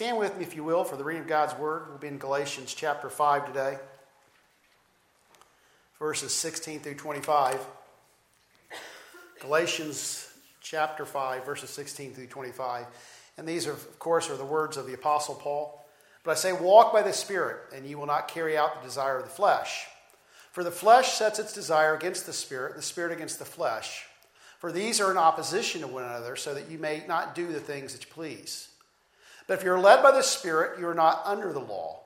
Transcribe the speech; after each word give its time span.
Stand 0.00 0.16
with 0.16 0.38
me, 0.38 0.42
if 0.42 0.56
you 0.56 0.64
will, 0.64 0.82
for 0.82 0.96
the 0.96 1.04
reading 1.04 1.24
of 1.24 1.28
God's 1.28 1.54
Word. 1.56 1.82
We'll 1.90 1.98
be 1.98 2.08
in 2.08 2.16
Galatians 2.16 2.72
chapter 2.72 3.10
5 3.10 3.48
today, 3.48 3.76
verses 5.98 6.32
16 6.32 6.80
through 6.80 6.94
25. 6.94 7.60
Galatians 9.42 10.26
chapter 10.62 11.04
5, 11.04 11.44
verses 11.44 11.68
16 11.68 12.14
through 12.14 12.28
25. 12.28 12.86
And 13.36 13.46
these, 13.46 13.66
are, 13.66 13.72
of 13.72 13.98
course, 13.98 14.30
are 14.30 14.38
the 14.38 14.42
words 14.42 14.78
of 14.78 14.86
the 14.86 14.94
Apostle 14.94 15.34
Paul. 15.34 15.84
But 16.24 16.30
I 16.30 16.34
say, 16.36 16.54
walk 16.54 16.94
by 16.94 17.02
the 17.02 17.12
Spirit, 17.12 17.58
and 17.76 17.84
you 17.84 17.98
will 17.98 18.06
not 18.06 18.28
carry 18.28 18.56
out 18.56 18.80
the 18.80 18.88
desire 18.88 19.18
of 19.18 19.24
the 19.24 19.28
flesh. 19.28 19.84
For 20.52 20.64
the 20.64 20.70
flesh 20.70 21.12
sets 21.12 21.38
its 21.38 21.52
desire 21.52 21.94
against 21.94 22.24
the 22.24 22.32
Spirit, 22.32 22.74
the 22.74 22.80
Spirit 22.80 23.12
against 23.12 23.38
the 23.38 23.44
flesh. 23.44 24.06
For 24.60 24.72
these 24.72 24.98
are 24.98 25.10
in 25.10 25.18
opposition 25.18 25.82
to 25.82 25.86
one 25.86 26.04
another, 26.04 26.36
so 26.36 26.54
that 26.54 26.70
you 26.70 26.78
may 26.78 27.04
not 27.06 27.34
do 27.34 27.52
the 27.52 27.60
things 27.60 27.92
that 27.92 28.02
you 28.02 28.10
please. 28.10 28.69
But 29.50 29.58
if 29.58 29.64
you're 29.64 29.80
led 29.80 30.00
by 30.00 30.12
the 30.12 30.22
Spirit, 30.22 30.78
you 30.78 30.86
are 30.86 30.94
not 30.94 31.22
under 31.24 31.52
the 31.52 31.58
law. 31.58 31.98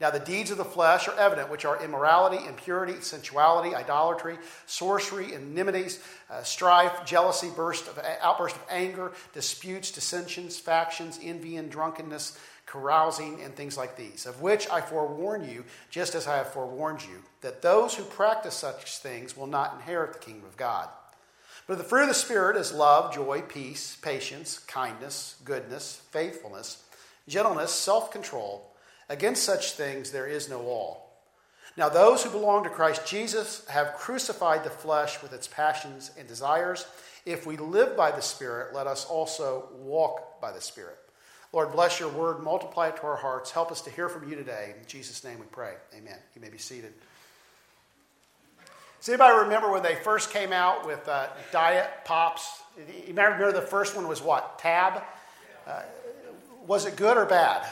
Now, 0.00 0.08
the 0.08 0.18
deeds 0.18 0.50
of 0.50 0.56
the 0.56 0.64
flesh 0.64 1.06
are 1.08 1.18
evident, 1.18 1.50
which 1.50 1.66
are 1.66 1.84
immorality, 1.84 2.42
impurity, 2.46 3.02
sensuality, 3.02 3.74
idolatry, 3.74 4.38
sorcery, 4.64 5.34
enmities, 5.34 6.02
uh, 6.30 6.42
strife, 6.42 7.04
jealousy, 7.04 7.50
burst 7.54 7.86
of, 7.86 8.00
outburst 8.22 8.56
of 8.56 8.62
anger, 8.70 9.12
disputes, 9.34 9.90
dissensions, 9.90 10.58
factions, 10.58 11.20
envy, 11.22 11.58
and 11.58 11.70
drunkenness, 11.70 12.38
carousing, 12.64 13.42
and 13.42 13.54
things 13.54 13.76
like 13.76 13.98
these, 13.98 14.24
of 14.24 14.40
which 14.40 14.66
I 14.70 14.80
forewarn 14.80 15.46
you, 15.46 15.66
just 15.90 16.14
as 16.14 16.26
I 16.26 16.38
have 16.38 16.54
forewarned 16.54 17.02
you, 17.02 17.22
that 17.42 17.60
those 17.60 17.94
who 17.94 18.04
practice 18.04 18.54
such 18.54 18.96
things 19.00 19.36
will 19.36 19.46
not 19.46 19.74
inherit 19.74 20.14
the 20.14 20.18
kingdom 20.18 20.46
of 20.46 20.56
God. 20.56 20.88
But 21.66 21.76
the 21.76 21.84
fruit 21.84 22.04
of 22.04 22.08
the 22.08 22.14
Spirit 22.14 22.56
is 22.56 22.72
love, 22.72 23.12
joy, 23.12 23.42
peace, 23.42 23.98
patience, 24.00 24.60
kindness, 24.60 25.34
goodness, 25.44 26.00
faithfulness, 26.10 26.82
gentleness, 27.28 27.72
self 27.72 28.10
control. 28.10 28.72
Against 29.08 29.44
such 29.44 29.72
things 29.72 30.10
there 30.10 30.26
is 30.26 30.48
no 30.48 30.60
law. 30.60 31.02
Now, 31.76 31.90
those 31.90 32.24
who 32.24 32.30
belong 32.30 32.64
to 32.64 32.70
Christ 32.70 33.06
Jesus 33.06 33.66
have 33.68 33.94
crucified 33.94 34.64
the 34.64 34.70
flesh 34.70 35.22
with 35.22 35.32
its 35.32 35.46
passions 35.46 36.10
and 36.18 36.26
desires. 36.26 36.86
If 37.26 37.46
we 37.46 37.56
live 37.56 37.96
by 37.96 38.12
the 38.12 38.22
Spirit, 38.22 38.74
let 38.74 38.86
us 38.86 39.04
also 39.04 39.68
walk 39.74 40.40
by 40.40 40.52
the 40.52 40.60
Spirit. 40.60 40.96
Lord, 41.52 41.72
bless 41.72 42.00
your 42.00 42.08
word, 42.08 42.42
multiply 42.42 42.88
it 42.88 42.96
to 42.96 43.02
our 43.02 43.16
hearts. 43.16 43.50
Help 43.50 43.70
us 43.70 43.82
to 43.82 43.90
hear 43.90 44.08
from 44.08 44.28
you 44.28 44.36
today. 44.36 44.74
In 44.78 44.86
Jesus' 44.86 45.22
name 45.22 45.38
we 45.38 45.46
pray. 45.46 45.74
Amen. 45.96 46.18
You 46.34 46.40
may 46.40 46.48
be 46.48 46.58
seated. 46.58 46.92
Does 49.00 49.10
anybody 49.10 49.38
remember 49.38 49.70
when 49.70 49.82
they 49.82 49.94
first 49.96 50.30
came 50.30 50.52
out 50.52 50.86
with 50.86 51.06
uh, 51.08 51.28
Diet 51.52 51.88
Pops? 52.04 52.62
You 52.76 53.08
remember 53.08 53.52
the 53.52 53.60
first 53.60 53.94
one 53.94 54.08
was 54.08 54.22
what? 54.22 54.58
Tab? 54.58 55.02
Uh, 55.66 55.82
was 56.66 56.86
it 56.86 56.96
good 56.96 57.16
or 57.16 57.26
bad? 57.26 57.66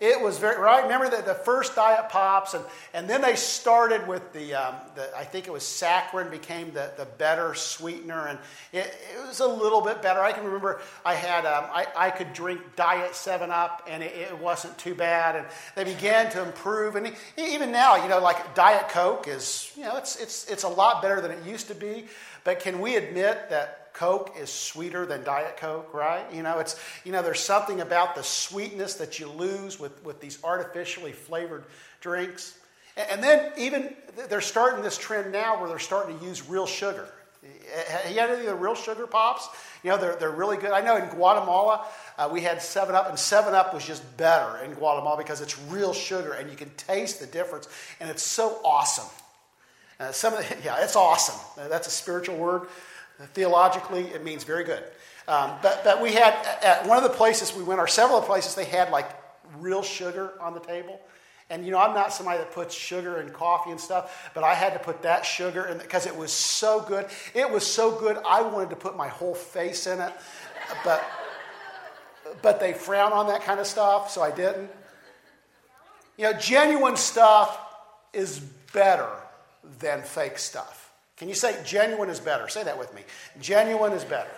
It 0.00 0.20
was 0.20 0.38
very 0.38 0.60
right. 0.60 0.82
Remember 0.82 1.08
that 1.08 1.24
the 1.24 1.34
first 1.34 1.76
diet 1.76 2.08
pops, 2.08 2.52
and, 2.52 2.64
and 2.92 3.08
then 3.08 3.22
they 3.22 3.36
started 3.36 4.06
with 4.08 4.32
the, 4.32 4.52
um, 4.52 4.74
the 4.96 5.08
I 5.16 5.22
think 5.22 5.46
it 5.46 5.52
was 5.52 5.62
saccharin 5.62 6.32
became 6.32 6.72
the, 6.72 6.90
the 6.96 7.04
better 7.04 7.54
sweetener, 7.54 8.26
and 8.26 8.38
it, 8.72 8.92
it 9.14 9.26
was 9.26 9.38
a 9.38 9.46
little 9.46 9.80
bit 9.80 10.02
better. 10.02 10.20
I 10.20 10.32
can 10.32 10.44
remember 10.44 10.80
I 11.04 11.14
had 11.14 11.46
um, 11.46 11.64
I, 11.72 11.86
I 11.96 12.10
could 12.10 12.32
drink 12.32 12.60
Diet 12.74 13.14
Seven 13.14 13.52
Up, 13.52 13.86
and 13.88 14.02
it, 14.02 14.14
it, 14.16 14.38
wasn't 14.38 14.76
too 14.78 14.96
bad. 14.96 15.36
And 15.36 15.46
they 15.76 15.84
began 15.84 16.30
to 16.32 16.42
improve, 16.42 16.96
and 16.96 17.12
even 17.38 17.70
now, 17.70 17.94
you 17.94 18.08
know, 18.08 18.18
like 18.18 18.54
Diet 18.56 18.88
Coke 18.88 19.28
is 19.28 19.70
you 19.76 19.84
know 19.84 19.96
it's 19.96 20.16
it's 20.16 20.50
it's 20.50 20.64
a 20.64 20.68
lot 20.68 21.02
better 21.02 21.20
than 21.20 21.30
it 21.30 21.46
used 21.46 21.68
to 21.68 21.74
be. 21.74 22.06
But 22.42 22.58
can 22.58 22.80
we 22.80 22.96
admit 22.96 23.48
that 23.50 23.83
Coke 23.94 24.34
is 24.38 24.52
sweeter 24.52 25.06
than 25.06 25.24
Diet 25.24 25.56
Coke, 25.56 25.94
right? 25.94 26.24
You 26.32 26.42
know, 26.42 26.58
it's 26.58 26.78
you 27.04 27.12
know, 27.12 27.22
there's 27.22 27.40
something 27.40 27.80
about 27.80 28.16
the 28.16 28.22
sweetness 28.22 28.94
that 28.94 29.18
you 29.18 29.28
lose 29.28 29.80
with, 29.80 30.04
with 30.04 30.20
these 30.20 30.38
artificially 30.44 31.12
flavored 31.12 31.64
drinks. 32.00 32.58
And, 32.96 33.08
and 33.12 33.22
then 33.22 33.52
even 33.56 33.94
they're 34.28 34.40
starting 34.40 34.82
this 34.82 34.98
trend 34.98 35.32
now 35.32 35.60
where 35.60 35.68
they're 35.68 35.78
starting 35.78 36.18
to 36.18 36.24
use 36.24 36.46
real 36.48 36.66
sugar. 36.66 37.08
You 38.10 38.20
had 38.20 38.30
any 38.30 38.40
of 38.40 38.46
the 38.46 38.54
real 38.54 38.74
sugar 38.74 39.06
pops? 39.06 39.48
You 39.82 39.90
know, 39.90 39.98
they're, 39.98 40.16
they're 40.16 40.30
really 40.30 40.56
good. 40.56 40.70
I 40.70 40.80
know 40.80 40.96
in 40.96 41.08
Guatemala, 41.10 41.86
uh, 42.16 42.28
we 42.32 42.40
had 42.40 42.62
7 42.62 42.94
Up, 42.94 43.08
and 43.08 43.18
7 43.18 43.54
Up 43.54 43.74
was 43.74 43.86
just 43.86 44.16
better 44.16 44.64
in 44.64 44.72
Guatemala 44.72 45.18
because 45.18 45.42
it's 45.42 45.58
real 45.68 45.92
sugar 45.92 46.32
and 46.32 46.50
you 46.50 46.56
can 46.56 46.70
taste 46.70 47.20
the 47.20 47.26
difference, 47.26 47.68
and 48.00 48.08
it's 48.08 48.22
so 48.22 48.60
awesome. 48.64 49.08
Uh, 50.00 50.10
some 50.10 50.32
of 50.32 50.48
the, 50.48 50.56
yeah, 50.64 50.82
it's 50.82 50.96
awesome. 50.96 51.38
Uh, 51.58 51.68
that's 51.68 51.86
a 51.86 51.90
spiritual 51.90 52.36
word. 52.36 52.62
Theologically, 53.32 54.02
it 54.08 54.24
means 54.24 54.44
very 54.44 54.64
good. 54.64 54.82
Um, 55.26 55.52
but, 55.62 55.82
but 55.84 56.02
we 56.02 56.12
had, 56.12 56.34
at 56.62 56.86
one 56.86 56.96
of 56.98 57.02
the 57.02 57.16
places 57.16 57.54
we 57.54 57.62
went, 57.62 57.80
or 57.80 57.86
several 57.86 58.20
places, 58.20 58.54
they 58.54 58.64
had 58.64 58.90
like 58.90 59.08
real 59.58 59.82
sugar 59.82 60.32
on 60.40 60.52
the 60.52 60.60
table. 60.60 61.00
And 61.50 61.64
you 61.64 61.70
know, 61.70 61.78
I'm 61.78 61.94
not 61.94 62.12
somebody 62.12 62.38
that 62.38 62.52
puts 62.52 62.74
sugar 62.74 63.20
in 63.20 63.30
coffee 63.30 63.70
and 63.70 63.80
stuff, 63.80 64.30
but 64.34 64.44
I 64.44 64.54
had 64.54 64.72
to 64.72 64.78
put 64.78 65.02
that 65.02 65.24
sugar 65.24 65.66
in 65.66 65.78
because 65.78 66.06
it 66.06 66.16
was 66.16 66.32
so 66.32 66.80
good. 66.80 67.06
It 67.34 67.50
was 67.50 67.66
so 67.66 67.92
good, 67.98 68.18
I 68.26 68.42
wanted 68.42 68.70
to 68.70 68.76
put 68.76 68.96
my 68.96 69.08
whole 69.08 69.34
face 69.34 69.86
in 69.86 70.00
it. 70.00 70.12
But, 70.82 71.04
but 72.42 72.60
they 72.60 72.72
frown 72.72 73.12
on 73.12 73.26
that 73.28 73.42
kind 73.42 73.60
of 73.60 73.66
stuff, 73.66 74.10
so 74.10 74.22
I 74.22 74.30
didn't. 74.30 74.70
You 76.16 76.24
know, 76.24 76.32
genuine 76.32 76.96
stuff 76.96 77.58
is 78.12 78.40
better 78.72 79.10
than 79.80 80.02
fake 80.02 80.38
stuff. 80.38 80.83
Can 81.16 81.28
you 81.28 81.34
say 81.34 81.56
genuine 81.64 82.10
is 82.10 82.20
better? 82.20 82.48
Say 82.48 82.64
that 82.64 82.78
with 82.78 82.92
me. 82.94 83.02
Genuine 83.40 83.92
is 83.92 84.04
better. 84.04 84.30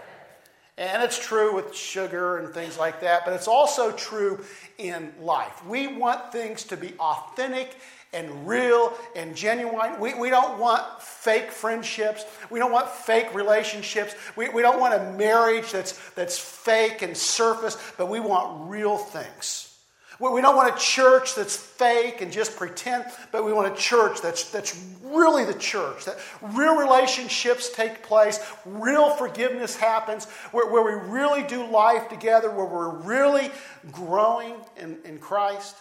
And 0.79 1.03
it's 1.03 1.19
true 1.19 1.55
with 1.55 1.75
sugar 1.75 2.37
and 2.37 2.53
things 2.53 2.79
like 2.79 3.01
that, 3.01 3.25
but 3.25 3.33
it's 3.33 3.49
also 3.49 3.93
true 3.93 4.45
in 4.77 5.11
life. 5.21 5.65
We 5.65 5.87
want 5.87 6.33
things 6.33 6.65
to 6.65 6.77
be 6.77 6.93
authentic 7.01 7.75
and 8.13 8.47
real 8.47 8.93
and 9.15 9.35
genuine. 9.35 9.99
We, 9.99 10.13
we 10.13 10.29
don't 10.29 10.59
want 10.59 11.01
fake 11.01 11.51
friendships. 11.51 12.27
We 12.51 12.59
don't 12.59 12.73
want 12.73 12.91
fake 12.91 13.35
relationships. 13.35 14.15
We, 14.37 14.51
we 14.51 14.61
don't 14.61 14.79
want 14.79 14.95
a 14.95 15.13
marriage 15.13 15.73
that's, 15.73 15.93
that's 16.11 16.39
fake 16.39 17.01
and 17.01 17.17
surface, 17.17 17.79
but 17.97 18.11
we 18.11 18.21
want 18.21 18.69
real 18.69 18.99
things. 18.99 19.76
We 20.19 20.41
don't 20.41 20.57
want 20.57 20.75
a 20.75 20.79
church 20.79 21.35
that's 21.35 21.57
fake 21.57 22.23
and 22.23 22.33
just 22.33 22.57
pretend, 22.57 23.05
but 23.33 23.45
we 23.45 23.53
want 23.53 23.73
a 23.73 23.77
church 23.77 24.23
that's, 24.23 24.51
that's 24.51 24.83
really 25.03 25.45
the 25.45 25.55
church, 25.55 26.07
that 26.07 26.17
real 26.41 26.77
relationships 26.77 27.71
take 27.71 28.03
place, 28.03 28.41
real 28.65 29.11
forgiveness 29.11 29.77
happens, 29.77 30.25
where, 30.53 30.71
where 30.71 30.83
we 30.83 31.11
really 31.11 31.43
do 31.43 31.67
life 31.67 32.09
together, 32.09 32.51
where 32.51 32.65
we're 32.65 32.97
really 32.97 33.51
growing 33.93 34.55
in, 34.79 34.99
in 35.05 35.19
Christ. 35.19 35.77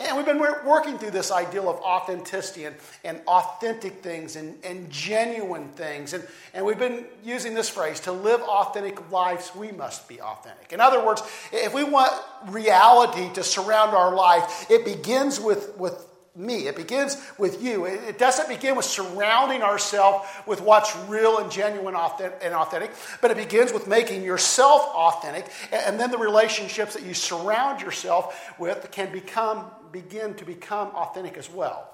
And 0.00 0.16
we've 0.16 0.26
been 0.26 0.38
working 0.38 0.96
through 0.96 1.10
this 1.10 1.32
ideal 1.32 1.68
of 1.68 1.76
authenticity 1.80 2.66
and, 2.66 2.76
and 3.02 3.20
authentic 3.26 4.00
things 4.00 4.36
and, 4.36 4.56
and 4.64 4.88
genuine 4.90 5.68
things. 5.70 6.12
And, 6.12 6.24
and 6.54 6.64
we've 6.64 6.78
been 6.78 7.04
using 7.24 7.54
this 7.54 7.68
phrase 7.68 7.98
to 8.00 8.12
live 8.12 8.40
authentic 8.42 9.10
lives, 9.10 9.50
we 9.56 9.72
must 9.72 10.08
be 10.08 10.20
authentic. 10.20 10.72
In 10.72 10.80
other 10.80 11.04
words, 11.04 11.22
if 11.52 11.74
we 11.74 11.82
want 11.82 12.12
reality 12.46 13.32
to 13.34 13.42
surround 13.42 13.90
our 13.90 14.14
life, 14.14 14.70
it 14.70 14.84
begins 14.84 15.40
with, 15.40 15.76
with 15.76 16.07
me. 16.38 16.68
It 16.68 16.76
begins 16.76 17.16
with 17.36 17.62
you. 17.62 17.84
It 17.84 18.16
doesn't 18.16 18.48
begin 18.48 18.76
with 18.76 18.84
surrounding 18.84 19.62
ourselves 19.62 20.26
with 20.46 20.60
what's 20.60 20.96
real 21.08 21.38
and 21.38 21.50
genuine 21.50 21.94
and 21.96 22.54
authentic, 22.54 22.92
but 23.20 23.30
it 23.30 23.36
begins 23.36 23.72
with 23.72 23.88
making 23.88 24.22
yourself 24.22 24.82
authentic, 24.94 25.50
and 25.72 25.98
then 25.98 26.10
the 26.10 26.18
relationships 26.18 26.94
that 26.94 27.02
you 27.02 27.12
surround 27.12 27.82
yourself 27.82 28.54
with 28.58 28.88
can 28.92 29.12
become 29.12 29.66
begin 29.90 30.34
to 30.34 30.44
become 30.44 30.88
authentic 30.88 31.36
as 31.38 31.50
well. 31.50 31.88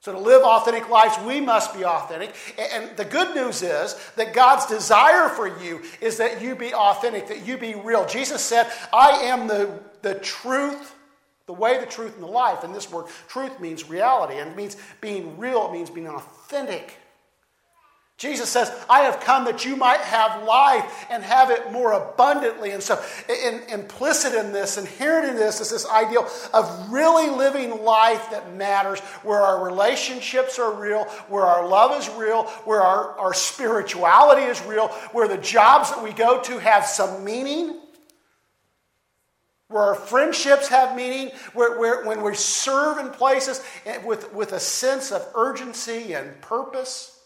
So, 0.00 0.12
to 0.12 0.18
live 0.18 0.42
authentic 0.44 0.88
lives, 0.88 1.16
we 1.26 1.40
must 1.40 1.74
be 1.74 1.84
authentic. 1.84 2.32
And 2.58 2.96
the 2.96 3.04
good 3.04 3.34
news 3.34 3.62
is 3.62 3.96
that 4.16 4.34
God's 4.34 4.66
desire 4.66 5.28
for 5.28 5.48
you 5.60 5.82
is 6.00 6.18
that 6.18 6.40
you 6.40 6.54
be 6.54 6.72
authentic, 6.72 7.28
that 7.28 7.46
you 7.46 7.56
be 7.56 7.74
real. 7.74 8.06
Jesus 8.06 8.42
said, 8.42 8.70
I 8.92 9.22
am 9.24 9.48
the, 9.48 9.80
the 10.02 10.14
truth, 10.16 10.94
the 11.46 11.52
way, 11.52 11.78
the 11.78 11.86
truth, 11.86 12.14
and 12.14 12.22
the 12.22 12.28
life. 12.28 12.64
And 12.64 12.74
this 12.74 12.90
word 12.90 13.06
truth 13.28 13.60
means 13.60 13.88
reality, 13.88 14.38
and 14.38 14.50
it 14.50 14.56
means 14.56 14.76
being 15.00 15.38
real, 15.38 15.68
it 15.68 15.72
means 15.72 15.90
being 15.90 16.08
authentic. 16.08 16.98
Jesus 18.18 18.48
says, 18.48 18.72
I 18.88 19.00
have 19.00 19.20
come 19.20 19.44
that 19.44 19.66
you 19.66 19.76
might 19.76 20.00
have 20.00 20.42
life 20.44 21.04
and 21.10 21.22
have 21.22 21.50
it 21.50 21.70
more 21.70 21.92
abundantly. 21.92 22.70
And 22.70 22.82
so, 22.82 22.98
in, 23.28 23.60
implicit 23.68 24.32
in 24.32 24.52
this, 24.52 24.78
inherent 24.78 25.28
in 25.28 25.36
this, 25.36 25.60
is 25.60 25.68
this 25.68 25.86
ideal 25.86 26.26
of 26.54 26.90
really 26.90 27.28
living 27.28 27.84
life 27.84 28.30
that 28.30 28.54
matters, 28.54 29.00
where 29.22 29.40
our 29.40 29.62
relationships 29.62 30.58
are 30.58 30.72
real, 30.72 31.04
where 31.28 31.44
our 31.44 31.68
love 31.68 32.00
is 32.00 32.08
real, 32.16 32.44
where 32.64 32.80
our, 32.80 33.18
our 33.18 33.34
spirituality 33.34 34.44
is 34.44 34.64
real, 34.64 34.88
where 35.12 35.28
the 35.28 35.36
jobs 35.36 35.90
that 35.90 36.02
we 36.02 36.14
go 36.14 36.40
to 36.40 36.58
have 36.58 36.86
some 36.86 37.22
meaning, 37.22 37.78
where 39.68 39.82
our 39.82 39.94
friendships 39.94 40.68
have 40.68 40.96
meaning, 40.96 41.30
where, 41.52 41.78
where 41.78 42.04
when 42.04 42.22
we 42.22 42.34
serve 42.34 42.98
in 42.98 43.10
places 43.10 43.64
eh, 43.84 43.98
with, 44.04 44.32
with 44.32 44.52
a 44.52 44.60
sense 44.60 45.10
of 45.10 45.26
urgency 45.34 46.14
and 46.14 46.40
purpose. 46.40 47.18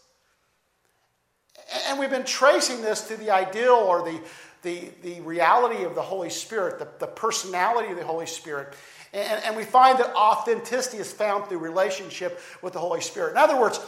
And 1.87 1.99
we've 1.99 2.09
been 2.09 2.25
tracing 2.25 2.81
this 2.81 3.07
to 3.07 3.17
the 3.17 3.31
ideal 3.31 3.73
or 3.73 4.03
the, 4.03 4.19
the, 4.63 4.89
the 5.03 5.21
reality 5.21 5.83
of 5.83 5.93
the 5.93 6.01
Holy 6.01 6.29
Spirit, 6.29 6.79
the, 6.79 6.87
the 6.99 7.11
personality 7.11 7.91
of 7.91 7.97
the 7.97 8.05
Holy 8.05 8.25
Spirit. 8.25 8.73
And, 9.13 9.43
and 9.43 9.55
we 9.55 9.63
find 9.63 9.99
that 9.99 10.13
authenticity 10.15 10.97
is 10.97 11.11
found 11.11 11.47
through 11.47 11.59
relationship 11.59 12.41
with 12.61 12.73
the 12.73 12.79
Holy 12.79 13.01
Spirit. 13.01 13.31
In 13.31 13.37
other 13.37 13.59
words, 13.59 13.79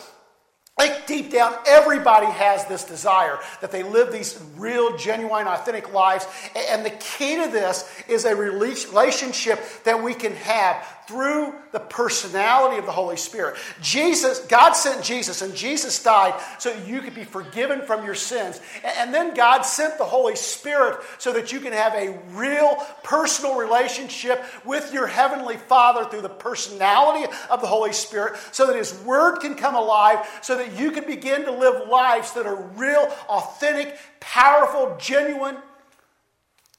like 0.77 1.05
deep 1.05 1.31
down, 1.31 1.53
everybody 1.67 2.25
has 2.25 2.65
this 2.65 2.83
desire 2.83 3.39
that 3.61 3.71
they 3.71 3.83
live 3.83 4.11
these 4.11 4.41
real, 4.57 4.97
genuine, 4.97 5.47
authentic 5.47 5.93
lives. 5.93 6.25
And 6.55 6.83
the 6.83 6.89
key 6.89 7.35
to 7.35 7.51
this 7.51 7.87
is 8.07 8.25
a 8.25 8.35
relationship 8.35 9.59
that 9.83 10.01
we 10.01 10.13
can 10.15 10.33
have 10.33 10.92
through 11.07 11.53
the 11.71 11.79
personality 11.79 12.77
of 12.77 12.85
the 12.85 12.91
Holy 12.91 13.17
Spirit. 13.17 13.57
Jesus, 13.81 14.39
God 14.39 14.73
sent 14.73 15.03
Jesus, 15.03 15.41
and 15.41 15.55
Jesus 15.55 16.01
died 16.01 16.39
so 16.59 16.73
you 16.85 17.01
could 17.01 17.15
be 17.15 17.23
forgiven 17.23 17.81
from 17.81 18.05
your 18.05 18.15
sins. 18.15 18.61
And 18.83 19.13
then 19.13 19.33
God 19.33 19.63
sent 19.63 19.97
the 19.97 20.03
Holy 20.03 20.35
Spirit 20.35 20.99
so 21.17 21.33
that 21.33 21.51
you 21.51 21.59
can 21.59 21.73
have 21.73 21.93
a 21.93 22.17
real 22.31 22.75
personal 23.03 23.55
relationship 23.55 24.43
with 24.65 24.93
your 24.93 25.07
Heavenly 25.07 25.57
Father 25.57 26.05
through 26.05 26.21
the 26.21 26.29
personality 26.29 27.31
of 27.49 27.61
the 27.61 27.67
Holy 27.67 27.93
Spirit, 27.93 28.37
so 28.51 28.67
that 28.67 28.75
His 28.75 28.93
Word 29.01 29.39
can 29.39 29.55
come 29.55 29.75
alive, 29.75 30.25
so 30.41 30.57
that 30.57 30.79
you 30.79 30.91
can 30.91 31.05
begin 31.05 31.45
to 31.45 31.51
live 31.51 31.87
lives 31.87 32.33
that 32.33 32.45
are 32.45 32.61
real, 32.75 33.11
authentic, 33.29 33.97
powerful, 34.19 34.97
genuine, 34.99 35.57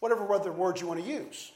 whatever 0.01 0.33
other 0.33 0.53
words 0.53 0.81
you 0.81 0.87
want 0.87 1.03
to 1.03 1.11
use. 1.11 1.53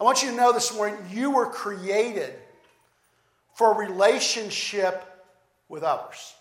I 0.00 0.04
want 0.04 0.22
you 0.22 0.30
to 0.30 0.36
know 0.36 0.52
this 0.52 0.74
morning 0.74 0.98
you 1.10 1.30
were 1.30 1.46
created 1.46 2.32
for 3.54 3.74
a 3.74 3.76
relationship 3.76 5.04
with 5.68 5.82
others. 5.82 6.34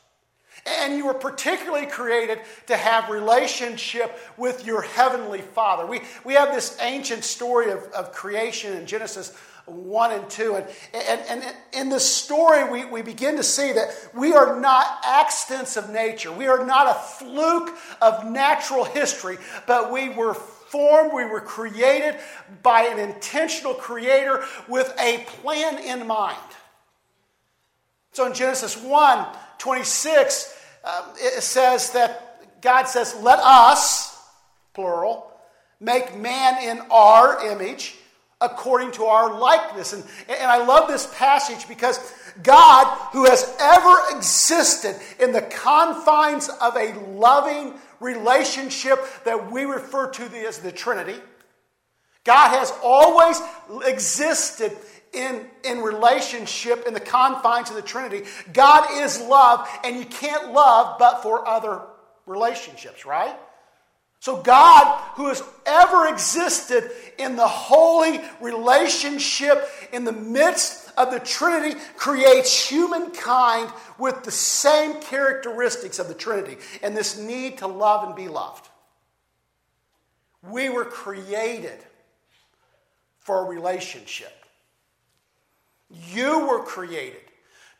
And 0.65 0.95
you 0.95 1.07
were 1.07 1.13
particularly 1.13 1.85
created 1.85 2.39
to 2.67 2.77
have 2.77 3.09
relationship 3.09 4.17
with 4.37 4.65
your 4.65 4.81
heavenly 4.81 5.41
Father. 5.41 5.85
We, 5.85 6.01
we 6.23 6.35
have 6.35 6.53
this 6.53 6.77
ancient 6.81 7.25
story 7.25 7.71
of, 7.71 7.83
of 7.91 8.13
creation 8.13 8.73
in 8.77 8.85
Genesis 8.85 9.35
1 9.65 10.11
and 10.11 10.29
2. 10.29 10.55
And, 10.55 10.65
and, 10.93 11.21
and 11.43 11.55
in 11.73 11.89
this 11.89 12.13
story, 12.13 12.69
we, 12.69 12.85
we 12.85 13.01
begin 13.01 13.35
to 13.37 13.43
see 13.43 13.73
that 13.73 13.89
we 14.13 14.33
are 14.33 14.59
not 14.59 15.01
accidents 15.05 15.75
of 15.75 15.89
nature. 15.89 16.31
We 16.31 16.47
are 16.47 16.65
not 16.65 16.89
a 16.89 16.93
fluke 16.93 17.75
of 18.01 18.29
natural 18.29 18.85
history, 18.85 19.37
but 19.67 19.91
we 19.91 20.09
were 20.09 20.35
formed, 20.69 21.13
we 21.13 21.25
were 21.25 21.41
created 21.41 22.15
by 22.63 22.83
an 22.83 22.99
intentional 22.99 23.73
creator 23.73 24.43
with 24.67 24.93
a 24.99 25.25
plan 25.41 25.83
in 25.83 26.07
mind. 26.07 26.37
So 28.11 28.25
in 28.25 28.33
Genesis 28.33 28.77
1 28.77 29.27
26, 29.57 30.57
um, 30.85 31.03
it 31.17 31.43
says 31.43 31.91
that 31.91 32.61
God 32.61 32.85
says, 32.85 33.15
Let 33.21 33.39
us, 33.39 34.17
plural, 34.73 35.31
make 35.79 36.17
man 36.17 36.63
in 36.63 36.79
our 36.91 37.45
image 37.51 37.95
according 38.41 38.91
to 38.91 39.03
our 39.03 39.37
likeness. 39.37 39.93
And, 39.93 40.03
and 40.29 40.49
I 40.49 40.65
love 40.65 40.87
this 40.87 41.13
passage 41.15 41.67
because 41.67 41.99
God, 42.41 42.87
who 43.11 43.25
has 43.25 43.55
ever 43.59 43.95
existed 44.15 44.95
in 45.19 45.33
the 45.33 45.41
confines 45.41 46.49
of 46.61 46.75
a 46.77 46.93
loving 47.11 47.73
relationship 47.99 48.99
that 49.25 49.51
we 49.51 49.63
refer 49.63 50.09
to 50.11 50.23
as 50.47 50.59
the 50.59 50.71
Trinity, 50.71 51.15
God 52.23 52.57
has 52.57 52.73
always 52.83 53.41
existed 53.85 54.75
in, 55.13 55.45
in 55.63 55.79
relationship 55.79 56.85
in 56.85 56.93
the 56.93 56.99
confines 56.99 57.69
of 57.69 57.75
the 57.75 57.81
Trinity. 57.81 58.25
God 58.53 59.01
is 59.01 59.19
love, 59.21 59.67
and 59.83 59.97
you 59.97 60.05
can't 60.05 60.51
love 60.51 60.97
but 60.99 61.23
for 61.23 61.47
other 61.47 61.81
relationships, 62.25 63.05
right? 63.05 63.35
So, 64.21 64.41
God, 64.41 65.01
who 65.15 65.27
has 65.29 65.41
ever 65.65 66.07
existed 66.07 66.91
in 67.17 67.37
the 67.37 67.47
holy 67.47 68.19
relationship 68.41 69.65
in 69.93 70.03
the 70.03 70.11
midst 70.11 70.88
of 70.97 71.11
the 71.11 71.19
Trinity, 71.19 71.79
creates 71.95 72.69
humankind 72.69 73.71
with 73.97 74.23
the 74.23 74.31
same 74.31 75.01
characteristics 75.01 75.99
of 75.99 76.07
the 76.07 76.13
Trinity 76.13 76.57
and 76.81 76.95
this 76.95 77.17
need 77.17 77.59
to 77.59 77.67
love 77.67 78.05
and 78.05 78.15
be 78.15 78.27
loved. 78.27 78.67
We 80.41 80.69
were 80.69 80.85
created 80.85 81.79
for 83.19 83.45
a 83.45 83.49
relationship. 83.49 84.33
You 85.89 86.47
were 86.47 86.63
created 86.63 87.21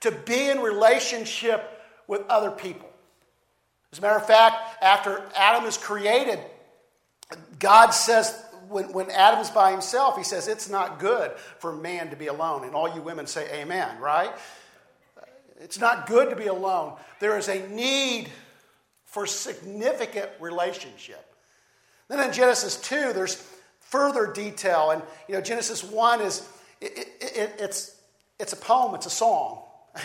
to 0.02 0.12
be 0.12 0.50
in 0.50 0.60
relationship 0.60 1.82
with 2.08 2.26
other 2.30 2.52
people. 2.52 2.90
As 3.92 4.00
a 4.00 4.02
matter 4.02 4.18
of 4.18 4.28
fact, 4.28 4.84
after 4.84 5.24
Adam 5.36 5.66
is 5.66 5.78
created, 5.78 6.40
God 7.58 7.92
says, 7.92 8.40
when, 8.70 8.92
when 8.94 9.12
Adam 9.12 9.40
is 9.40 9.50
by 9.50 9.72
himself, 9.72 10.18
he 10.18 10.24
says, 10.24 10.48
It's 10.48 10.70
not 10.70 11.00
good 11.00 11.32
for 11.60 11.74
man 11.74 12.10
to 12.10 12.16
be 12.16 12.28
alone. 12.28 12.64
And 12.64 12.74
all 12.74 12.94
you 12.94 13.02
women 13.02 13.28
say, 13.28 13.62
Amen, 13.62 14.00
right? 14.00 14.32
It's 15.60 15.80
not 15.80 16.08
good 16.08 16.30
to 16.30 16.36
be 16.36 16.48
alone. 16.48 16.98
There 17.20 17.38
is 17.38 17.50
a 17.50 17.68
need 17.68 18.30
for 19.06 19.26
significant 19.26 20.30
relationship. 20.40 21.26
Then 22.08 22.26
in 22.26 22.32
Genesis 22.32 22.78
2, 22.82 23.14
there's 23.14 23.36
further 23.80 24.32
detail. 24.32 24.92
And, 24.92 25.04
you 25.28 25.36
know, 25.36 25.42
Genesis 25.42 25.84
1 25.84 26.22
is, 26.22 26.48
it, 26.80 26.98
it, 26.98 27.32
it, 27.36 27.56
it's, 27.60 27.96
it's 28.40 28.54
a 28.54 28.56
poem, 28.56 28.96
it's 28.96 29.06
a 29.06 29.12
song. 29.12 29.64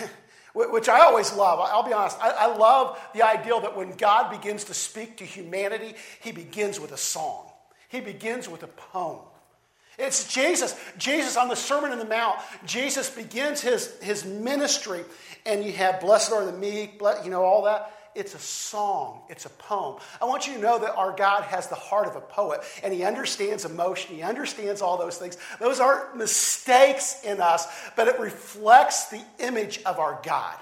which 0.55 0.89
I 0.89 1.01
always 1.01 1.35
love. 1.35 1.59
I'll 1.61 1.83
be 1.83 1.93
honest, 1.93 2.17
I, 2.21 2.31
I, 2.31 2.57
love 2.57 3.01
the 3.13 3.23
ideal 3.23 3.61
that 3.63 3.77
when 3.77 3.91
God 3.97 4.31
begins 4.31 4.65
to 4.65 4.75
speak 4.75 5.17
to 5.17 5.25
humanity, 5.25 5.95
he 6.21 6.31
begins 6.31 6.79
with 6.79 6.93
a 6.93 6.97
song, 6.97 7.44
he 7.95 8.01
begins 8.01 8.49
with 8.49 8.63
a 8.65 8.69
poem. 8.69 9.21
It's 9.99 10.33
Jesus. 10.33 10.75
Jesus 10.99 11.37
on 11.37 11.49
the 11.49 11.55
Sermon 11.55 11.93
on 11.93 11.99
the 11.99 12.05
Mount, 12.05 12.41
Jesus 12.67 13.09
begins 13.09 13.61
his, 13.61 13.97
his 14.03 14.25
ministry, 14.25 15.05
and 15.47 15.65
you 15.65 15.73
have 15.73 16.01
Blessed 16.01 16.33
are 16.33 16.45
the 16.45 16.53
meek, 16.53 17.01
you 17.23 17.31
know, 17.31 17.45
all 17.45 17.63
that. 17.65 17.93
It's 18.17 18.35
a 18.35 18.39
song, 18.39 19.23
it's 19.29 19.45
a 19.45 19.51
poem. 19.51 20.01
I 20.23 20.25
want 20.25 20.47
you 20.47 20.55
to 20.55 20.61
know 20.61 20.79
that 20.79 20.95
our 20.95 21.15
God 21.17 21.43
has 21.45 21.69
the 21.69 21.75
heart 21.75 22.07
of 22.07 22.15
a 22.15 22.21
poet 22.21 22.61
and 22.85 22.95
he 22.95 23.03
understands 23.03 23.65
emotion, 23.65 24.15
he 24.15 24.23
understands 24.23 24.83
all 24.83 24.97
those 24.97 25.17
things. 25.17 25.37
Those 25.59 25.81
aren't 25.81 26.17
mistakes 26.17 27.23
in 27.25 27.41
us, 27.41 27.67
but 27.97 28.07
it 28.07 28.19
reflects 28.21 29.07
the 29.07 29.21
image 29.41 29.81
of 29.85 29.99
our 29.99 30.21
God. 30.25 30.57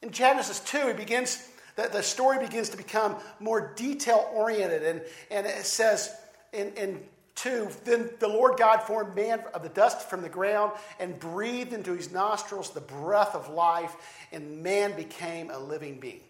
In 0.00 0.12
Genesis 0.12 0.60
2, 0.60 0.88
he 0.88 0.92
begins, 0.92 1.48
the, 1.78 1.88
the 1.88 2.02
story 2.02 2.38
begins 2.38 2.68
to 2.70 2.76
become 2.76 3.16
more 3.38 3.72
detail 3.76 4.28
oriented, 4.34 4.82
and, 4.82 5.00
and 5.30 5.46
it 5.46 5.64
says 5.64 6.12
in, 6.52 6.72
in 6.74 7.00
2 7.36 7.68
Then 7.84 8.10
the 8.18 8.26
Lord 8.26 8.58
God 8.58 8.82
formed 8.82 9.14
man 9.14 9.44
of 9.54 9.62
the 9.62 9.68
dust 9.68 10.10
from 10.10 10.22
the 10.22 10.28
ground 10.28 10.72
and 10.98 11.18
breathed 11.20 11.72
into 11.72 11.94
his 11.94 12.10
nostrils 12.10 12.70
the 12.70 12.80
breath 12.80 13.36
of 13.36 13.48
life, 13.48 13.94
and 14.32 14.60
man 14.60 14.96
became 14.96 15.50
a 15.50 15.58
living 15.58 16.00
being. 16.00 16.20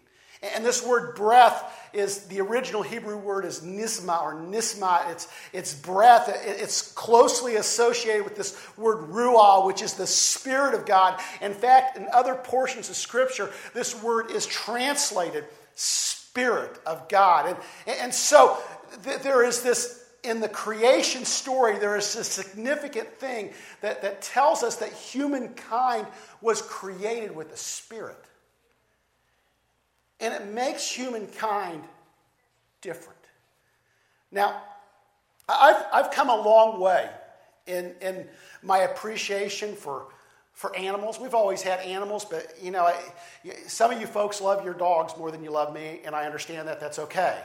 And 0.41 0.65
this 0.65 0.85
word 0.85 1.15
breath 1.15 1.89
is 1.91 2.25
the 2.27 2.39
original 2.39 2.81
Hebrew 2.81 3.17
word 3.17 3.43
is 3.43 3.59
nisma 3.59 4.21
or 4.21 4.35
nisma. 4.35 5.11
It's, 5.11 5.27
it's 5.51 5.73
breath. 5.73 6.31
It's 6.45 6.93
closely 6.93 7.55
associated 7.55 8.23
with 8.23 8.37
this 8.37 8.57
word 8.77 9.09
ruah, 9.09 9.65
which 9.65 9.81
is 9.81 9.95
the 9.95 10.07
Spirit 10.07 10.75
of 10.75 10.85
God. 10.85 11.19
In 11.41 11.53
fact, 11.53 11.97
in 11.97 12.07
other 12.13 12.35
portions 12.35 12.89
of 12.89 12.95
Scripture, 12.95 13.51
this 13.73 14.01
word 14.01 14.31
is 14.31 14.45
translated 14.45 15.43
Spirit 15.75 16.79
of 16.85 17.09
God. 17.09 17.57
And, 17.85 17.97
and 17.99 18.13
so 18.13 18.57
th- 19.03 19.19
there 19.19 19.43
is 19.43 19.61
this 19.61 20.05
in 20.23 20.41
the 20.41 20.49
creation 20.49 21.25
story, 21.25 21.79
there 21.79 21.97
is 21.97 22.15
a 22.15 22.23
significant 22.23 23.09
thing 23.15 23.51
that, 23.81 24.01
that 24.01 24.21
tells 24.21 24.63
us 24.63 24.77
that 24.77 24.91
humankind 24.91 26.07
was 26.41 26.61
created 26.61 27.35
with 27.35 27.53
a 27.53 27.57
spirit. 27.57 28.17
And 30.19 30.33
it 30.33 30.47
makes 30.47 30.89
humankind 30.89 31.83
different. 32.81 33.19
Now, 34.31 34.61
I've, 35.47 35.83
I've 35.91 36.11
come 36.11 36.29
a 36.29 36.35
long 36.35 36.79
way 36.79 37.09
in, 37.65 37.95
in 38.01 38.27
my 38.61 38.79
appreciation 38.79 39.75
for, 39.75 40.07
for 40.53 40.75
animals. 40.75 41.19
We've 41.19 41.33
always 41.33 41.61
had 41.61 41.79
animals, 41.79 42.25
but 42.25 42.53
you 42.61 42.71
know, 42.71 42.91
some 43.65 43.91
of 43.91 43.99
you 43.99 44.07
folks 44.07 44.41
love 44.41 44.63
your 44.63 44.73
dogs 44.73 45.13
more 45.17 45.31
than 45.31 45.43
you 45.43 45.51
love 45.51 45.73
me, 45.73 46.01
and 46.05 46.13
I 46.13 46.25
understand 46.25 46.67
that. 46.67 46.79
That's 46.79 46.99
okay. 46.99 47.39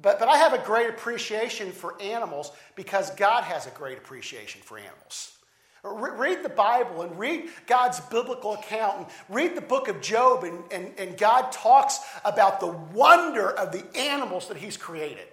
But, 0.00 0.20
but 0.20 0.28
I 0.28 0.36
have 0.36 0.52
a 0.52 0.64
great 0.64 0.90
appreciation 0.90 1.72
for 1.72 2.00
animals 2.00 2.52
because 2.76 3.10
God 3.16 3.42
has 3.44 3.66
a 3.66 3.70
great 3.70 3.98
appreciation 3.98 4.60
for 4.62 4.78
animals. 4.78 5.37
Read 5.94 6.42
the 6.42 6.48
Bible 6.48 7.02
and 7.02 7.18
read 7.18 7.48
God's 7.66 8.00
biblical 8.00 8.54
account 8.54 8.98
and 8.98 9.06
read 9.28 9.54
the 9.54 9.60
book 9.60 9.88
of 9.88 10.00
Job, 10.00 10.44
and, 10.44 10.62
and, 10.70 10.92
and 10.98 11.16
God 11.16 11.52
talks 11.52 12.00
about 12.24 12.60
the 12.60 12.68
wonder 12.68 13.50
of 13.50 13.72
the 13.72 13.84
animals 13.96 14.48
that 14.48 14.56
He's 14.56 14.76
created. 14.76 15.26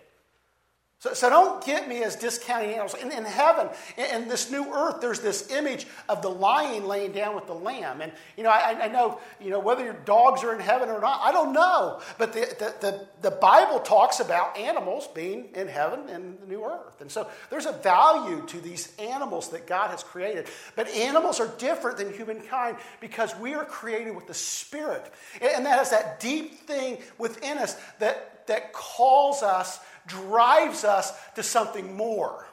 So, 1.00 1.14
so 1.14 1.30
don't 1.30 1.64
get 1.64 1.90
me 1.90 2.04
as 2.04 2.16
discounting 2.16 2.72
animals. 2.72 2.96
In, 2.96 3.12
in 3.12 3.26
heaven, 3.26 3.68
in, 3.98 4.24
in, 4.24 4.28
this 4.30 4.50
new 4.50 4.74
earth, 4.74 5.02
there's 5.02 5.20
this 5.20 5.52
image 5.52 5.86
of 6.08 6.22
the 6.22 6.30
lion 6.30 6.88
laying 6.88 7.12
down 7.12 7.36
with 7.36 7.48
the 7.48 7.54
lamb. 7.54 8.02
And, 8.02 8.14
you 8.38 8.44
know, 8.44 8.50
I, 8.50 8.86
I 8.86 8.88
know, 8.88 9.20
you 9.42 9.50
know, 9.50 9.60
whether 9.60 9.84
your 9.84 9.94
dogs 10.06 10.44
are 10.44 10.54
in 10.54 10.62
heaven 10.62 10.88
or 10.88 11.02
not, 11.02 11.20
I 11.22 11.34
don't 11.34 11.52
know. 11.52 12.02
But 12.18 12.32
the, 12.32 12.40
the, 12.58 12.76
the, 12.80 13.08
the 13.22 13.32
Bible 13.32 13.80
talks 13.80 14.22
about 14.22 14.58
animals 14.58 15.08
being 15.14 15.50
in 15.54 15.68
heaven 15.68 16.08
and 16.10 16.40
the 16.40 16.48
new 16.48 16.64
earth. 16.64 17.02
And 17.02 17.12
so 17.12 17.30
there's 17.50 17.66
a 17.66 17.74
value 17.74 18.46
to 18.48 18.62
these 18.62 18.96
animals 18.98 19.50
that 19.50 19.68
God 19.68 19.90
has 19.92 20.02
created. 20.02 20.48
But 20.78 20.88
animals 20.88 21.42
are 21.42 21.54
different 21.58 21.98
than 21.98 22.14
humankind 22.14 22.78
because 23.02 23.36
we 23.36 23.54
are 23.54 23.66
created 23.66 24.16
with 24.16 24.28
the 24.28 24.34
Spirit. 24.34 25.12
And 25.42 25.66
that 25.66 25.82
is 25.82 25.90
that 25.90 26.22
deep 26.22 26.54
thing 26.62 27.00
within 27.18 27.58
us 27.58 27.78
that, 28.00 28.48
that 28.48 28.72
calls 28.72 29.44
us 29.44 29.80
drives 30.08 30.84
us 30.84 31.14
to 31.36 31.44
something 31.44 31.96
more. 31.96 32.46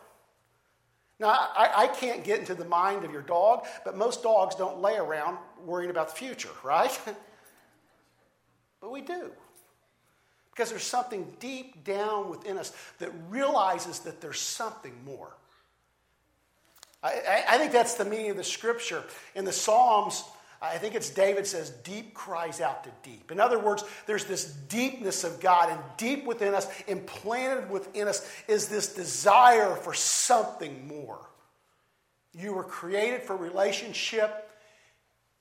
Now, 1.18 1.28
I, 1.28 1.84
I, 1.84 1.86
can't 1.86 2.24
get 2.24 2.40
into 2.40 2.54
the 2.54 2.64
mind 2.64 3.04
of 3.04 3.12
your 3.12 3.22
dog, 3.22 3.64
but 3.84 3.96
most 3.96 4.24
dogs 4.24 4.56
don't 4.56 4.80
lay 4.80 4.96
around 4.96 5.38
worrying 5.64 5.90
about 5.90 6.08
the 6.08 6.14
future, 6.16 6.50
right? 6.64 6.98
but 8.80 8.90
we 8.90 9.02
do. 9.02 9.30
Because 10.50 10.70
there's 10.70 10.82
something 10.82 11.32
deep 11.38 11.84
down 11.84 12.28
within 12.28 12.58
us 12.58 12.72
that 12.98 13.12
realizes 13.30 14.00
that 14.00 14.20
there's 14.20 14.40
something 14.40 14.92
more. 15.04 15.32
I, 17.04 17.12
I, 17.12 17.44
I 17.50 17.58
think 17.58 17.70
that's 17.70 17.94
the 17.94 18.04
meaning 18.04 18.32
of 18.32 18.36
the 18.36 18.44
scripture. 18.44 19.04
In 19.36 19.44
the 19.44 19.52
Psalms, 19.52 20.24
I 20.62 20.78
think 20.78 20.94
it's 20.94 21.10
David 21.10 21.44
says, 21.46 21.70
deep 21.70 22.14
cries 22.14 22.60
out 22.60 22.84
to 22.84 22.90
deep. 23.02 23.32
In 23.32 23.40
other 23.40 23.58
words, 23.58 23.82
there's 24.06 24.26
this 24.26 24.44
deepness 24.44 25.24
of 25.24 25.40
God, 25.40 25.70
and 25.70 25.80
deep 25.96 26.24
within 26.24 26.54
us, 26.54 26.68
implanted 26.86 27.68
within 27.68 28.06
us, 28.06 28.24
is 28.46 28.68
this 28.68 28.94
desire 28.94 29.74
for 29.74 29.92
something 29.92 30.86
more. 30.86 31.18
You 32.32 32.52
were 32.52 32.62
created 32.62 33.22
for 33.22 33.36
relationship, 33.36 34.48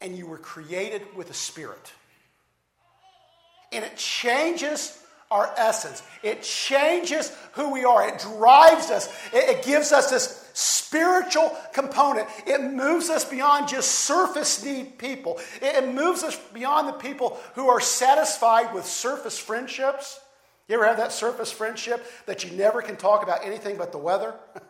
and 0.01 0.17
you 0.17 0.25
were 0.25 0.39
created 0.39 1.03
with 1.15 1.29
a 1.29 1.35
spirit. 1.35 1.93
And 3.71 3.85
it 3.85 3.95
changes 3.95 5.01
our 5.29 5.53
essence. 5.55 6.03
It 6.23 6.43
changes 6.43 7.31
who 7.53 7.71
we 7.71 7.85
are. 7.85 8.09
It 8.09 8.19
drives 8.19 8.91
us. 8.91 9.07
It, 9.31 9.63
gives 9.63 9.91
us 9.91 10.09
this 10.09 10.40
spiritual 10.53 11.55
component. 11.73 12.27
It 12.45 12.61
moves 12.61 13.09
us 13.09 13.25
beyond 13.25 13.67
just 13.67 13.91
surface 13.91 14.63
need 14.63 14.97
people. 14.97 15.39
It, 15.61 15.93
moves 15.93 16.23
us 16.23 16.37
beyond 16.53 16.87
the 16.87 16.93
people 16.93 17.39
who 17.55 17.69
are 17.69 17.79
satisfied 17.79 18.73
with 18.73 18.85
surface 18.85 19.37
friendships. 19.37 20.19
You 20.67 20.75
ever 20.75 20.85
have 20.85 20.97
that 20.97 21.11
surface 21.11 21.51
friendship 21.51 22.05
that 22.25 22.43
you 22.43 22.51
never 22.51 22.81
can 22.81 22.95
talk 22.95 23.23
about 23.23 23.45
anything 23.45 23.77
but 23.77 23.91
the 23.91 23.97
weather? 23.97 24.35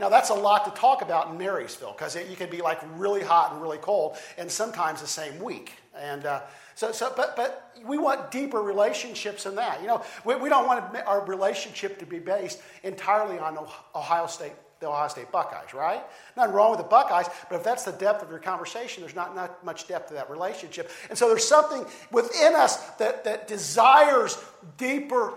Now, 0.00 0.08
that's 0.08 0.30
a 0.30 0.34
lot 0.34 0.64
to 0.64 0.80
talk 0.80 1.02
about 1.02 1.28
in 1.28 1.36
Marysville 1.36 1.92
because 1.92 2.16
you 2.16 2.34
can 2.34 2.48
be 2.48 2.62
like 2.62 2.80
really 2.96 3.22
hot 3.22 3.52
and 3.52 3.60
really 3.60 3.76
cold, 3.76 4.16
and 4.38 4.50
sometimes 4.50 5.02
the 5.02 5.06
same 5.06 5.38
week. 5.38 5.74
And 5.94 6.24
uh, 6.24 6.40
so, 6.80 6.92
so 6.92 7.12
but, 7.14 7.36
but 7.36 7.74
we 7.84 7.98
want 7.98 8.30
deeper 8.30 8.62
relationships 8.62 9.44
than 9.44 9.56
that. 9.56 9.82
You 9.82 9.86
know, 9.86 10.02
we, 10.24 10.34
we 10.36 10.48
don't 10.48 10.66
want 10.66 10.96
our 11.06 11.22
relationship 11.26 11.98
to 11.98 12.06
be 12.06 12.18
based 12.18 12.62
entirely 12.82 13.38
on 13.38 13.58
Ohio 13.94 14.26
State, 14.26 14.52
the 14.80 14.88
Ohio 14.88 15.08
State 15.08 15.30
Buckeyes, 15.30 15.74
right? 15.74 16.02
Nothing 16.38 16.54
wrong 16.54 16.70
with 16.70 16.78
the 16.78 16.86
Buckeyes, 16.86 17.26
but 17.50 17.56
if 17.56 17.64
that's 17.64 17.84
the 17.84 17.92
depth 17.92 18.22
of 18.22 18.30
your 18.30 18.38
conversation, 18.38 19.02
there's 19.02 19.14
not, 19.14 19.36
not 19.36 19.62
much 19.62 19.88
depth 19.88 20.08
to 20.08 20.14
that 20.14 20.30
relationship. 20.30 20.90
And 21.10 21.18
so 21.18 21.28
there's 21.28 21.46
something 21.46 21.84
within 22.12 22.54
us 22.54 22.78
that, 22.92 23.24
that 23.24 23.46
desires 23.46 24.42
deeper 24.78 25.34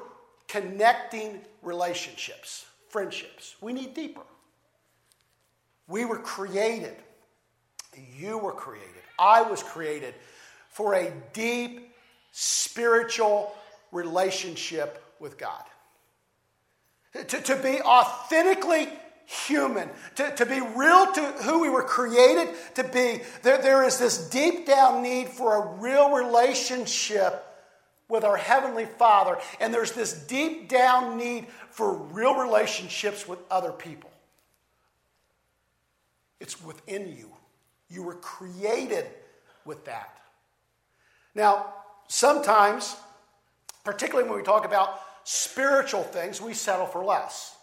connecting 0.48 1.42
relationships, 1.62 2.66
friendships. 2.88 3.58
We 3.60 3.74
need 3.74 3.94
deeper. 3.94 4.24
We 5.90 6.06
were 6.06 6.20
created. 6.20 6.96
You 8.18 8.38
were 8.38 8.54
created. 8.54 8.88
I 9.20 9.42
was 9.42 9.62
created 9.62 10.16
for 10.74 10.96
a 10.96 11.12
deep 11.34 11.94
spiritual 12.32 13.54
relationship 13.92 15.04
with 15.20 15.38
God. 15.38 15.64
To, 17.14 17.24
to 17.42 17.56
be 17.56 17.80
authentically 17.80 18.90
human, 19.26 19.90
to, 20.16 20.36
to 20.36 20.46
be 20.46 20.60
real 20.60 21.12
to 21.14 21.22
who 21.44 21.62
we 21.62 21.70
were 21.70 21.84
created 21.84 22.50
to 22.76 22.84
be. 22.84 23.22
There, 23.44 23.62
there 23.62 23.84
is 23.84 24.00
this 24.00 24.30
deep 24.30 24.66
down 24.66 25.04
need 25.04 25.30
for 25.30 25.56
a 25.56 25.68
real 25.78 26.12
relationship 26.12 27.46
with 28.10 28.24
our 28.24 28.36
Heavenly 28.36 28.86
Father, 28.86 29.38
and 29.60 29.74
there's 29.74 29.92
this 29.94 30.14
deep 30.14 30.70
down 30.70 31.18
need 31.18 31.48
for 31.70 31.94
real 31.94 32.36
relationships 32.36 33.28
with 33.28 33.40
other 33.50 33.72
people. 33.72 34.12
It's 36.40 36.62
within 36.64 37.16
you. 37.16 37.32
You 37.90 38.04
were 38.04 38.16
created 38.16 39.06
with 39.66 39.86
that. 39.86 40.20
Now, 41.36 41.74
sometimes, 42.08 42.96
particularly 43.84 44.30
when 44.30 44.38
we 44.38 44.44
talk 44.44 44.66
about 44.66 45.00
spiritual 45.24 46.04
things, 46.04 46.42
we 46.42 46.54
settle 46.54 46.86
for 46.86 47.04
less. 47.04 47.56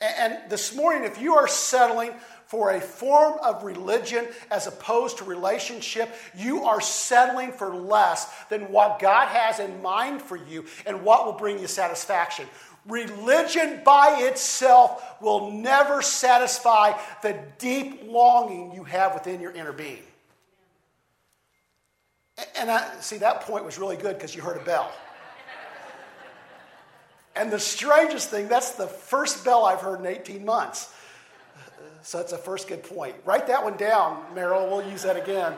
And 0.00 0.38
this 0.50 0.74
morning, 0.74 1.04
if 1.04 1.20
you 1.20 1.36
are 1.36 1.46
settling 1.46 2.12
for 2.46 2.72
a 2.72 2.80
form 2.80 3.34
of 3.42 3.62
religion 3.62 4.26
as 4.50 4.66
opposed 4.66 5.18
to 5.18 5.24
relationship, 5.24 6.12
you 6.36 6.64
are 6.64 6.80
settling 6.80 7.52
for 7.52 7.72
less 7.72 8.28
than 8.50 8.72
what 8.72 8.98
God 8.98 9.28
has 9.28 9.60
in 9.60 9.80
mind 9.80 10.20
for 10.20 10.36
you 10.36 10.64
and 10.86 11.04
what 11.04 11.24
will 11.24 11.34
bring 11.34 11.60
you 11.60 11.68
satisfaction. 11.68 12.46
Religion 12.88 13.80
by 13.84 14.22
itself 14.22 15.20
will 15.20 15.52
never 15.52 16.02
satisfy 16.02 16.98
the 17.22 17.38
deep 17.58 18.02
longing 18.04 18.72
you 18.74 18.82
have 18.82 19.14
within 19.14 19.40
your 19.40 19.52
inner 19.52 19.72
being. 19.72 20.02
And 22.58 22.70
I 22.70 23.00
see 23.00 23.18
that 23.18 23.42
point 23.42 23.64
was 23.64 23.78
really 23.78 23.96
good 23.96 24.16
because 24.16 24.34
you 24.34 24.42
heard 24.42 24.60
a 24.60 24.64
bell. 24.64 24.92
And 27.34 27.50
the 27.50 27.58
strangest 27.58 28.28
thing, 28.28 28.48
that's 28.48 28.72
the 28.72 28.86
first 28.86 29.44
bell 29.44 29.64
I've 29.64 29.80
heard 29.80 30.00
in 30.00 30.06
18 30.06 30.44
months. 30.44 30.94
So 32.02 32.18
that's 32.18 32.32
a 32.32 32.38
first 32.38 32.68
good 32.68 32.82
point. 32.82 33.14
Write 33.24 33.46
that 33.46 33.62
one 33.62 33.76
down, 33.76 34.22
Meryl. 34.34 34.68
We'll 34.68 34.88
use 34.88 35.02
that 35.02 35.16
again. 35.16 35.54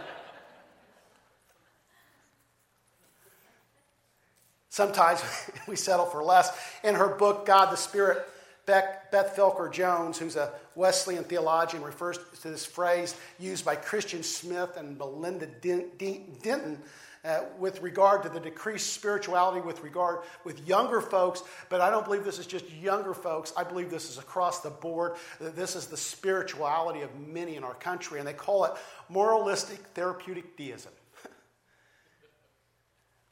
Sometimes 4.68 5.22
we 5.68 5.76
settle 5.76 6.06
for 6.06 6.22
less. 6.22 6.56
In 6.82 6.94
her 6.94 7.08
book, 7.08 7.46
God 7.46 7.72
the 7.72 7.76
Spirit, 7.76 8.26
Beth 8.66 9.34
Felker 9.36 9.70
Jones, 9.70 10.18
who's 10.18 10.36
a 10.36 10.52
Wesleyan 10.74 11.24
theologian, 11.24 11.82
refers 11.82 12.18
to 12.42 12.48
this 12.48 12.64
phrase 12.64 13.14
used 13.38 13.64
by 13.64 13.76
Christian 13.76 14.22
Smith 14.22 14.76
and 14.76 14.98
Melinda 14.98 15.46
Denton 15.46 16.78
uh, 17.24 17.40
with 17.58 17.80
regard 17.80 18.22
to 18.22 18.28
the 18.28 18.40
decreased 18.40 18.92
spirituality 18.92 19.60
with 19.60 19.82
regard 19.82 20.20
with 20.44 20.66
younger 20.68 21.00
folks. 21.00 21.42
But 21.68 21.80
I 21.80 21.90
don't 21.90 22.04
believe 22.04 22.24
this 22.24 22.38
is 22.38 22.46
just 22.46 22.70
younger 22.70 23.14
folks. 23.14 23.52
I 23.56 23.64
believe 23.64 23.90
this 23.90 24.10
is 24.10 24.18
across 24.18 24.60
the 24.60 24.70
board. 24.70 25.14
This 25.40 25.74
is 25.74 25.86
the 25.86 25.96
spirituality 25.96 27.00
of 27.00 27.18
many 27.18 27.56
in 27.56 27.64
our 27.64 27.74
country, 27.74 28.18
and 28.18 28.28
they 28.28 28.34
call 28.34 28.64
it 28.64 28.72
moralistic 29.08 29.78
therapeutic 29.94 30.56
deism. 30.56 30.92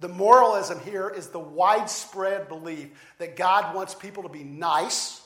The 0.01 0.09
moralism 0.09 0.81
here 0.81 1.09
is 1.09 1.29
the 1.29 1.39
widespread 1.39 2.49
belief 2.49 2.89
that 3.19 3.37
God 3.37 3.73
wants 3.73 3.95
people 3.95 4.25
to 4.25 4.29
be 4.29 4.43
nice 4.43 5.22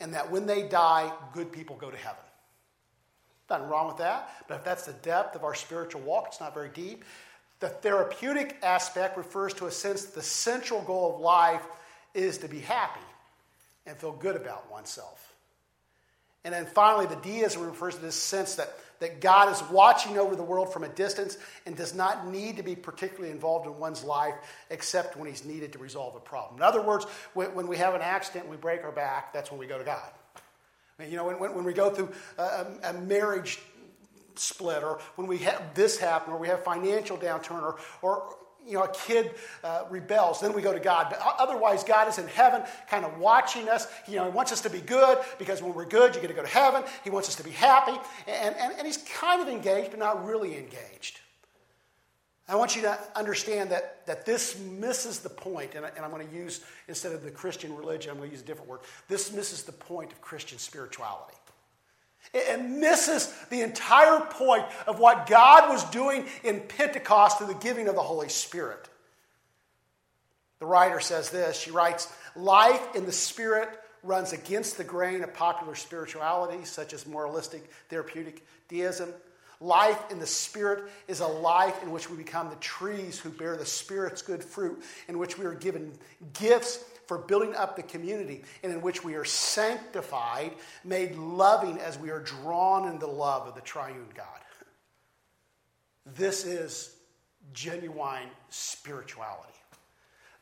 and 0.00 0.14
that 0.14 0.30
when 0.30 0.46
they 0.46 0.62
die, 0.62 1.12
good 1.32 1.52
people 1.52 1.76
go 1.76 1.90
to 1.90 1.96
heaven. 1.96 2.22
Nothing 3.50 3.68
wrong 3.68 3.88
with 3.88 3.96
that, 3.98 4.30
but 4.46 4.56
if 4.56 4.64
that's 4.64 4.86
the 4.86 4.92
depth 4.92 5.34
of 5.34 5.42
our 5.42 5.54
spiritual 5.54 6.02
walk, 6.02 6.26
it's 6.28 6.40
not 6.40 6.54
very 6.54 6.68
deep. 6.68 7.04
The 7.60 7.68
therapeutic 7.68 8.56
aspect 8.62 9.16
refers 9.16 9.54
to 9.54 9.66
a 9.66 9.70
sense 9.70 10.04
that 10.04 10.14
the 10.14 10.22
central 10.22 10.82
goal 10.82 11.14
of 11.14 11.20
life 11.20 11.66
is 12.14 12.38
to 12.38 12.48
be 12.48 12.60
happy 12.60 13.00
and 13.86 13.96
feel 13.96 14.12
good 14.12 14.36
about 14.36 14.70
oneself. 14.70 15.34
And 16.44 16.54
then 16.54 16.66
finally, 16.66 17.06
the 17.06 17.16
deism 17.16 17.62
refers 17.62 17.96
to 17.96 18.00
this 18.00 18.14
sense 18.14 18.56
that, 18.56 18.72
that 19.00 19.20
God 19.20 19.52
is 19.52 19.62
watching 19.70 20.18
over 20.18 20.36
the 20.36 20.42
world 20.42 20.72
from 20.72 20.84
a 20.84 20.88
distance 20.88 21.36
and 21.66 21.76
does 21.76 21.94
not 21.94 22.28
need 22.28 22.56
to 22.56 22.62
be 22.62 22.76
particularly 22.76 23.30
involved 23.30 23.66
in 23.66 23.78
one's 23.78 24.04
life 24.04 24.34
except 24.70 25.16
when 25.16 25.28
he's 25.28 25.44
needed 25.44 25.72
to 25.72 25.78
resolve 25.78 26.14
a 26.14 26.20
problem. 26.20 26.58
In 26.58 26.62
other 26.62 26.82
words, 26.82 27.04
when, 27.34 27.54
when 27.54 27.66
we 27.66 27.76
have 27.76 27.94
an 27.94 28.02
accident 28.02 28.44
and 28.44 28.50
we 28.50 28.56
break 28.56 28.84
our 28.84 28.92
back, 28.92 29.32
that's 29.32 29.50
when 29.50 29.60
we 29.60 29.66
go 29.66 29.78
to 29.78 29.84
God. 29.84 30.10
You 31.00 31.16
know, 31.16 31.26
when, 31.26 31.54
when 31.54 31.64
we 31.64 31.72
go 31.72 31.90
through 31.90 32.12
a, 32.38 32.66
a 32.82 32.92
marriage 32.92 33.60
split, 34.34 34.82
or 34.82 35.00
when 35.16 35.26
we 35.26 35.38
have 35.38 35.74
this 35.74 35.98
happen, 35.98 36.32
or 36.32 36.38
we 36.38 36.48
have 36.48 36.64
financial 36.64 37.16
downturn, 37.16 37.62
or, 37.62 37.78
or 38.02 38.34
you 38.66 38.74
know, 38.74 38.82
a 38.82 38.92
kid 38.92 39.30
uh, 39.64 39.84
rebels, 39.90 40.40
then 40.40 40.52
we 40.52 40.62
go 40.62 40.72
to 40.72 40.80
God. 40.80 41.08
But 41.10 41.20
otherwise, 41.38 41.84
God 41.84 42.08
is 42.08 42.18
in 42.18 42.28
heaven, 42.28 42.62
kind 42.88 43.04
of 43.04 43.18
watching 43.18 43.68
us. 43.68 43.86
You 44.06 44.16
know, 44.16 44.24
He 44.24 44.30
wants 44.30 44.52
us 44.52 44.60
to 44.62 44.70
be 44.70 44.80
good 44.80 45.18
because 45.38 45.62
when 45.62 45.74
we're 45.74 45.86
good, 45.86 46.14
you 46.14 46.20
get 46.20 46.28
to 46.28 46.34
go 46.34 46.42
to 46.42 46.48
heaven. 46.48 46.82
He 47.04 47.10
wants 47.10 47.28
us 47.28 47.36
to 47.36 47.44
be 47.44 47.50
happy, 47.50 47.98
and, 48.26 48.54
and, 48.56 48.74
and 48.78 48.86
He's 48.86 48.98
kind 48.98 49.40
of 49.40 49.48
engaged, 49.48 49.90
but 49.90 49.98
not 49.98 50.24
really 50.26 50.56
engaged. 50.56 51.20
I 52.50 52.56
want 52.56 52.76
you 52.76 52.82
to 52.82 52.98
understand 53.14 53.70
that, 53.72 54.06
that 54.06 54.24
this 54.24 54.58
misses 54.58 55.20
the 55.20 55.28
point, 55.28 55.74
and, 55.74 55.84
I, 55.84 55.90
and 55.90 56.04
I'm 56.04 56.10
going 56.10 56.26
to 56.26 56.34
use, 56.34 56.62
instead 56.88 57.12
of 57.12 57.22
the 57.22 57.30
Christian 57.30 57.76
religion, 57.76 58.10
I'm 58.10 58.16
going 58.16 58.30
to 58.30 58.34
use 58.34 58.42
a 58.42 58.46
different 58.46 58.70
word. 58.70 58.80
This 59.06 59.32
misses 59.32 59.64
the 59.64 59.72
point 59.72 60.12
of 60.12 60.22
Christian 60.22 60.58
spirituality. 60.58 61.36
It 62.34 62.62
misses 62.62 63.32
the 63.50 63.62
entire 63.62 64.20
point 64.20 64.64
of 64.86 64.98
what 64.98 65.26
God 65.26 65.70
was 65.70 65.88
doing 65.90 66.26
in 66.44 66.60
Pentecost 66.60 67.38
through 67.38 67.48
the 67.48 67.54
giving 67.54 67.88
of 67.88 67.94
the 67.94 68.02
Holy 68.02 68.28
Spirit. 68.28 68.88
The 70.58 70.66
writer 70.66 71.00
says 71.00 71.30
this 71.30 71.58
she 71.58 71.70
writes, 71.70 72.12
Life 72.36 72.94
in 72.94 73.06
the 73.06 73.12
Spirit 73.12 73.68
runs 74.02 74.32
against 74.32 74.76
the 74.76 74.84
grain 74.84 75.22
of 75.22 75.34
popular 75.34 75.74
spirituality, 75.74 76.64
such 76.64 76.92
as 76.92 77.06
moralistic, 77.06 77.70
therapeutic 77.88 78.46
deism. 78.68 79.12
Life 79.60 80.00
in 80.10 80.20
the 80.20 80.26
Spirit 80.26 80.84
is 81.08 81.20
a 81.20 81.26
life 81.26 81.82
in 81.82 81.90
which 81.90 82.08
we 82.08 82.16
become 82.16 82.48
the 82.48 82.56
trees 82.56 83.18
who 83.18 83.30
bear 83.30 83.56
the 83.56 83.66
Spirit's 83.66 84.22
good 84.22 84.44
fruit, 84.44 84.82
in 85.08 85.18
which 85.18 85.36
we 85.36 85.46
are 85.46 85.54
given 85.54 85.92
gifts 86.32 86.84
for 87.08 87.18
building 87.18 87.54
up 87.56 87.74
the 87.74 87.82
community, 87.82 88.44
and 88.62 88.70
in 88.70 88.82
which 88.82 89.02
we 89.02 89.14
are 89.14 89.24
sanctified, 89.24 90.52
made 90.84 91.16
loving 91.16 91.78
as 91.78 91.98
we 91.98 92.10
are 92.10 92.20
drawn 92.20 92.86
into 92.86 93.06
the 93.06 93.12
love 93.12 93.48
of 93.48 93.54
the 93.54 93.62
triune 93.62 94.06
God. 94.14 94.26
This 96.04 96.44
is 96.44 96.94
genuine 97.54 98.28
spirituality. 98.50 99.52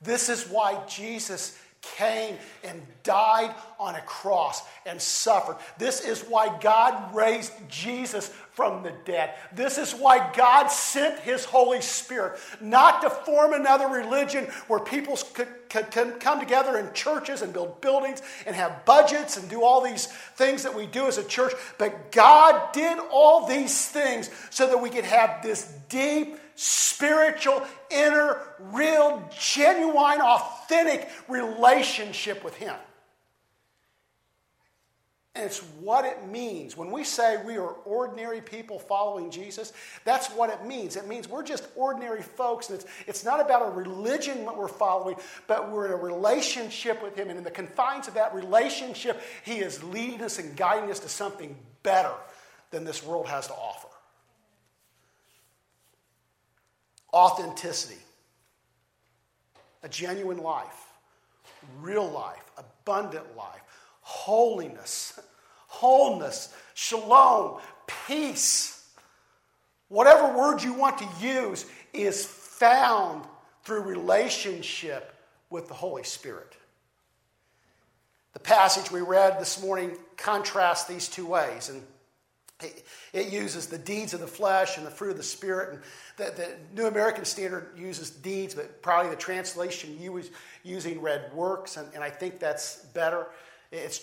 This 0.02 0.28
is 0.28 0.48
why 0.48 0.84
Jesus 0.86 1.58
came 1.96 2.36
and 2.64 2.80
died 3.02 3.54
on 3.78 3.94
a 3.94 4.00
cross 4.02 4.62
and 4.84 5.00
suffered. 5.00 5.56
This 5.78 6.00
is 6.00 6.22
why 6.22 6.58
God 6.60 7.14
raised 7.14 7.52
Jesus 7.68 8.32
from 8.52 8.82
the 8.82 8.92
dead. 9.04 9.34
This 9.52 9.76
is 9.76 9.92
why 9.92 10.32
God 10.34 10.68
sent 10.68 11.20
His 11.20 11.44
Holy 11.44 11.82
Spirit, 11.82 12.38
not 12.60 13.02
to 13.02 13.10
form 13.10 13.52
another 13.52 13.86
religion 13.86 14.44
where 14.66 14.80
people 14.80 15.18
could, 15.34 15.48
could, 15.68 15.90
could 15.90 16.20
come 16.20 16.40
together 16.40 16.78
in 16.78 16.92
churches 16.94 17.42
and 17.42 17.52
build 17.52 17.80
buildings 17.82 18.22
and 18.46 18.56
have 18.56 18.84
budgets 18.86 19.36
and 19.36 19.48
do 19.50 19.62
all 19.62 19.82
these 19.82 20.06
things 20.06 20.62
that 20.62 20.74
we 20.74 20.86
do 20.86 21.06
as 21.06 21.18
a 21.18 21.24
church, 21.24 21.52
but 21.76 22.10
God 22.12 22.72
did 22.72 22.98
all 23.12 23.46
these 23.46 23.88
things 23.88 24.30
so 24.50 24.66
that 24.66 24.80
we 24.80 24.88
could 24.88 25.04
have 25.04 25.42
this 25.42 25.70
deep, 25.90 26.38
spiritual, 26.56 27.62
inner, 27.90 28.40
real, 28.58 29.22
genuine, 29.38 30.20
authentic 30.20 31.08
relationship 31.28 32.42
with 32.42 32.56
Him. 32.56 32.74
And 35.36 35.44
it's 35.44 35.58
what 35.80 36.06
it 36.06 36.26
means. 36.28 36.78
When 36.78 36.90
we 36.90 37.04
say 37.04 37.36
we 37.44 37.58
are 37.58 37.74
ordinary 37.84 38.40
people 38.40 38.78
following 38.78 39.30
Jesus, 39.30 39.74
that's 40.02 40.28
what 40.28 40.48
it 40.48 40.64
means. 40.64 40.96
It 40.96 41.06
means 41.06 41.28
we're 41.28 41.42
just 41.42 41.68
ordinary 41.76 42.22
folks. 42.22 42.70
And 42.70 42.80
it's, 42.80 42.90
it's 43.06 43.22
not 43.22 43.38
about 43.38 43.66
a 43.66 43.70
religion 43.70 44.46
that 44.46 44.56
we're 44.56 44.66
following, 44.66 45.16
but 45.46 45.70
we're 45.70 45.84
in 45.86 45.92
a 45.92 45.96
relationship 45.96 47.02
with 47.02 47.14
Him. 47.16 47.28
And 47.28 47.36
in 47.36 47.44
the 47.44 47.50
confines 47.50 48.08
of 48.08 48.14
that 48.14 48.34
relationship, 48.34 49.20
He 49.44 49.58
is 49.58 49.84
leading 49.84 50.22
us 50.22 50.38
and 50.38 50.56
guiding 50.56 50.90
us 50.90 51.00
to 51.00 51.08
something 51.10 51.54
better 51.82 52.14
than 52.70 52.84
this 52.84 53.04
world 53.04 53.26
has 53.26 53.46
to 53.48 53.52
offer. 53.52 53.88
Authenticity, 57.16 57.98
a 59.82 59.88
genuine 59.88 60.36
life, 60.36 60.90
real 61.80 62.06
life, 62.06 62.44
abundant 62.58 63.34
life 63.34 63.62
holiness, 64.02 65.18
wholeness, 65.66 66.54
shalom, 66.74 67.58
peace. 68.06 68.86
Whatever 69.88 70.36
word 70.36 70.62
you 70.62 70.74
want 70.74 70.98
to 70.98 71.08
use 71.18 71.64
is 71.94 72.26
found 72.26 73.24
through 73.64 73.80
relationship 73.80 75.14
with 75.48 75.68
the 75.68 75.74
Holy 75.74 76.04
Spirit. 76.04 76.54
The 78.34 78.40
passage 78.40 78.92
we 78.92 79.00
read 79.00 79.40
this 79.40 79.62
morning 79.62 79.96
contrasts 80.18 80.86
these 80.86 81.08
two 81.08 81.26
ways. 81.26 81.70
And 81.70 81.82
it 83.12 83.32
uses 83.32 83.66
the 83.66 83.78
deeds 83.78 84.14
of 84.14 84.20
the 84.20 84.26
flesh 84.26 84.78
and 84.78 84.86
the 84.86 84.90
fruit 84.90 85.10
of 85.10 85.16
the 85.16 85.22
spirit. 85.22 85.74
And 85.74 85.82
the, 86.16 86.34
the 86.34 86.48
New 86.74 86.86
American 86.88 87.24
Standard 87.24 87.72
uses 87.76 88.10
deeds, 88.10 88.54
but 88.54 88.82
probably 88.82 89.10
the 89.10 89.16
translation 89.16 89.98
you 90.00 90.12
was 90.12 90.30
using 90.62 91.00
read 91.00 91.30
works, 91.34 91.76
and, 91.76 91.88
and 91.94 92.02
I 92.02 92.10
think 92.10 92.38
that's 92.38 92.76
better. 92.86 93.26
It's, 93.70 94.00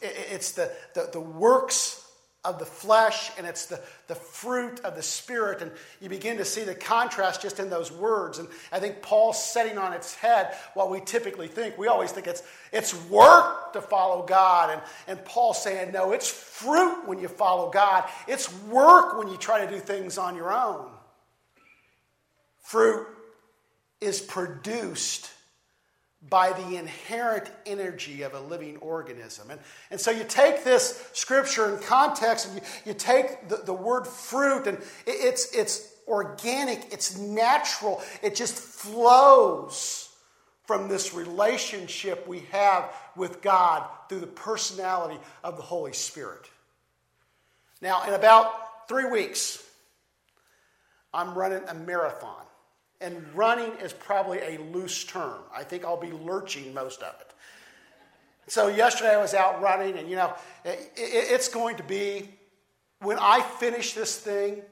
it's 0.00 0.52
the, 0.52 0.70
the, 0.94 1.10
the 1.12 1.20
works 1.20 2.09
of 2.42 2.58
the 2.58 2.64
flesh 2.64 3.30
and 3.36 3.46
it's 3.46 3.66
the, 3.66 3.80
the 4.06 4.14
fruit 4.14 4.80
of 4.80 4.96
the 4.96 5.02
spirit. 5.02 5.60
And 5.60 5.70
you 6.00 6.08
begin 6.08 6.38
to 6.38 6.44
see 6.44 6.64
the 6.64 6.74
contrast 6.74 7.42
just 7.42 7.60
in 7.60 7.68
those 7.68 7.92
words. 7.92 8.38
And 8.38 8.48
I 8.72 8.80
think 8.80 9.02
Paul's 9.02 9.42
setting 9.42 9.76
on 9.76 9.92
its 9.92 10.14
head 10.14 10.54
what 10.74 10.90
we 10.90 11.00
typically 11.00 11.48
think. 11.48 11.76
We 11.76 11.88
always 11.88 12.12
think 12.12 12.26
it's, 12.26 12.42
it's 12.72 12.94
work 13.08 13.74
to 13.74 13.82
follow 13.82 14.24
God. 14.24 14.70
And, 14.70 14.82
and 15.06 15.24
Paul's 15.26 15.62
saying, 15.62 15.92
no, 15.92 16.12
it's 16.12 16.28
fruit 16.30 17.06
when 17.06 17.18
you 17.18 17.28
follow 17.28 17.70
God, 17.70 18.08
it's 18.26 18.52
work 18.64 19.18
when 19.18 19.28
you 19.28 19.36
try 19.36 19.64
to 19.64 19.70
do 19.70 19.78
things 19.78 20.16
on 20.16 20.34
your 20.34 20.52
own. 20.52 20.88
Fruit 22.62 23.06
is 24.00 24.20
produced 24.20 25.30
by 26.28 26.52
the 26.52 26.76
inherent 26.76 27.50
energy 27.64 28.22
of 28.22 28.34
a 28.34 28.40
living 28.40 28.76
organism. 28.78 29.50
And, 29.50 29.60
and 29.90 30.00
so 30.00 30.10
you 30.10 30.24
take 30.24 30.64
this 30.64 31.08
scripture 31.14 31.74
in 31.74 31.82
context 31.82 32.46
and 32.46 32.56
you, 32.56 32.62
you 32.84 32.94
take 32.94 33.48
the, 33.48 33.56
the 33.56 33.72
word 33.72 34.06
fruit, 34.06 34.66
and 34.66 34.76
it, 34.78 34.84
it's, 35.06 35.54
it's 35.54 35.92
organic, 36.06 36.92
it's 36.92 37.16
natural, 37.16 38.02
it 38.22 38.34
just 38.34 38.54
flows 38.54 40.08
from 40.66 40.88
this 40.88 41.14
relationship 41.14 42.28
we 42.28 42.40
have 42.52 42.94
with 43.16 43.40
God 43.40 43.84
through 44.08 44.20
the 44.20 44.26
personality 44.26 45.18
of 45.42 45.56
the 45.56 45.62
Holy 45.62 45.92
Spirit. 45.92 46.48
Now, 47.80 48.06
in 48.06 48.12
about 48.12 48.88
three 48.88 49.06
weeks, 49.06 49.66
I'm 51.14 51.34
running 51.34 51.62
a 51.66 51.74
marathon. 51.74 52.44
And 53.00 53.24
running 53.34 53.72
is 53.82 53.92
probably 53.92 54.38
a 54.38 54.58
loose 54.72 55.04
term. 55.04 55.40
I 55.54 55.64
think 55.64 55.84
I'll 55.84 56.00
be 56.00 56.12
lurching 56.12 56.74
most 56.74 57.02
of 57.02 57.14
it. 57.20 57.32
So, 58.46 58.68
yesterday 58.68 59.14
I 59.14 59.18
was 59.18 59.32
out 59.32 59.62
running, 59.62 59.96
and 59.96 60.08
you 60.08 60.16
know, 60.16 60.34
it, 60.64 60.90
it's 60.96 61.48
going 61.48 61.76
to 61.76 61.82
be, 61.84 62.28
when 62.98 63.16
I 63.18 63.40
finish 63.42 63.92
this 63.92 64.18
thing, 64.18 64.62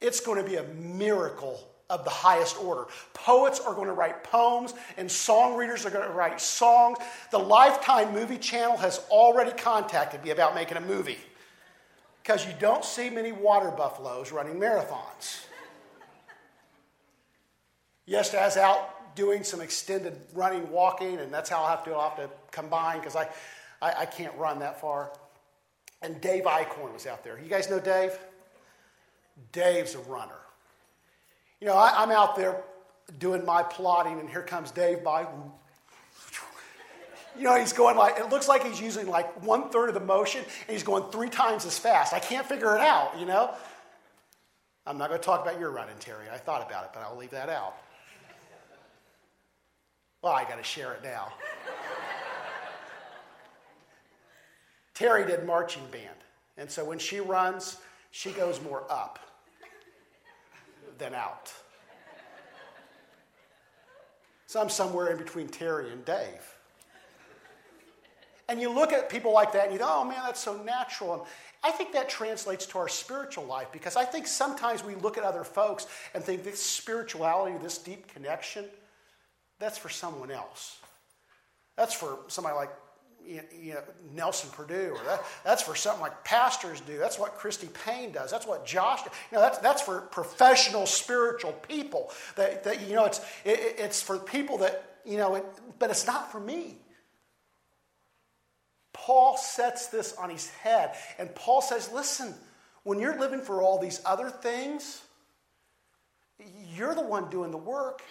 it's 0.00 0.20
going 0.20 0.42
to 0.42 0.48
be 0.48 0.56
a 0.56 0.64
miracle 0.64 1.70
of 1.90 2.04
the 2.04 2.10
highest 2.10 2.56
order. 2.62 2.86
Poets 3.12 3.58
are 3.60 3.74
going 3.74 3.88
to 3.88 3.92
write 3.92 4.22
poems, 4.22 4.74
and 4.96 5.10
song 5.10 5.56
readers 5.56 5.84
are 5.84 5.90
going 5.90 6.06
to 6.06 6.14
write 6.14 6.40
songs. 6.40 6.98
The 7.32 7.38
Lifetime 7.38 8.14
Movie 8.14 8.38
Channel 8.38 8.76
has 8.76 9.00
already 9.10 9.50
contacted 9.50 10.22
me 10.22 10.30
about 10.30 10.54
making 10.54 10.76
a 10.76 10.80
movie 10.80 11.18
because 12.22 12.46
you 12.46 12.52
don't 12.60 12.84
see 12.84 13.10
many 13.10 13.32
water 13.32 13.70
buffaloes 13.70 14.30
running 14.30 14.54
marathons. 14.54 15.44
Yesterday, 18.10 18.42
I 18.42 18.46
was 18.46 18.56
out 18.56 19.14
doing 19.14 19.44
some 19.44 19.60
extended 19.60 20.20
running, 20.34 20.68
walking, 20.68 21.20
and 21.20 21.32
that's 21.32 21.48
how 21.48 21.62
I 21.62 21.70
have 21.70 21.84
to, 21.84 21.92
I'll 21.92 22.10
have 22.10 22.16
to 22.16 22.28
combine 22.50 22.98
because 22.98 23.14
I, 23.14 23.28
I, 23.80 24.00
I, 24.00 24.04
can't 24.06 24.36
run 24.36 24.58
that 24.58 24.80
far. 24.80 25.12
And 26.02 26.20
Dave 26.20 26.42
Eichhorn 26.42 26.92
was 26.92 27.06
out 27.06 27.22
there. 27.22 27.38
You 27.38 27.48
guys 27.48 27.70
know 27.70 27.78
Dave? 27.78 28.18
Dave's 29.52 29.94
a 29.94 30.00
runner. 30.00 30.40
You 31.60 31.68
know, 31.68 31.76
I, 31.76 32.02
I'm 32.02 32.10
out 32.10 32.34
there 32.34 32.64
doing 33.20 33.44
my 33.44 33.62
plotting, 33.62 34.18
and 34.18 34.28
here 34.28 34.42
comes 34.42 34.72
Dave 34.72 35.04
by. 35.04 35.28
You 37.38 37.44
know, 37.44 37.56
he's 37.60 37.72
going 37.72 37.96
like, 37.96 38.18
it 38.18 38.28
looks 38.28 38.48
like 38.48 38.64
he's 38.66 38.80
using 38.80 39.06
like 39.06 39.40
one 39.44 39.70
third 39.70 39.88
of 39.88 39.94
the 39.94 40.00
motion, 40.00 40.40
and 40.40 40.72
he's 40.72 40.82
going 40.82 41.12
three 41.12 41.30
times 41.30 41.64
as 41.64 41.78
fast. 41.78 42.12
I 42.12 42.18
can't 42.18 42.44
figure 42.44 42.74
it 42.74 42.80
out, 42.80 43.20
you 43.20 43.24
know? 43.24 43.54
I'm 44.84 44.98
not 44.98 45.10
going 45.10 45.20
to 45.20 45.24
talk 45.24 45.42
about 45.42 45.60
your 45.60 45.70
running, 45.70 45.94
Terry. 46.00 46.24
I 46.28 46.38
thought 46.38 46.66
about 46.66 46.86
it, 46.86 46.90
but 46.92 47.04
I'll 47.04 47.16
leave 47.16 47.30
that 47.30 47.48
out. 47.48 47.76
Well, 50.22 50.32
I 50.32 50.44
got 50.44 50.58
to 50.58 50.64
share 50.64 50.92
it 50.92 51.02
now. 51.02 51.32
Terry 54.94 55.26
did 55.26 55.46
marching 55.46 55.86
band. 55.90 56.16
And 56.58 56.70
so 56.70 56.84
when 56.84 56.98
she 56.98 57.20
runs, 57.20 57.78
she 58.10 58.32
goes 58.32 58.60
more 58.60 58.84
up 58.90 59.18
than 60.98 61.14
out. 61.14 61.52
So 64.46 64.60
I'm 64.60 64.68
somewhere 64.68 65.08
in 65.10 65.16
between 65.16 65.48
Terry 65.48 65.90
and 65.90 66.04
Dave. 66.04 66.54
And 68.48 68.60
you 68.60 68.68
look 68.68 68.92
at 68.92 69.08
people 69.08 69.32
like 69.32 69.52
that 69.52 69.66
and 69.66 69.72
you 69.72 69.78
go, 69.78 69.86
oh 69.88 70.04
man, 70.04 70.18
that's 70.24 70.40
so 70.40 70.60
natural. 70.64 71.14
And 71.14 71.22
I 71.62 71.70
think 71.70 71.92
that 71.92 72.08
translates 72.08 72.66
to 72.66 72.78
our 72.78 72.88
spiritual 72.88 73.44
life 73.44 73.68
because 73.72 73.94
I 73.94 74.04
think 74.04 74.26
sometimes 74.26 74.84
we 74.84 74.96
look 74.96 75.16
at 75.16 75.24
other 75.24 75.44
folks 75.44 75.86
and 76.14 76.22
think 76.24 76.42
this 76.42 76.60
spirituality, 76.60 77.56
this 77.62 77.78
deep 77.78 78.12
connection, 78.12 78.64
that's 79.60 79.78
for 79.78 79.88
someone 79.88 80.30
else. 80.30 80.78
That's 81.76 81.94
for 81.94 82.18
somebody 82.28 82.56
like 82.56 82.70
you 83.26 83.74
know, 83.74 83.82
Nelson 84.14 84.50
Purdue, 84.50 84.94
or 84.96 85.04
that, 85.04 85.22
that's 85.44 85.62
for 85.62 85.74
something 85.74 86.00
like 86.00 86.24
pastors 86.24 86.80
do. 86.80 86.98
That's 86.98 87.18
what 87.18 87.36
Christy 87.36 87.68
Payne 87.84 88.12
does. 88.12 88.30
That's 88.30 88.46
what 88.46 88.66
Josh 88.66 89.02
does. 89.02 89.12
You 89.30 89.36
know, 89.36 89.42
that's, 89.42 89.58
that's 89.58 89.82
for 89.82 90.00
professional 90.00 90.86
spiritual 90.86 91.52
people. 91.52 92.10
That, 92.36 92.64
that 92.64 92.88
you 92.88 92.96
know, 92.96 93.04
it's, 93.04 93.20
it, 93.44 93.76
it's 93.78 94.02
for 94.02 94.18
people 94.18 94.58
that, 94.58 94.98
you 95.04 95.18
know, 95.18 95.36
it, 95.36 95.44
but 95.78 95.90
it's 95.90 96.06
not 96.06 96.32
for 96.32 96.40
me. 96.40 96.76
Paul 98.92 99.36
sets 99.36 99.86
this 99.88 100.14
on 100.14 100.30
his 100.30 100.48
head. 100.50 100.94
And 101.18 101.32
Paul 101.34 101.62
says, 101.62 101.90
listen, 101.92 102.34
when 102.82 102.98
you're 102.98 103.18
living 103.18 103.40
for 103.40 103.62
all 103.62 103.78
these 103.78 104.00
other 104.04 104.30
things, 104.30 105.02
you're 106.74 106.94
the 106.94 107.02
one 107.02 107.30
doing 107.30 107.50
the 107.50 107.58
work. 107.58 108.02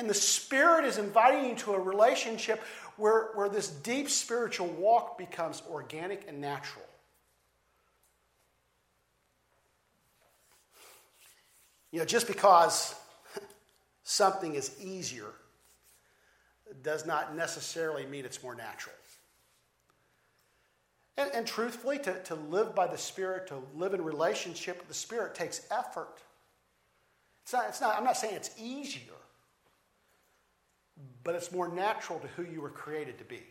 And 0.00 0.08
the 0.08 0.14
Spirit 0.14 0.86
is 0.86 0.96
inviting 0.96 1.50
you 1.50 1.54
to 1.56 1.74
a 1.74 1.78
relationship 1.78 2.62
where, 2.96 3.32
where 3.34 3.50
this 3.50 3.68
deep 3.68 4.08
spiritual 4.08 4.66
walk 4.66 5.18
becomes 5.18 5.62
organic 5.70 6.26
and 6.26 6.40
natural. 6.40 6.86
You 11.92 11.98
know, 11.98 12.06
just 12.06 12.28
because 12.28 12.94
something 14.02 14.54
is 14.54 14.74
easier 14.82 15.32
does 16.82 17.04
not 17.04 17.36
necessarily 17.36 18.06
mean 18.06 18.24
it's 18.24 18.42
more 18.42 18.54
natural. 18.54 18.96
And, 21.18 21.30
and, 21.34 21.46
truthfully, 21.46 21.98
to, 21.98 22.14
to 22.22 22.36
live 22.36 22.74
by 22.74 22.86
the 22.86 22.96
Spirit, 22.96 23.48
to 23.48 23.58
live 23.76 23.92
in 23.92 24.02
relationship 24.02 24.78
with 24.78 24.88
the 24.88 24.94
Spirit 24.94 25.34
takes 25.34 25.60
effort. 25.70 26.16
It's 27.42 27.52
not, 27.52 27.66
it's 27.68 27.82
not, 27.82 27.98
I'm 27.98 28.04
not 28.04 28.16
saying 28.16 28.36
it's 28.36 28.52
easier, 28.58 29.12
but 31.24 31.34
it's 31.34 31.52
more 31.52 31.68
natural 31.68 32.18
to 32.20 32.26
who 32.28 32.42
you 32.42 32.60
were 32.60 32.70
created 32.70 33.18
to 33.18 33.24
be. 33.24 33.42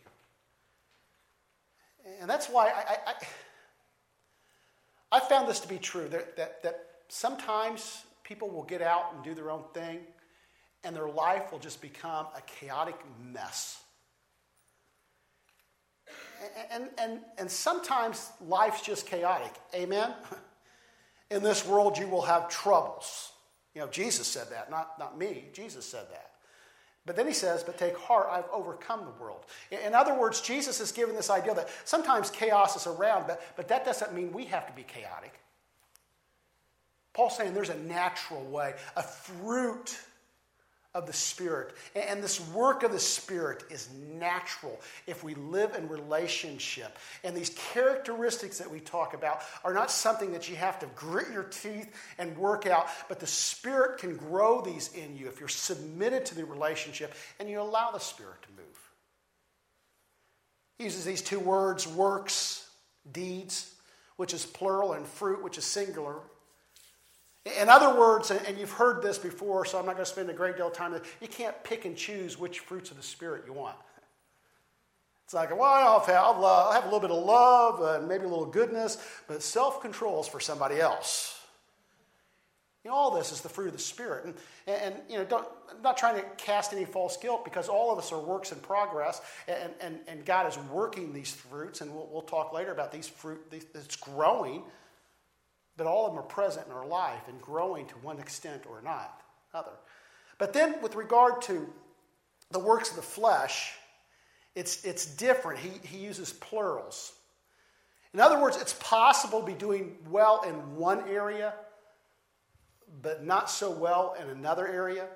And 2.20 2.28
that's 2.28 2.48
why 2.48 2.68
I, 2.68 2.96
I, 3.06 3.14
I 5.12 5.20
found 5.20 5.48
this 5.48 5.60
to 5.60 5.68
be 5.68 5.78
true 5.78 6.08
that, 6.08 6.36
that, 6.36 6.62
that 6.62 6.86
sometimes 7.08 8.04
people 8.24 8.48
will 8.48 8.64
get 8.64 8.82
out 8.82 9.12
and 9.14 9.24
do 9.24 9.34
their 9.34 9.50
own 9.50 9.64
thing, 9.74 10.00
and 10.84 10.94
their 10.96 11.08
life 11.08 11.52
will 11.52 11.58
just 11.58 11.80
become 11.82 12.26
a 12.36 12.40
chaotic 12.42 12.96
mess. 13.32 13.80
And, 16.70 16.88
and, 16.96 17.20
and 17.38 17.50
sometimes 17.50 18.30
life's 18.40 18.80
just 18.80 19.06
chaotic. 19.06 19.52
Amen? 19.74 20.12
In 21.30 21.42
this 21.42 21.66
world, 21.66 21.98
you 21.98 22.08
will 22.08 22.22
have 22.22 22.48
troubles. 22.48 23.32
You 23.74 23.82
know, 23.82 23.88
Jesus 23.88 24.26
said 24.26 24.48
that, 24.50 24.70
not, 24.70 24.98
not 24.98 25.18
me. 25.18 25.44
Jesus 25.52 25.84
said 25.86 26.06
that. 26.10 26.29
But 27.06 27.16
then 27.16 27.26
he 27.26 27.32
says, 27.32 27.62
But 27.64 27.78
take 27.78 27.96
heart, 27.96 28.28
I've 28.30 28.48
overcome 28.52 29.04
the 29.04 29.22
world. 29.22 29.44
In 29.70 29.94
other 29.94 30.14
words, 30.14 30.40
Jesus 30.40 30.80
is 30.80 30.92
giving 30.92 31.14
this 31.14 31.30
idea 31.30 31.54
that 31.54 31.68
sometimes 31.84 32.30
chaos 32.30 32.76
is 32.76 32.86
around, 32.86 33.26
but, 33.26 33.42
but 33.56 33.68
that 33.68 33.84
doesn't 33.84 34.12
mean 34.12 34.32
we 34.32 34.44
have 34.46 34.66
to 34.66 34.72
be 34.72 34.82
chaotic. 34.82 35.40
Paul's 37.12 37.36
saying 37.36 37.54
there's 37.54 37.70
a 37.70 37.78
natural 37.78 38.44
way, 38.44 38.74
a 38.96 39.02
fruit 39.02 39.98
of 40.94 41.06
the 41.06 41.12
Spirit. 41.12 41.74
And 41.94 42.22
this 42.22 42.40
work 42.48 42.82
of 42.82 42.90
the 42.90 42.98
Spirit 42.98 43.64
is 43.70 43.88
natural 44.18 44.80
if 45.06 45.22
we 45.22 45.34
live 45.34 45.74
in 45.76 45.88
relationship. 45.88 46.98
And 47.22 47.36
these 47.36 47.50
characteristics 47.72 48.58
that 48.58 48.70
we 48.70 48.80
talk 48.80 49.14
about 49.14 49.42
are 49.62 49.72
not 49.72 49.90
something 49.90 50.32
that 50.32 50.48
you 50.48 50.56
have 50.56 50.80
to 50.80 50.86
grit 50.96 51.30
your 51.32 51.44
teeth 51.44 51.94
and 52.18 52.36
work 52.36 52.66
out, 52.66 52.88
but 53.08 53.20
the 53.20 53.26
Spirit 53.26 54.00
can 54.00 54.16
grow 54.16 54.60
these 54.60 54.92
in 54.94 55.16
you 55.16 55.28
if 55.28 55.38
you're 55.38 55.48
submitted 55.48 56.26
to 56.26 56.34
the 56.34 56.44
relationship 56.44 57.14
and 57.38 57.48
you 57.48 57.60
allow 57.60 57.90
the 57.92 57.98
Spirit 57.98 58.42
to 58.42 58.48
move. 58.50 58.90
He 60.78 60.84
uses 60.84 61.04
these 61.04 61.22
two 61.22 61.40
words 61.40 61.86
works, 61.86 62.68
deeds, 63.12 63.74
which 64.16 64.34
is 64.34 64.44
plural, 64.44 64.94
and 64.94 65.06
fruit, 65.06 65.42
which 65.44 65.56
is 65.56 65.64
singular. 65.64 66.16
In 67.46 67.70
other 67.70 67.98
words, 67.98 68.30
and 68.30 68.58
you've 68.58 68.72
heard 68.72 69.02
this 69.02 69.16
before, 69.16 69.64
so 69.64 69.78
I'm 69.78 69.86
not 69.86 69.94
going 69.94 70.04
to 70.04 70.10
spend 70.10 70.28
a 70.28 70.34
great 70.34 70.56
deal 70.56 70.66
of 70.66 70.74
time, 70.74 70.94
you 71.20 71.28
can't 71.28 71.62
pick 71.64 71.86
and 71.86 71.96
choose 71.96 72.38
which 72.38 72.60
fruits 72.60 72.90
of 72.90 72.98
the 72.98 73.02
Spirit 73.02 73.44
you 73.46 73.54
want. 73.54 73.76
It's 75.24 75.32
like, 75.32 75.50
well, 75.50 75.62
I'll 75.62 76.00
have, 76.00 76.10
I'll 76.16 76.72
have 76.72 76.82
a 76.82 76.86
little 76.86 77.00
bit 77.00 77.10
of 77.10 77.24
love 77.24 77.80
and 77.80 78.08
maybe 78.08 78.24
a 78.24 78.28
little 78.28 78.46
goodness, 78.46 78.98
but 79.26 79.42
self 79.42 79.80
control 79.80 80.20
is 80.20 80.28
for 80.28 80.40
somebody 80.40 80.80
else. 80.80 81.40
You 82.84 82.90
know, 82.90 82.96
all 82.96 83.10
this 83.10 83.30
is 83.30 83.40
the 83.40 83.48
fruit 83.48 83.68
of 83.68 83.72
the 83.74 83.78
Spirit. 83.78 84.24
And, 84.24 84.34
and 84.66 84.94
you 85.08 85.16
know, 85.18 85.24
don't, 85.24 85.46
I'm 85.70 85.82
not 85.82 85.96
trying 85.96 86.16
to 86.16 86.26
cast 86.36 86.72
any 86.72 86.84
false 86.84 87.16
guilt 87.16 87.44
because 87.44 87.68
all 87.68 87.92
of 87.92 87.98
us 87.98 88.10
are 88.12 88.18
works 88.18 88.52
in 88.52 88.58
progress, 88.58 89.22
and, 89.48 89.72
and, 89.80 89.98
and 90.08 90.24
God 90.26 90.46
is 90.48 90.58
working 90.72 91.12
these 91.12 91.30
fruits, 91.30 91.80
and 91.80 91.94
we'll, 91.94 92.08
we'll 92.10 92.22
talk 92.22 92.52
later 92.52 92.72
about 92.72 92.90
these 92.90 93.06
fruit, 93.08 93.40
it's 93.52 93.96
growing 93.96 94.62
but 95.80 95.86
all 95.86 96.04
of 96.04 96.12
them 96.12 96.18
are 96.18 96.26
present 96.26 96.66
in 96.66 96.74
our 96.74 96.86
life 96.86 97.26
and 97.26 97.40
growing 97.40 97.86
to 97.86 97.94
one 98.02 98.18
extent 98.18 98.64
or 98.68 98.82
not 98.82 99.22
other. 99.54 99.70
But 100.36 100.52
then, 100.52 100.74
with 100.82 100.94
regard 100.94 101.40
to 101.44 101.66
the 102.50 102.58
works 102.58 102.90
of 102.90 102.96
the 102.96 103.02
flesh, 103.02 103.72
it's, 104.54 104.84
it's 104.84 105.06
different. 105.06 105.58
He, 105.58 105.70
he 105.88 105.96
uses 105.96 106.34
plurals. 106.34 107.14
In 108.12 108.20
other 108.20 108.38
words, 108.38 108.58
it's 108.58 108.74
possible 108.74 109.40
to 109.40 109.46
be 109.46 109.54
doing 109.54 109.96
well 110.10 110.42
in 110.46 110.76
one 110.76 111.08
area, 111.08 111.54
but 113.00 113.24
not 113.24 113.48
so 113.48 113.70
well 113.70 114.14
in 114.22 114.28
another 114.28 114.68
area. 114.68 115.06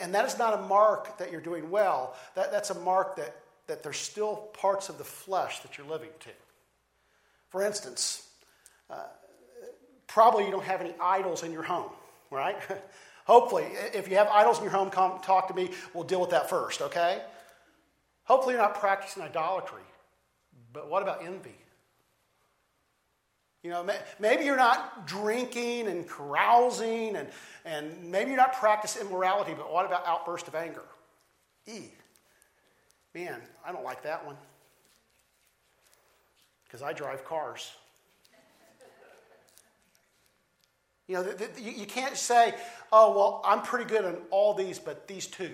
And 0.00 0.14
that 0.14 0.26
is 0.26 0.38
not 0.38 0.54
a 0.54 0.62
mark 0.62 1.18
that 1.18 1.32
you're 1.32 1.40
doing 1.40 1.72
well. 1.72 2.14
That, 2.36 2.52
that's 2.52 2.70
a 2.70 2.78
mark 2.78 3.16
that, 3.16 3.34
that 3.66 3.82
there's 3.82 3.96
still 3.96 4.36
parts 4.52 4.88
of 4.88 4.96
the 4.96 5.02
flesh 5.02 5.58
that 5.62 5.76
you're 5.76 5.88
living 5.88 6.10
to. 6.20 6.30
For 7.48 7.64
instance, 7.64 8.28
uh, 8.88 9.06
probably 10.12 10.44
you 10.44 10.50
don't 10.50 10.64
have 10.64 10.80
any 10.80 10.94
idols 11.00 11.42
in 11.42 11.52
your 11.52 11.62
home, 11.62 11.90
right? 12.30 12.56
Hopefully, 13.26 13.64
if 13.94 14.08
you 14.08 14.16
have 14.16 14.28
idols 14.28 14.58
in 14.58 14.64
your 14.64 14.72
home, 14.72 14.90
come 14.90 15.20
talk 15.20 15.48
to 15.48 15.54
me. 15.54 15.70
We'll 15.94 16.04
deal 16.04 16.20
with 16.20 16.30
that 16.30 16.50
first, 16.50 16.82
okay? 16.82 17.22
Hopefully, 18.24 18.54
you're 18.54 18.62
not 18.62 18.74
practicing 18.74 19.22
idolatry. 19.22 19.82
But 20.72 20.90
what 20.90 21.02
about 21.02 21.24
envy? 21.24 21.54
You 23.62 23.70
know, 23.70 23.88
maybe 24.18 24.44
you're 24.44 24.56
not 24.56 25.06
drinking 25.06 25.86
and 25.86 26.08
carousing, 26.08 27.14
and, 27.16 27.28
and 27.64 28.10
maybe 28.10 28.30
you're 28.30 28.38
not 28.38 28.54
practicing 28.54 29.06
immorality, 29.06 29.52
but 29.54 29.72
what 29.72 29.84
about 29.84 30.06
outburst 30.06 30.48
of 30.48 30.54
anger? 30.54 30.84
E. 31.66 31.82
Man, 33.14 33.40
I 33.64 33.70
don't 33.70 33.84
like 33.84 34.02
that 34.04 34.24
one. 34.24 34.36
Because 36.64 36.82
I 36.82 36.92
drive 36.92 37.24
cars. 37.24 37.70
You 41.10 41.16
know, 41.16 41.34
you 41.58 41.86
can't 41.86 42.16
say, 42.16 42.54
oh, 42.92 43.16
well, 43.16 43.42
I'm 43.44 43.62
pretty 43.62 43.84
good 43.84 44.04
on 44.04 44.18
all 44.30 44.54
these, 44.54 44.78
but 44.78 45.08
these 45.08 45.26
two. 45.26 45.50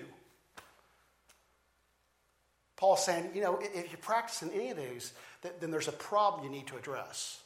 Paul's 2.75 3.03
saying, 3.03 3.31
you 3.33 3.41
know, 3.41 3.57
if 3.59 3.91
you 3.91 3.97
practice 3.97 4.43
in 4.43 4.51
any 4.51 4.69
of 4.69 4.77
these, 4.77 5.13
then 5.59 5.71
there's 5.71 5.87
a 5.87 5.93
problem 5.93 6.43
you 6.43 6.51
need 6.51 6.67
to 6.67 6.77
address. 6.77 7.41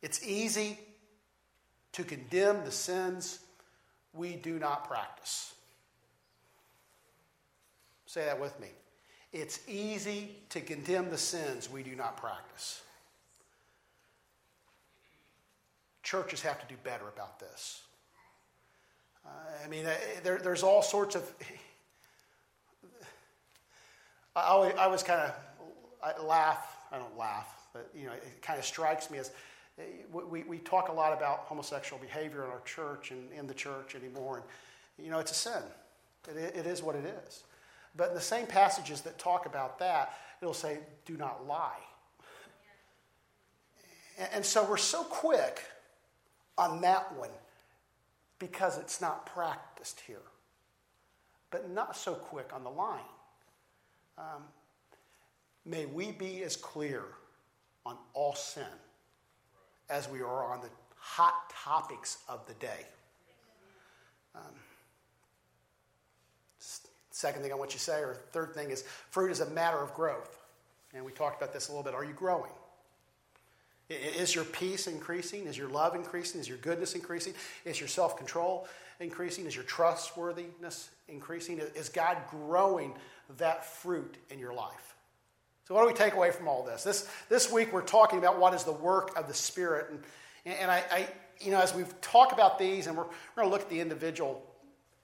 It's 0.00 0.26
easy 0.26 0.78
to 1.92 2.02
condemn 2.02 2.64
the 2.64 2.72
sins 2.72 3.40
we 4.14 4.36
do 4.36 4.58
not 4.58 4.88
practice. 4.88 5.52
Say 8.06 8.24
that 8.24 8.40
with 8.40 8.58
me. 8.58 8.68
It's 9.34 9.60
easy 9.68 10.30
to 10.48 10.62
condemn 10.62 11.10
the 11.10 11.18
sins 11.18 11.68
we 11.68 11.82
do 11.82 11.94
not 11.94 12.16
practice. 12.16 12.80
Churches 16.08 16.40
have 16.40 16.58
to 16.58 16.66
do 16.74 16.74
better 16.84 17.06
about 17.14 17.38
this. 17.38 17.82
Uh, 19.26 19.28
I 19.62 19.68
mean, 19.68 19.84
uh, 19.84 19.94
there, 20.22 20.38
there's 20.38 20.62
all 20.62 20.80
sorts 20.80 21.14
of. 21.14 21.34
I 24.34 24.42
always, 24.44 24.72
I 24.78 24.86
was 24.86 25.02
kind 25.02 25.20
of 25.20 26.24
laugh. 26.24 26.76
I 26.90 26.96
don't 26.98 27.18
laugh, 27.18 27.48
but 27.74 27.90
you 27.94 28.06
know, 28.06 28.12
it 28.12 28.40
kind 28.40 28.58
of 28.58 28.64
strikes 28.64 29.10
me 29.10 29.18
as 29.18 29.32
we, 30.10 30.44
we 30.44 30.58
talk 30.58 30.88
a 30.88 30.92
lot 30.92 31.12
about 31.12 31.40
homosexual 31.40 32.00
behavior 32.00 32.42
in 32.42 32.50
our 32.50 32.62
church 32.64 33.10
and 33.10 33.30
in 33.32 33.46
the 33.46 33.52
church 33.52 33.94
anymore, 33.94 34.38
and 34.38 35.04
you 35.04 35.10
know, 35.10 35.18
it's 35.18 35.32
a 35.32 35.34
sin. 35.34 35.62
It, 36.30 36.56
it 36.56 36.66
is 36.66 36.82
what 36.82 36.96
it 36.96 37.04
is. 37.26 37.44
But 37.96 38.08
in 38.08 38.14
the 38.14 38.20
same 38.20 38.46
passages 38.46 39.02
that 39.02 39.18
talk 39.18 39.44
about 39.44 39.78
that, 39.80 40.14
it'll 40.40 40.54
say, 40.54 40.78
"Do 41.04 41.18
not 41.18 41.46
lie." 41.46 41.82
And 44.32 44.44
so 44.44 44.64
we're 44.64 44.78
so 44.78 45.04
quick 45.04 45.62
on 46.58 46.80
that 46.82 47.14
one 47.16 47.30
because 48.38 48.78
it's 48.78 49.00
not 49.00 49.26
practiced 49.26 50.00
here, 50.00 50.22
but 51.50 51.70
not 51.70 51.96
so 51.96 52.14
quick 52.14 52.50
on 52.54 52.64
the 52.64 52.70
line. 52.70 53.00
Um, 54.16 54.42
may 55.64 55.86
we 55.86 56.12
be 56.12 56.42
as 56.42 56.56
clear 56.56 57.02
on 57.86 57.96
all 58.14 58.34
sin 58.34 58.64
as 59.88 60.08
we 60.08 60.20
are 60.20 60.52
on 60.52 60.60
the 60.60 60.70
hot 60.96 61.50
topics 61.50 62.18
of 62.28 62.46
the 62.46 62.54
day. 62.54 62.86
Um, 64.34 64.42
Second 67.18 67.42
thing 67.42 67.50
I 67.50 67.56
want 67.56 67.72
you 67.72 67.78
to 67.80 67.84
say, 67.84 67.98
or 67.98 68.14
third 68.30 68.54
thing, 68.54 68.70
is 68.70 68.84
fruit 69.10 69.32
is 69.32 69.40
a 69.40 69.50
matter 69.50 69.78
of 69.78 69.92
growth. 69.92 70.38
And 70.94 71.04
we 71.04 71.10
talked 71.10 71.42
about 71.42 71.52
this 71.52 71.66
a 71.66 71.72
little 71.72 71.82
bit. 71.82 71.92
Are 71.92 72.04
you 72.04 72.12
growing? 72.12 72.52
Is 73.90 74.34
your 74.34 74.44
peace 74.44 74.86
increasing? 74.86 75.46
Is 75.46 75.56
your 75.56 75.70
love 75.70 75.94
increasing? 75.94 76.40
Is 76.40 76.48
your 76.48 76.58
goodness 76.58 76.94
increasing? 76.94 77.32
Is 77.64 77.80
your 77.80 77.88
self 77.88 78.16
control 78.18 78.68
increasing? 79.00 79.46
Is 79.46 79.54
your 79.54 79.64
trustworthiness 79.64 80.90
increasing? 81.08 81.58
Is 81.58 81.88
God 81.88 82.18
growing 82.30 82.94
that 83.38 83.64
fruit 83.64 84.16
in 84.30 84.38
your 84.38 84.52
life? 84.52 84.94
So, 85.66 85.74
what 85.74 85.82
do 85.82 85.86
we 85.86 85.94
take 85.94 86.14
away 86.14 86.30
from 86.30 86.48
all 86.48 86.62
this? 86.62 86.84
This, 86.84 87.08
this 87.30 87.50
week, 87.50 87.72
we're 87.72 87.82
talking 87.82 88.18
about 88.18 88.38
what 88.38 88.52
is 88.52 88.64
the 88.64 88.72
work 88.72 89.16
of 89.18 89.26
the 89.26 89.34
Spirit. 89.34 89.90
And, 89.90 90.54
and 90.54 90.70
I, 90.70 90.82
I 90.90 91.08
you 91.40 91.50
know, 91.50 91.60
as 91.60 91.74
we 91.74 91.84
talk 92.02 92.32
about 92.32 92.58
these, 92.58 92.88
and 92.88 92.96
we're, 92.96 93.04
we're 93.04 93.42
going 93.42 93.48
to 93.48 93.52
look 93.52 93.62
at 93.62 93.70
the 93.70 93.80
individual 93.80 94.42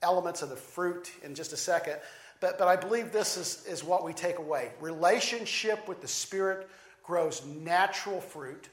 elements 0.03 0.41
of 0.41 0.49
the 0.49 0.55
fruit 0.55 1.11
in 1.23 1.33
just 1.33 1.53
a 1.53 1.57
second, 1.57 1.97
but, 2.39 2.59
but 2.59 2.67
I 2.67 2.75
believe 2.75 3.11
this 3.11 3.37
is, 3.37 3.65
is 3.67 3.83
what 3.83 4.03
we 4.03 4.13
take 4.13 4.37
away. 4.37 4.71
Relationship 4.79 5.87
with 5.87 6.01
the 6.01 6.07
Spirit 6.07 6.67
grows 7.03 7.43
natural 7.45 8.21
fruit 8.21 8.69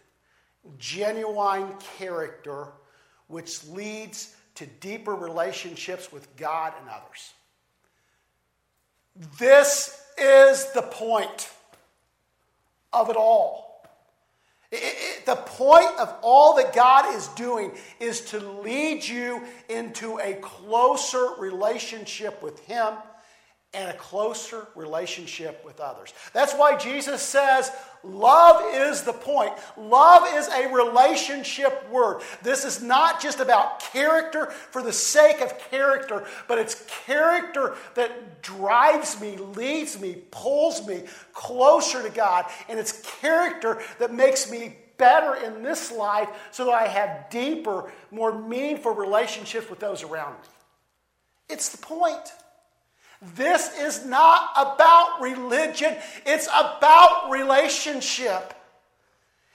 genuine 0.79 1.75
character, 1.99 2.69
which 3.29 3.65
leads 3.69 4.35
to 4.55 4.67
deeper 4.67 5.15
relationships 5.15 6.13
with 6.13 6.35
God 6.37 6.73
and 6.81 6.89
others. 6.89 7.33
This 9.39 10.03
is 10.19 10.71
the 10.73 10.83
point 10.83 11.51
of 12.93 13.11
it 13.11 13.17
all. 13.17 13.87
It, 14.71 14.81
it, 14.83 15.27
the 15.27 15.37
point 15.37 15.99
of 15.99 16.15
all 16.23 16.57
that 16.57 16.75
God 16.75 17.15
is 17.15 17.29
doing 17.29 17.73
is 18.01 18.23
to 18.27 18.39
lead 18.39 19.05
you 19.05 19.43
into 19.69 20.19
a 20.19 20.35
closer 20.35 21.35
relationship 21.39 22.43
with 22.43 22.61
Him 22.61 22.95
and 23.75 23.89
a 23.89 23.95
closer 23.95 24.67
relationship 24.75 25.65
with 25.65 25.81
others. 25.81 26.13
That's 26.35 26.53
why 26.53 26.77
Jesus 26.77 27.23
says, 27.23 27.73
Love 28.05 28.63
is 28.75 29.03
the 29.03 29.13
point. 29.13 29.53
Love 29.79 30.25
is 30.35 30.49
a 30.49 30.73
relationship 30.73 31.89
word. 31.89 32.21
This 32.43 32.65
is 32.65 32.83
not 32.83 33.23
just 33.23 33.39
about 33.41 33.81
character 33.81 34.47
for 34.47 34.83
the 34.83 34.93
sake 34.93 35.41
of 35.41 35.57
character, 35.71 36.27
but 36.49 36.59
it's 36.59 36.85
character 37.07 37.77
that 37.95 38.43
drives 38.43 39.21
me, 39.21 39.37
leads 39.37 40.01
me, 40.01 40.17
pulls 40.33 40.87
me 40.87 41.05
closer 41.33 42.03
to 42.03 42.11
God, 42.11 42.47
and 42.69 42.79
it's 42.79 43.01
character 43.21 43.81
that 44.01 44.13
makes 44.13 44.51
me 44.51 44.77
better 44.99 45.35
in 45.37 45.63
this 45.63 45.93
life 45.93 46.29
so 46.51 46.65
that 46.67 46.75
I 46.75 46.89
have 46.89 47.31
deeper, 47.31 47.91
more 48.11 48.37
meaningful 48.37 48.95
relationships 48.95 49.71
with 49.71 49.79
those 49.79 50.03
around 50.03 50.35
me. 50.35 50.49
It's 51.49 51.71
the 51.71 51.79
point. 51.79 52.33
This 53.37 53.79
is 53.79 54.05
not 54.05 54.51
about 54.57 55.21
religion, 55.21 55.97
it's 56.27 56.49
about 56.49 57.31
relationship. 57.31 58.55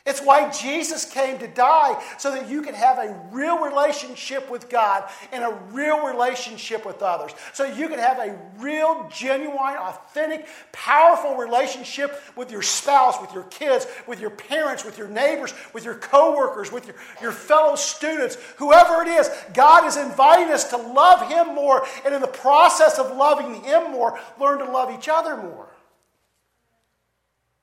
It's 0.07 0.21
why 0.21 0.49
Jesus 0.51 1.03
came 1.03 1.37
to 1.39 1.47
die, 1.49 2.01
so 2.17 2.31
that 2.31 2.47
you 2.47 2.61
could 2.61 2.75
have 2.75 2.97
a 2.97 3.13
real 3.29 3.59
relationship 3.59 4.49
with 4.49 4.69
God 4.69 5.03
and 5.33 5.43
a 5.43 5.53
real 5.71 6.07
relationship 6.07 6.85
with 6.85 7.01
others. 7.01 7.31
So 7.51 7.65
you 7.65 7.89
could 7.89 7.99
have 7.99 8.17
a 8.17 8.39
real, 8.57 9.11
genuine, 9.13 9.75
authentic, 9.75 10.47
powerful 10.71 11.35
relationship 11.35 12.21
with 12.37 12.53
your 12.53 12.61
spouse, 12.61 13.19
with 13.19 13.33
your 13.33 13.43
kids, 13.43 13.85
with 14.07 14.21
your 14.21 14.29
parents, 14.29 14.85
with 14.85 14.97
your 14.97 15.09
neighbors, 15.09 15.53
with 15.73 15.83
your 15.83 15.95
coworkers, 15.95 16.71
with 16.71 16.87
your, 16.87 16.95
your 17.21 17.33
fellow 17.33 17.75
students, 17.75 18.37
whoever 18.55 19.01
it 19.01 19.09
is. 19.09 19.29
God 19.53 19.85
is 19.85 19.97
inviting 19.97 20.53
us 20.53 20.69
to 20.69 20.77
love 20.77 21.29
Him 21.29 21.53
more, 21.53 21.85
and 22.05 22.15
in 22.15 22.21
the 22.21 22.27
process 22.27 22.97
of 22.97 23.17
loving 23.17 23.61
Him 23.61 23.91
more, 23.91 24.17
learn 24.39 24.59
to 24.59 24.71
love 24.71 24.97
each 24.97 25.09
other 25.09 25.35
more. 25.35 25.67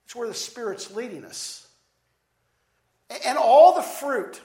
It's 0.05 0.15
where 0.15 0.29
the 0.29 0.35
Spirit's 0.35 0.95
leading 0.95 1.25
us. 1.25 1.64
And 3.25 3.39
all 3.39 3.75
the 3.75 3.83
fruit 3.83 4.41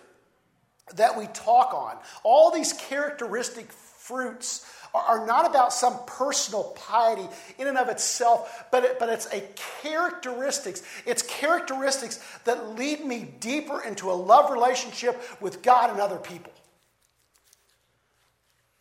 that 0.95 1.17
we 1.17 1.27
talk 1.27 1.73
on, 1.73 1.97
all 2.23 2.51
these 2.51 2.73
characteristic 2.73 3.71
fruits, 3.71 4.65
are, 4.93 5.25
not 5.25 5.45
about 5.45 5.71
some 5.71 5.97
personal 6.07 6.75
piety 6.75 7.27
in 7.57 7.67
and 7.67 7.77
of 7.77 7.89
itself, 7.89 8.65
but, 8.71 8.83
it, 8.83 8.99
but 8.99 9.09
it's 9.09 9.27
a 9.31 9.41
characteristics. 9.81 10.81
It's 11.05 11.21
characteristics 11.21 12.19
that 12.45 12.75
lead 12.77 13.05
me 13.05 13.31
deeper 13.39 13.81
into 13.81 14.11
a 14.11 14.13
love 14.13 14.51
relationship 14.51 15.21
with 15.41 15.61
God 15.61 15.91
and 15.91 15.99
other 15.99 16.17
people. 16.17 16.51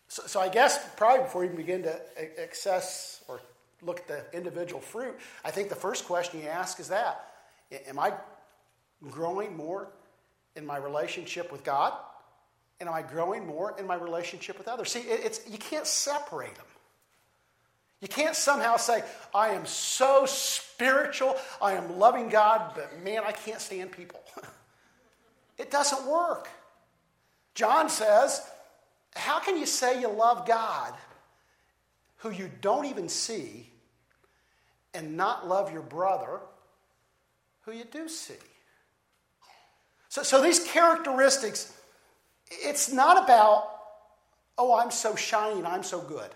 So, 0.08 0.22
so 0.26 0.40
I 0.40 0.48
guess 0.48 0.80
probably 0.96 1.24
before 1.24 1.44
you 1.44 1.50
begin 1.50 1.82
to 1.82 2.00
access 2.42 3.22
or 3.28 3.40
look 3.82 4.00
at 4.00 4.08
the 4.08 4.36
individual 4.36 4.80
fruit, 4.80 5.14
I 5.44 5.50
think 5.50 5.68
the 5.68 5.74
first 5.74 6.06
question 6.06 6.40
you 6.40 6.48
ask 6.48 6.80
is 6.80 6.88
that 6.88 7.24
Am 7.86 7.98
I 7.98 8.14
growing 9.10 9.56
more 9.56 9.88
in 10.56 10.66
my 10.66 10.76
relationship 10.76 11.52
with 11.52 11.64
God? 11.64 11.92
And 12.80 12.88
am 12.88 12.94
I 12.94 13.02
growing 13.02 13.46
more 13.46 13.74
in 13.78 13.86
my 13.86 13.96
relationship 13.96 14.56
with 14.58 14.68
others? 14.68 14.92
See, 14.92 15.00
it's, 15.00 15.48
you 15.48 15.58
can't 15.58 15.86
separate 15.86 16.54
them. 16.54 16.66
You 18.00 18.06
can't 18.06 18.36
somehow 18.36 18.76
say, 18.76 19.02
I 19.34 19.48
am 19.50 19.66
so 19.66 20.24
spiritual, 20.26 21.34
I 21.60 21.72
am 21.72 21.98
loving 21.98 22.28
God, 22.28 22.72
but 22.76 23.02
man, 23.02 23.22
I 23.26 23.32
can't 23.32 23.60
stand 23.60 23.90
people. 23.90 24.20
it 25.58 25.70
doesn't 25.70 26.06
work. 26.06 26.48
John 27.54 27.88
says, 27.88 28.40
How 29.16 29.40
can 29.40 29.58
you 29.58 29.66
say 29.66 30.00
you 30.00 30.08
love 30.08 30.46
God 30.46 30.94
who 32.18 32.30
you 32.30 32.48
don't 32.60 32.84
even 32.84 33.08
see 33.08 33.68
and 34.94 35.16
not 35.16 35.48
love 35.48 35.72
your 35.72 35.82
brother 35.82 36.40
who 37.62 37.72
you 37.72 37.84
do 37.84 38.08
see? 38.08 38.34
So, 40.08 40.22
so 40.22 40.42
these 40.42 40.60
characteristics, 40.60 41.72
it's 42.50 42.92
not 42.92 43.22
about, 43.22 43.68
oh, 44.56 44.78
I'm 44.78 44.90
so 44.90 45.14
shiny 45.14 45.58
and 45.58 45.66
I'm 45.66 45.82
so 45.82 46.00
good. 46.00 46.30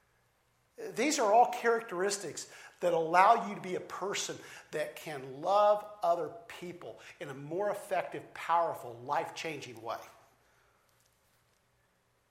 these 0.96 1.18
are 1.18 1.32
all 1.32 1.52
characteristics 1.60 2.46
that 2.80 2.92
allow 2.92 3.48
you 3.48 3.54
to 3.54 3.60
be 3.60 3.74
a 3.74 3.80
person 3.80 4.36
that 4.70 4.96
can 4.96 5.20
love 5.40 5.84
other 6.02 6.30
people 6.60 6.98
in 7.20 7.28
a 7.28 7.34
more 7.34 7.70
effective, 7.70 8.22
powerful, 8.34 8.98
life 9.04 9.34
changing 9.34 9.80
way. 9.82 9.96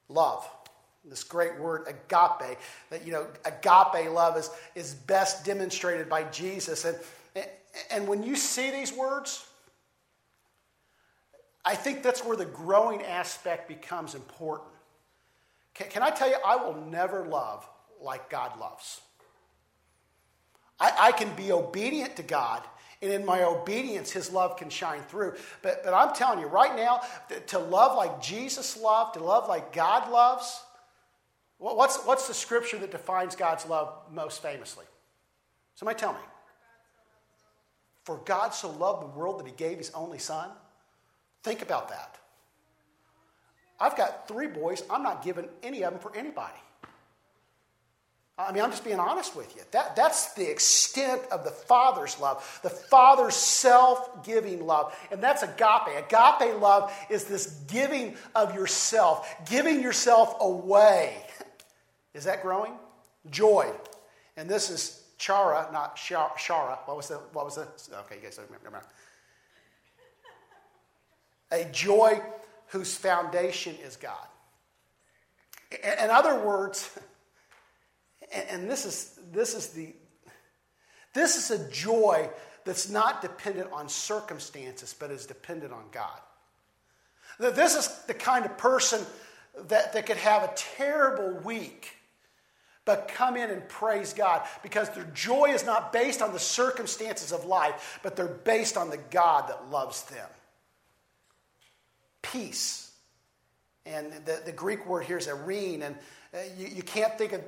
Love. 0.09 0.47
This 1.03 1.23
great 1.23 1.59
word, 1.59 1.83
agape, 1.87 2.57
that, 2.89 3.05
you 3.05 3.11
know, 3.11 3.27
agape 3.45 4.11
love 4.11 4.37
is, 4.37 4.49
is 4.73 4.93
best 4.93 5.45
demonstrated 5.45 6.09
by 6.09 6.23
Jesus. 6.25 6.83
And, 6.83 6.97
and 7.91 8.07
when 8.07 8.23
you 8.23 8.35
see 8.35 8.71
these 8.71 8.91
words, 8.91 9.44
I 11.65 11.75
think 11.75 12.03
that's 12.03 12.23
where 12.23 12.37
the 12.37 12.45
growing 12.45 13.01
aspect 13.03 13.67
becomes 13.67 14.13
important. 14.13 14.69
Can, 15.73 15.87
can 15.89 16.03
I 16.03 16.11
tell 16.11 16.29
you, 16.29 16.37
I 16.45 16.55
will 16.57 16.75
never 16.85 17.25
love 17.25 17.67
like 17.99 18.29
God 18.29 18.59
loves. 18.59 19.01
I, 20.79 20.91
I 20.99 21.11
can 21.11 21.33
be 21.35 21.51
obedient 21.51 22.15
to 22.17 22.23
God, 22.23 22.61
and 23.01 23.11
in 23.11 23.25
my 23.25 23.43
obedience, 23.43 24.11
His 24.11 24.31
love 24.31 24.57
can 24.57 24.69
shine 24.69 25.01
through. 25.03 25.33
But, 25.61 25.83
but 25.83 25.93
I'm 25.93 26.13
telling 26.13 26.39
you, 26.39 26.47
right 26.47 26.75
now, 26.75 27.01
to 27.47 27.59
love 27.59 27.97
like 27.97 28.21
Jesus 28.21 28.77
loved, 28.77 29.15
to 29.15 29.23
love 29.23 29.47
like 29.47 29.73
God 29.73 30.11
loves, 30.11 30.61
what's, 31.57 31.97
what's 32.03 32.27
the 32.27 32.33
scripture 32.33 32.77
that 32.79 32.91
defines 32.91 33.35
God's 33.35 33.65
love 33.65 33.93
most 34.11 34.41
famously? 34.41 34.85
Somebody 35.75 35.99
tell 35.99 36.13
me. 36.13 36.19
For 38.03 38.17
God 38.25 38.53
so 38.53 38.69
loved 38.69 39.01
the 39.01 39.17
world 39.17 39.39
that 39.39 39.47
He 39.47 39.53
gave 39.53 39.77
His 39.77 39.91
only 39.91 40.19
Son. 40.19 40.49
Think 41.45 41.61
about 41.61 41.89
that. 41.89 42.17
I've 43.79 43.95
got 43.95 44.27
three 44.27 44.47
boys. 44.47 44.81
I'm 44.89 45.03
not 45.03 45.23
giving 45.23 45.47
any 45.61 45.83
of 45.83 45.91
them 45.91 46.01
for 46.01 46.11
anybody. 46.17 46.57
I 48.35 48.51
mean, 48.51 48.63
I'm 48.63 48.71
just 48.71 48.83
being 48.83 48.99
honest 48.99 49.35
with 49.35 49.55
you. 49.55 49.61
That, 49.69 49.95
that's 49.95 50.33
the 50.33 50.49
extent 50.49 51.21
of 51.31 51.43
the 51.43 51.51
Father's 51.51 52.19
love, 52.19 52.59
the 52.63 52.71
Father's 52.71 53.35
self 53.35 54.25
giving 54.25 54.65
love. 54.65 54.97
And 55.11 55.21
that's 55.21 55.43
agape. 55.43 56.11
Agape 56.11 56.59
love 56.59 56.91
is 57.11 57.25
this 57.25 57.61
giving 57.67 58.15
of 58.33 58.55
yourself, 58.55 59.31
giving 59.47 59.83
yourself 59.83 60.37
away. 60.41 61.15
Is 62.15 62.23
that 62.23 62.41
growing? 62.41 62.73
Joy. 63.29 63.71
And 64.35 64.49
this 64.49 64.71
is 64.71 65.03
chara, 65.19 65.69
not 65.71 65.95
shara. 65.95 66.79
What 66.85 66.97
was 66.97 67.09
the, 67.09 67.17
what 67.33 67.45
was 67.45 67.55
the, 67.57 67.67
okay, 67.99 68.15
you 68.15 68.21
guys 68.23 68.37
don't 68.37 68.49
remember 68.49 68.81
a 71.51 71.65
joy 71.65 72.21
whose 72.67 72.95
foundation 72.95 73.75
is 73.83 73.95
God. 73.95 74.27
In 75.71 76.09
other 76.09 76.39
words, 76.39 76.97
and 78.33 78.69
this 78.69 78.85
is, 78.85 79.19
this 79.31 79.53
is 79.53 79.69
the 79.69 79.93
this 81.15 81.37
is 81.37 81.49
a 81.49 81.71
joy 81.71 82.29
that's 82.65 82.89
not 82.89 83.21
dependent 83.21 83.71
on 83.71 83.87
circumstances, 83.87 84.93
but 84.97 85.09
is 85.11 85.25
dependent 85.25 85.71
on 85.71 85.85
God. 85.91 86.19
This 87.39 87.75
is 87.75 87.87
the 88.05 88.13
kind 88.13 88.45
of 88.45 88.57
person 88.57 89.01
that, 89.67 89.93
that 89.93 90.05
could 90.05 90.17
have 90.17 90.43
a 90.43 90.51
terrible 90.55 91.39
week, 91.45 91.93
but 92.83 93.07
come 93.07 93.37
in 93.37 93.49
and 93.49 93.67
praise 93.69 94.13
God 94.13 94.41
because 94.61 94.89
their 94.89 95.09
joy 95.13 95.51
is 95.53 95.65
not 95.65 95.93
based 95.93 96.21
on 96.21 96.33
the 96.33 96.39
circumstances 96.39 97.31
of 97.31 97.45
life, 97.45 97.99
but 98.03 98.17
they're 98.17 98.27
based 98.27 98.75
on 98.75 98.89
the 98.89 98.99
God 99.09 99.47
that 99.47 99.71
loves 99.71 100.03
them. 100.03 100.27
Peace. 102.31 102.91
And 103.85 104.11
the, 104.25 104.41
the 104.45 104.51
Greek 104.51 104.87
word 104.87 105.05
here 105.05 105.17
is 105.17 105.27
eirene, 105.27 105.83
and 105.83 105.95
uh, 106.33 106.39
you, 106.57 106.67
you 106.67 106.83
can't 106.83 107.17
think 107.17 107.33
of 107.33 107.41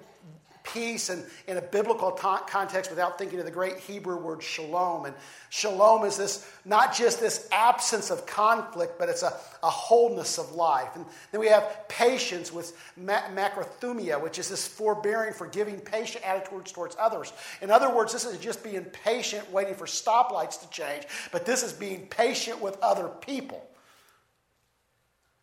peace 0.74 1.10
and 1.10 1.24
in 1.48 1.58
a 1.58 1.62
biblical 1.62 2.12
context 2.12 2.90
without 2.90 3.18
thinking 3.18 3.40
of 3.40 3.46
the 3.46 3.52
great 3.52 3.78
Hebrew 3.78 4.18
word 4.18 4.44
shalom. 4.44 5.06
And 5.06 5.16
shalom 5.50 6.06
is 6.06 6.18
this 6.18 6.50
not 6.66 6.94
just 6.94 7.20
this 7.20 7.48
absence 7.52 8.12
of 8.12 8.26
conflict, 8.26 9.00
but 9.00 9.10
it's 9.10 9.24
a, 9.24 9.34
a 9.64 9.70
wholeness 9.70 10.38
of 10.38 10.52
life. 10.54 10.90
And 10.96 11.06
then 11.32 11.40
we 11.42 11.48
have 11.48 11.88
patience 11.88 12.52
with 12.52 12.78
ma- 12.98 13.28
macrothumia, 13.34 14.22
which 14.22 14.40
is 14.40 14.50
this 14.50 14.68
forbearing, 14.68 15.34
forgiving, 15.34 15.80
patient 15.80 16.24
attitudes 16.26 16.72
towards 16.72 16.96
others. 17.00 17.32
In 17.62 17.72
other 17.72 17.94
words, 17.94 18.14
this 18.14 18.26
is 18.26 18.38
just 18.38 18.64
being 18.64 18.84
patient, 18.86 19.50
waiting 19.52 19.76
for 19.76 19.86
stoplights 19.86 20.62
to 20.62 20.70
change, 20.70 21.04
but 21.32 21.46
this 21.46 21.64
is 21.64 21.74
being 21.74 22.08
patient 22.08 22.62
with 22.62 22.78
other 22.82 23.08
people. 23.08 23.68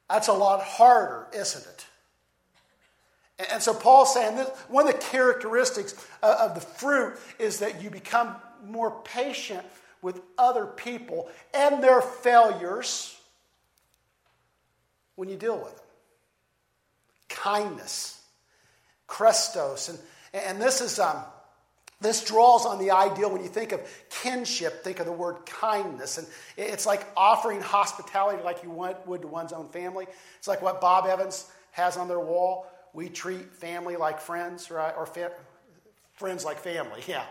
That's 0.09 0.29
a 0.29 0.33
lot 0.33 0.63
harder, 0.63 1.27
isn't 1.33 1.65
it? 1.67 1.87
And 3.51 3.63
so 3.63 3.75
Paul's 3.75 4.15
saying 4.15 4.37
that 4.37 4.49
one 4.69 4.87
of 4.87 4.93
the 4.93 4.99
characteristics 4.99 5.95
of 6.23 6.55
the 6.55 6.61
fruit 6.61 7.15
is 7.39 7.59
that 7.59 7.83
you 7.83 7.91
become 7.91 8.37
more 8.65 8.93
patient 9.05 9.65
with 10.03 10.21
other 10.39 10.67
people 10.67 11.29
and 11.53 11.83
their 11.83 12.01
failures 12.01 13.19
when 15.17 15.29
you 15.29 15.37
deal 15.37 15.57
with 15.57 15.75
them. 15.75 15.85
Kindness, 17.29 18.23
Christos, 19.07 19.89
and, 19.89 19.99
and 20.33 20.61
this 20.61 20.81
is 20.81 20.99
um, 20.99 21.17
this 22.05 22.25
draws 22.25 22.67
on 22.67 22.79
the 22.79 22.91
ideal 22.91 23.31
when 23.31 23.43
you 23.43 23.49
think 23.49 23.73
of 23.73 23.81
kinship, 24.11 24.85
think 24.85 25.01
of 25.01 25.07
the 25.07 25.13
word 25.13 25.47
kindness. 25.47 26.19
And 26.19 26.27
it's 26.57 26.87
like 26.87 27.07
offering 27.17 27.61
hospitality 27.61 28.43
like 28.43 28.63
you 28.63 28.71
would 28.71 29.23
to 29.23 29.29
one's 29.29 29.53
own 29.53 29.69
family. 29.69 30.07
It's 30.39 30.49
like 30.49 30.63
what 30.63 30.81
Bob 30.81 31.07
Evans 31.07 31.51
has 31.73 31.97
on 31.97 32.09
their 32.09 32.21
wall 32.21 32.69
we 32.95 33.09
treat 33.09 33.53
family 33.53 33.97
like 33.97 34.21
friends, 34.21 34.71
right? 34.71 34.95
Or 34.97 35.05
fa- 35.05 35.33
friends 36.15 36.45
like 36.45 36.59
family, 36.59 37.03
yeah. 37.07 37.25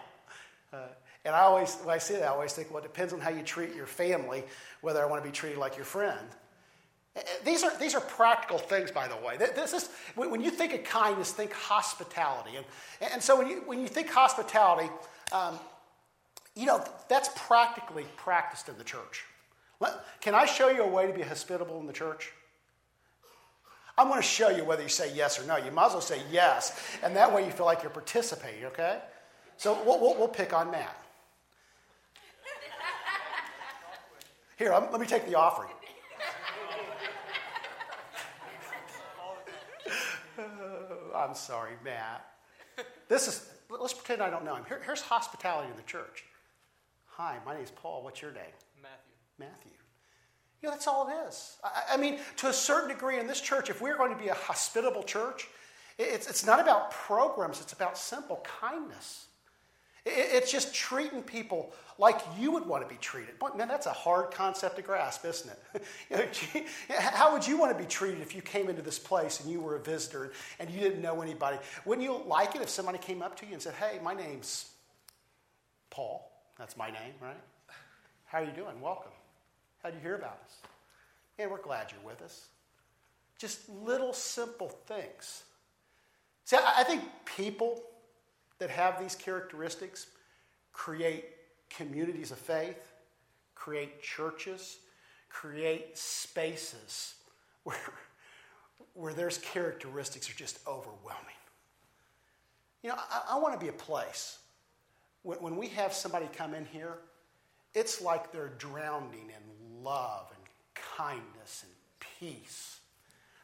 Uh, 0.71 0.87
and 1.25 1.33
I 1.33 1.39
always, 1.39 1.75
when 1.75 1.95
I 1.95 1.99
say 1.99 2.15
that, 2.15 2.25
I 2.25 2.27
always 2.27 2.53
think, 2.53 2.69
well, 2.69 2.83
it 2.83 2.83
depends 2.83 3.13
on 3.13 3.21
how 3.21 3.29
you 3.29 3.41
treat 3.41 3.73
your 3.73 3.85
family, 3.85 4.43
whether 4.81 5.01
I 5.01 5.05
want 5.05 5.23
to 5.23 5.27
be 5.27 5.33
treated 5.33 5.57
like 5.57 5.77
your 5.77 5.85
friend. 5.85 6.27
These 7.45 7.63
are, 7.63 7.77
these 7.77 7.93
are 7.93 8.01
practical 8.01 8.57
things, 8.57 8.89
by 8.89 9.07
the 9.07 9.15
way. 9.17 9.37
This 9.37 9.73
is, 9.73 9.89
when 10.15 10.41
you 10.41 10.49
think 10.49 10.73
of 10.73 10.83
kindness, 10.83 11.31
think 11.31 11.53
hospitality. 11.53 12.57
And, 12.57 12.65
and 13.13 13.21
so 13.21 13.37
when 13.37 13.47
you, 13.47 13.61
when 13.65 13.79
you 13.79 13.87
think 13.87 14.09
hospitality, 14.09 14.89
um, 15.31 15.59
you 16.55 16.65
know, 16.65 16.83
that's 17.09 17.29
practically 17.35 18.05
practiced 18.15 18.67
in 18.67 18.77
the 18.77 18.83
church. 18.83 19.25
Can 20.21 20.33
I 20.33 20.45
show 20.45 20.69
you 20.69 20.83
a 20.83 20.87
way 20.87 21.05
to 21.05 21.13
be 21.13 21.21
hospitable 21.21 21.79
in 21.79 21.85
the 21.85 21.93
church? 21.93 22.31
I'm 23.95 24.07
going 24.07 24.21
to 24.21 24.27
show 24.27 24.49
you 24.49 24.63
whether 24.63 24.81
you 24.81 24.89
say 24.89 25.13
yes 25.13 25.39
or 25.39 25.45
no. 25.45 25.57
You 25.57 25.71
might 25.71 25.87
as 25.87 25.91
well 25.91 26.01
say 26.01 26.21
yes, 26.31 26.81
and 27.03 27.15
that 27.15 27.31
way 27.31 27.45
you 27.45 27.51
feel 27.51 27.67
like 27.67 27.83
you're 27.83 27.91
participating, 27.91 28.65
okay? 28.65 28.99
So 29.57 29.79
we'll, 29.85 29.99
we'll, 29.99 30.17
we'll 30.17 30.27
pick 30.27 30.51
on 30.51 30.71
Matt. 30.71 30.97
Here, 34.57 34.73
I'm, 34.73 34.91
let 34.91 34.99
me 34.99 35.05
take 35.05 35.27
the 35.27 35.35
offering. 35.35 35.69
I'm 41.15 41.35
sorry, 41.35 41.73
Matt. 41.83 42.25
This 43.07 43.27
is, 43.27 43.49
let's 43.69 43.93
pretend 43.93 44.21
I 44.21 44.29
don't 44.29 44.45
know 44.45 44.55
him. 44.55 44.65
Here, 44.67 44.81
here's 44.85 45.01
hospitality 45.01 45.69
in 45.69 45.75
the 45.75 45.83
church. 45.83 46.23
Hi, 47.05 47.37
my 47.45 47.53
name 47.53 47.63
is 47.63 47.71
Paul. 47.71 48.03
What's 48.03 48.21
your 48.21 48.31
name? 48.31 48.43
Matthew. 48.81 49.13
Matthew. 49.39 49.71
You 50.61 50.69
know, 50.69 50.71
that's 50.71 50.87
all 50.87 51.07
it 51.07 51.27
is. 51.27 51.57
I, 51.63 51.93
I 51.93 51.97
mean, 51.97 52.19
to 52.37 52.47
a 52.47 52.53
certain 52.53 52.89
degree 52.89 53.19
in 53.19 53.27
this 53.27 53.41
church, 53.41 53.69
if 53.69 53.81
we're 53.81 53.97
going 53.97 54.15
to 54.15 54.21
be 54.21 54.29
a 54.29 54.33
hospitable 54.33 55.03
church, 55.03 55.47
it's, 55.99 56.27
it's 56.27 56.45
not 56.45 56.59
about 56.59 56.91
programs, 56.91 57.61
it's 57.61 57.73
about 57.73 57.97
simple 57.97 58.43
kindness. 58.59 59.27
It's 60.05 60.51
just 60.51 60.75
treating 60.75 61.21
people 61.21 61.73
like 61.97 62.19
you 62.37 62.51
would 62.51 62.65
want 62.65 62.83
to 62.83 62.89
be 62.89 62.99
treated. 62.99 63.39
Boy, 63.39 63.49
man, 63.55 63.69
that's 63.69 63.85
a 63.85 63.93
hard 63.93 64.31
concept 64.31 64.75
to 64.75 64.81
grasp, 64.81 65.23
isn't 65.23 65.51
it? 66.09 66.67
how 66.89 67.31
would 67.31 67.47
you 67.47 67.57
want 67.57 67.71
to 67.71 67.81
be 67.81 67.87
treated 67.87 68.21
if 68.21 68.35
you 68.35 68.41
came 68.41 68.69
into 68.69 68.81
this 68.81 68.99
place 68.99 69.39
and 69.39 69.49
you 69.49 69.61
were 69.61 69.77
a 69.77 69.79
visitor 69.79 70.33
and 70.59 70.69
you 70.69 70.79
didn't 70.81 71.01
know 71.01 71.21
anybody? 71.21 71.57
Wouldn't 71.85 72.05
you 72.05 72.21
like 72.27 72.55
it 72.55 72.61
if 72.61 72.69
somebody 72.69 72.97
came 72.97 73.21
up 73.21 73.37
to 73.39 73.45
you 73.45 73.53
and 73.53 73.61
said, 73.61 73.75
Hey, 73.75 73.99
my 74.03 74.13
name's 74.13 74.69
Paul. 75.89 76.29
That's 76.57 76.75
my 76.75 76.89
name, 76.89 77.13
right? 77.21 77.37
How 78.25 78.39
are 78.39 78.43
you 78.43 78.51
doing? 78.51 78.81
Welcome. 78.81 79.11
How'd 79.83 79.93
you 79.93 79.99
hear 80.01 80.15
about 80.15 80.39
us? 80.43 80.57
And 81.39 81.49
we're 81.49 81.61
glad 81.61 81.91
you're 81.91 82.09
with 82.09 82.21
us. 82.21 82.47
Just 83.37 83.69
little 83.69 84.11
simple 84.13 84.69
things. 84.69 85.43
See, 86.45 86.57
I 86.57 86.83
think 86.83 87.03
people 87.25 87.83
that 88.63 88.69
have 88.69 88.97
these 88.97 89.13
characteristics 89.13 90.07
create 90.71 91.25
communities 91.69 92.31
of 92.31 92.37
faith, 92.37 92.93
create 93.55 94.01
churches, 94.01 94.77
create 95.27 95.97
spaces 95.97 97.15
where, 97.65 97.75
where 98.93 99.13
there's 99.13 99.37
characteristics 99.39 100.29
are 100.29 100.35
just 100.35 100.59
overwhelming. 100.65 101.35
You 102.83 102.91
know, 102.91 102.95
I, 102.97 103.35
I 103.35 103.37
want 103.37 103.53
to 103.53 103.59
be 103.59 103.67
a 103.67 103.73
place 103.73 104.37
when, 105.23 105.39
when 105.39 105.57
we 105.57 105.67
have 105.67 105.91
somebody 105.91 106.29
come 106.31 106.53
in 106.53 106.63
here, 106.63 106.99
it's 107.73 108.01
like 108.01 108.31
they're 108.31 108.53
drowning 108.57 109.29
in 109.29 109.83
love 109.83 110.31
and 110.33 110.45
kindness 110.73 111.65
and 111.65 111.73
peace. 112.17 112.79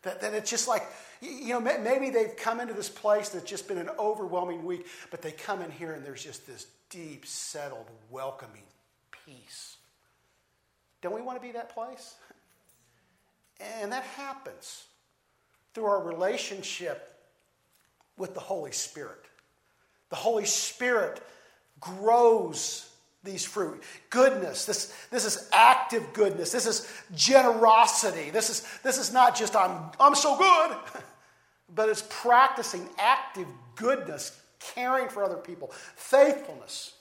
That, 0.03 0.21
that 0.21 0.33
it's 0.33 0.49
just 0.49 0.67
like, 0.67 0.83
you 1.21 1.49
know, 1.49 1.59
maybe 1.59 2.09
they've 2.09 2.35
come 2.35 2.59
into 2.59 2.73
this 2.73 2.89
place 2.89 3.29
that's 3.29 3.49
just 3.49 3.67
been 3.67 3.77
an 3.77 3.89
overwhelming 3.99 4.63
week, 4.63 4.87
but 5.11 5.21
they 5.21 5.31
come 5.31 5.61
in 5.61 5.71
here 5.71 5.93
and 5.93 6.05
there's 6.05 6.23
just 6.23 6.47
this 6.47 6.67
deep, 6.89 7.25
settled, 7.25 7.85
welcoming 8.09 8.63
peace. 9.25 9.77
Don't 11.01 11.13
we 11.13 11.21
want 11.21 11.39
to 11.39 11.45
be 11.45 11.51
that 11.53 11.73
place? 11.73 12.15
And 13.81 13.91
that 13.91 14.03
happens 14.03 14.85
through 15.73 15.85
our 15.85 16.01
relationship 16.01 17.15
with 18.17 18.33
the 18.33 18.39
Holy 18.39 18.71
Spirit. 18.71 19.25
The 20.09 20.15
Holy 20.15 20.45
Spirit 20.45 21.21
grows 21.79 22.88
these 23.23 23.45
fruit. 23.45 23.83
Goodness, 24.09 24.65
this, 24.65 24.93
this 25.11 25.25
is 25.25 25.49
active 25.51 26.13
goodness. 26.13 26.51
This 26.51 26.65
is 26.65 26.91
generosity. 27.15 28.29
This 28.29 28.49
is, 28.49 28.67
this 28.83 28.97
is 28.97 29.11
not 29.11 29.35
just 29.35 29.55
I'm, 29.55 29.91
I'm 29.99 30.15
so 30.15 30.37
good, 30.37 30.77
but 31.75 31.89
it's 31.89 32.05
practicing 32.09 32.87
active 32.97 33.47
goodness, 33.75 34.39
caring 34.59 35.09
for 35.09 35.23
other 35.23 35.35
people, 35.35 35.71
faithfulness. 35.95 36.93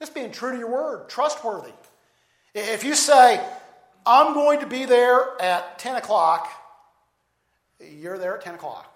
It's 0.00 0.10
being 0.10 0.30
true 0.30 0.52
to 0.52 0.58
your 0.58 0.70
word, 0.70 1.08
trustworthy. 1.08 1.72
If 2.54 2.84
you 2.84 2.94
say, 2.94 3.44
I'm 4.06 4.32
going 4.32 4.60
to 4.60 4.66
be 4.66 4.86
there 4.86 5.40
at 5.40 5.78
10 5.78 5.96
o'clock, 5.96 6.50
you're 7.80 8.18
there 8.18 8.36
at 8.36 8.42
10 8.42 8.54
o'clock. 8.54 8.94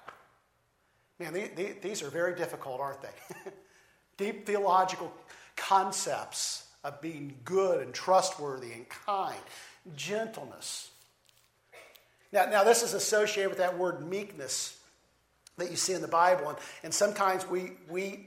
Man, 1.18 1.34
these 1.82 2.02
are 2.02 2.08
very 2.08 2.34
difficult, 2.34 2.80
aren't 2.80 3.02
they? 3.02 3.08
Deep 4.16 4.46
theological 4.46 5.12
concepts 5.56 6.66
of 6.84 7.00
being 7.00 7.34
good 7.44 7.82
and 7.82 7.94
trustworthy 7.94 8.72
and 8.72 8.88
kind, 8.88 9.38
gentleness. 9.94 10.90
Now, 12.32 12.46
now 12.46 12.64
this 12.64 12.82
is 12.82 12.94
associated 12.94 13.50
with 13.50 13.58
that 13.58 13.78
word 13.78 14.08
meekness 14.08 14.78
that 15.58 15.70
you 15.70 15.76
see 15.76 15.92
in 15.92 16.02
the 16.02 16.08
Bible. 16.08 16.48
And, 16.48 16.58
and 16.82 16.94
sometimes 16.94 17.46
we, 17.46 17.72
we 17.88 18.26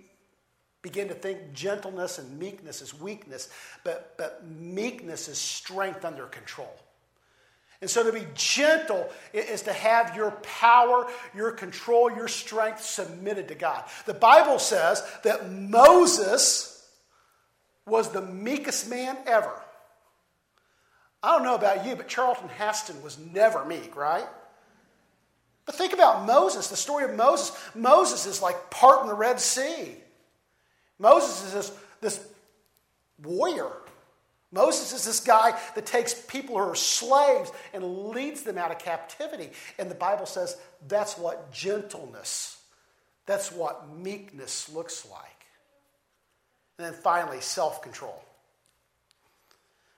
begin 0.81 1.07
to 1.07 1.13
think 1.13 1.53
gentleness 1.53 2.19
and 2.19 2.37
meekness 2.37 2.81
is 2.81 2.93
weakness, 2.99 3.49
but, 3.83 4.13
but 4.17 4.45
meekness 4.47 5.27
is 5.27 5.37
strength 5.37 6.05
under 6.05 6.27
control. 6.27 6.73
And 7.81 7.89
so 7.89 8.03
to 8.03 8.13
be 8.13 8.25
gentle 8.35 9.09
is 9.33 9.63
to 9.63 9.73
have 9.73 10.15
your 10.15 10.31
power, 10.43 11.07
your 11.35 11.51
control, 11.51 12.09
your 12.09 12.27
strength 12.27 12.81
submitted 12.81 13.47
to 13.49 13.55
God. 13.55 13.83
The 14.05 14.13
Bible 14.13 14.59
says 14.59 15.03
that 15.23 15.51
Moses 15.51 16.74
was 17.85 18.09
the 18.09 18.21
meekest 18.21 18.89
man 18.89 19.17
ever. 19.25 19.53
I 21.21 21.31
don't 21.31 21.43
know 21.43 21.55
about 21.55 21.85
you, 21.85 21.95
but 21.95 22.07
Charlton 22.07 22.49
Heston 22.49 23.01
was 23.01 23.17
never 23.17 23.65
meek, 23.65 23.95
right? 23.95 24.27
But 25.65 25.75
think 25.75 25.93
about 25.93 26.25
Moses, 26.25 26.67
the 26.67 26.75
story 26.75 27.05
of 27.05 27.15
Moses. 27.15 27.51
Moses 27.73 28.25
is 28.27 28.41
like 28.41 28.69
parting 28.69 29.07
the 29.07 29.15
Red 29.15 29.39
Sea. 29.39 29.95
Moses 30.99 31.45
is 31.45 31.53
this, 31.53 31.71
this 32.01 32.27
warrior. 33.23 33.71
Moses 34.51 34.93
is 34.93 35.05
this 35.05 35.19
guy 35.19 35.59
that 35.73 35.85
takes 35.85 36.13
people 36.13 36.55
who 36.57 36.63
are 36.63 36.75
slaves 36.75 37.51
and 37.73 38.09
leads 38.09 38.43
them 38.43 38.57
out 38.57 38.71
of 38.71 38.77
captivity. 38.77 39.49
And 39.79 39.89
the 39.89 39.95
Bible 39.95 40.27
says 40.27 40.55
that's 40.87 41.17
what 41.17 41.51
gentleness 41.51 42.57
That's 43.25 43.51
what 43.51 43.89
meekness 43.89 44.69
looks 44.69 45.07
like. 45.09 45.34
And 46.77 46.87
then 46.87 46.93
finally, 46.93 47.41
self 47.41 47.81
control. 47.81 48.21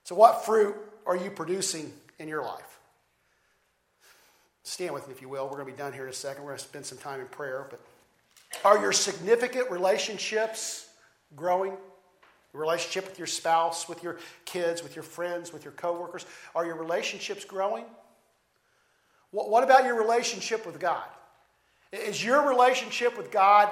So, 0.03 0.15
what 0.15 0.45
fruit 0.45 0.75
are 1.05 1.17
you 1.17 1.29
producing 1.29 1.91
in 2.19 2.27
your 2.27 2.43
life? 2.43 2.79
Stand 4.63 4.93
with 4.93 5.07
me, 5.07 5.13
if 5.13 5.21
you 5.21 5.29
will. 5.29 5.45
We're 5.45 5.57
going 5.57 5.65
to 5.65 5.71
be 5.71 5.77
done 5.77 5.93
here 5.93 6.03
in 6.03 6.09
a 6.09 6.13
second. 6.13 6.43
We're 6.43 6.51
going 6.51 6.59
to 6.59 6.63
spend 6.63 6.85
some 6.85 6.97
time 6.97 7.19
in 7.21 7.27
prayer. 7.27 7.67
But 7.69 7.79
are 8.63 8.79
your 8.79 8.91
significant 8.91 9.71
relationships 9.71 10.87
growing? 11.35 11.71
Your 12.53 12.61
relationship 12.61 13.05
with 13.07 13.17
your 13.17 13.27
spouse, 13.27 13.87
with 13.87 14.03
your 14.03 14.17
kids, 14.45 14.83
with 14.83 14.95
your 14.95 15.03
friends, 15.03 15.53
with 15.53 15.63
your 15.63 15.73
coworkers, 15.73 16.25
are 16.55 16.65
your 16.65 16.75
relationships 16.75 17.45
growing? 17.45 17.85
What 19.31 19.63
about 19.63 19.85
your 19.85 19.99
relationship 19.99 20.65
with 20.65 20.79
God? 20.79 21.03
Is 21.91 22.23
your 22.23 22.47
relationship 22.47 23.17
with 23.17 23.31
God 23.31 23.69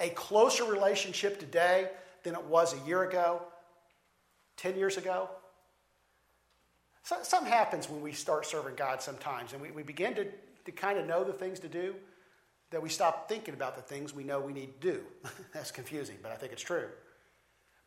a 0.00 0.08
closer 0.10 0.64
relationship 0.64 1.38
today 1.38 1.88
than 2.24 2.34
it 2.34 2.44
was 2.44 2.74
a 2.74 2.86
year 2.86 3.04
ago, 3.04 3.42
10 4.56 4.76
years 4.76 4.96
ago? 4.96 5.28
So, 7.04 7.16
something 7.22 7.52
happens 7.52 7.88
when 7.88 8.00
we 8.00 8.12
start 8.12 8.46
serving 8.46 8.76
God 8.76 9.02
sometimes, 9.02 9.52
and 9.52 9.62
we, 9.62 9.70
we 9.70 9.82
begin 9.82 10.14
to, 10.14 10.26
to 10.64 10.72
kind 10.72 10.98
of 10.98 11.06
know 11.06 11.22
the 11.22 11.34
things 11.34 11.60
to 11.60 11.68
do 11.68 11.94
that 12.70 12.82
we 12.82 12.88
stop 12.88 13.28
thinking 13.28 13.54
about 13.54 13.76
the 13.76 13.82
things 13.82 14.12
we 14.12 14.24
know 14.24 14.40
we 14.40 14.52
need 14.52 14.80
to 14.80 14.92
do. 14.92 15.00
That's 15.54 15.70
confusing, 15.70 16.16
but 16.22 16.32
I 16.32 16.34
think 16.34 16.52
it's 16.52 16.62
true. 16.62 16.88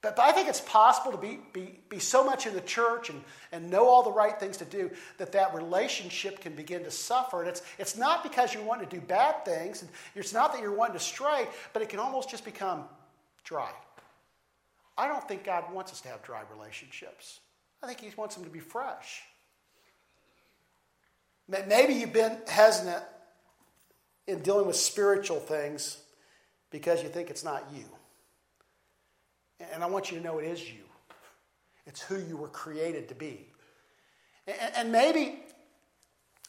But, 0.01 0.15
but 0.15 0.21
I 0.23 0.31
think 0.31 0.47
it's 0.47 0.61
possible 0.61 1.11
to 1.11 1.17
be, 1.17 1.39
be, 1.51 1.79
be 1.89 1.99
so 1.99 2.23
much 2.23 2.45
in 2.45 2.53
the 2.53 2.61
church 2.61 3.09
and, 3.09 3.21
and 3.51 3.69
know 3.69 3.87
all 3.87 4.03
the 4.03 4.11
right 4.11 4.39
things 4.39 4.57
to 4.57 4.65
do 4.65 4.91
that 5.17 5.31
that 5.31 5.55
relationship 5.55 6.39
can 6.39 6.53
begin 6.53 6.83
to 6.83 6.91
suffer. 6.91 7.41
And 7.41 7.49
it's, 7.49 7.63
it's 7.79 7.97
not 7.97 8.23
because 8.23 8.53
you 8.53 8.61
want 8.61 8.87
to 8.87 8.95
do 8.95 9.01
bad 9.01 9.43
things, 9.43 9.81
and 9.81 9.89
it's 10.15 10.33
not 10.33 10.53
that 10.53 10.61
you're 10.61 10.75
wanting 10.75 10.93
to 10.93 11.03
stray, 11.03 11.47
but 11.73 11.81
it 11.81 11.89
can 11.89 11.99
almost 11.99 12.29
just 12.29 12.45
become 12.45 12.83
dry. 13.43 13.71
I 14.97 15.07
don't 15.07 15.27
think 15.27 15.43
God 15.43 15.71
wants 15.71 15.91
us 15.91 16.01
to 16.01 16.07
have 16.09 16.23
dry 16.23 16.41
relationships. 16.55 17.39
I 17.83 17.87
think 17.87 18.01
He 18.01 18.09
wants 18.17 18.35
them 18.35 18.43
to 18.45 18.49
be 18.49 18.59
fresh. 18.59 19.21
Maybe 21.47 21.93
you've 21.93 22.13
been 22.13 22.37
hesitant 22.47 23.03
in 24.27 24.39
dealing 24.39 24.67
with 24.67 24.75
spiritual 24.75 25.39
things 25.39 25.97
because 26.71 27.01
you 27.01 27.09
think 27.09 27.29
it's 27.29 27.43
not 27.43 27.63
you. 27.73 27.85
And 29.73 29.83
I 29.83 29.87
want 29.87 30.11
you 30.11 30.17
to 30.17 30.23
know 30.23 30.39
it 30.39 30.45
is 30.45 30.61
you. 30.61 30.83
It's 31.85 32.01
who 32.01 32.17
you 32.17 32.35
were 32.35 32.49
created 32.49 33.07
to 33.09 33.15
be. 33.15 33.47
And, 34.75 34.91
maybe, 34.91 35.39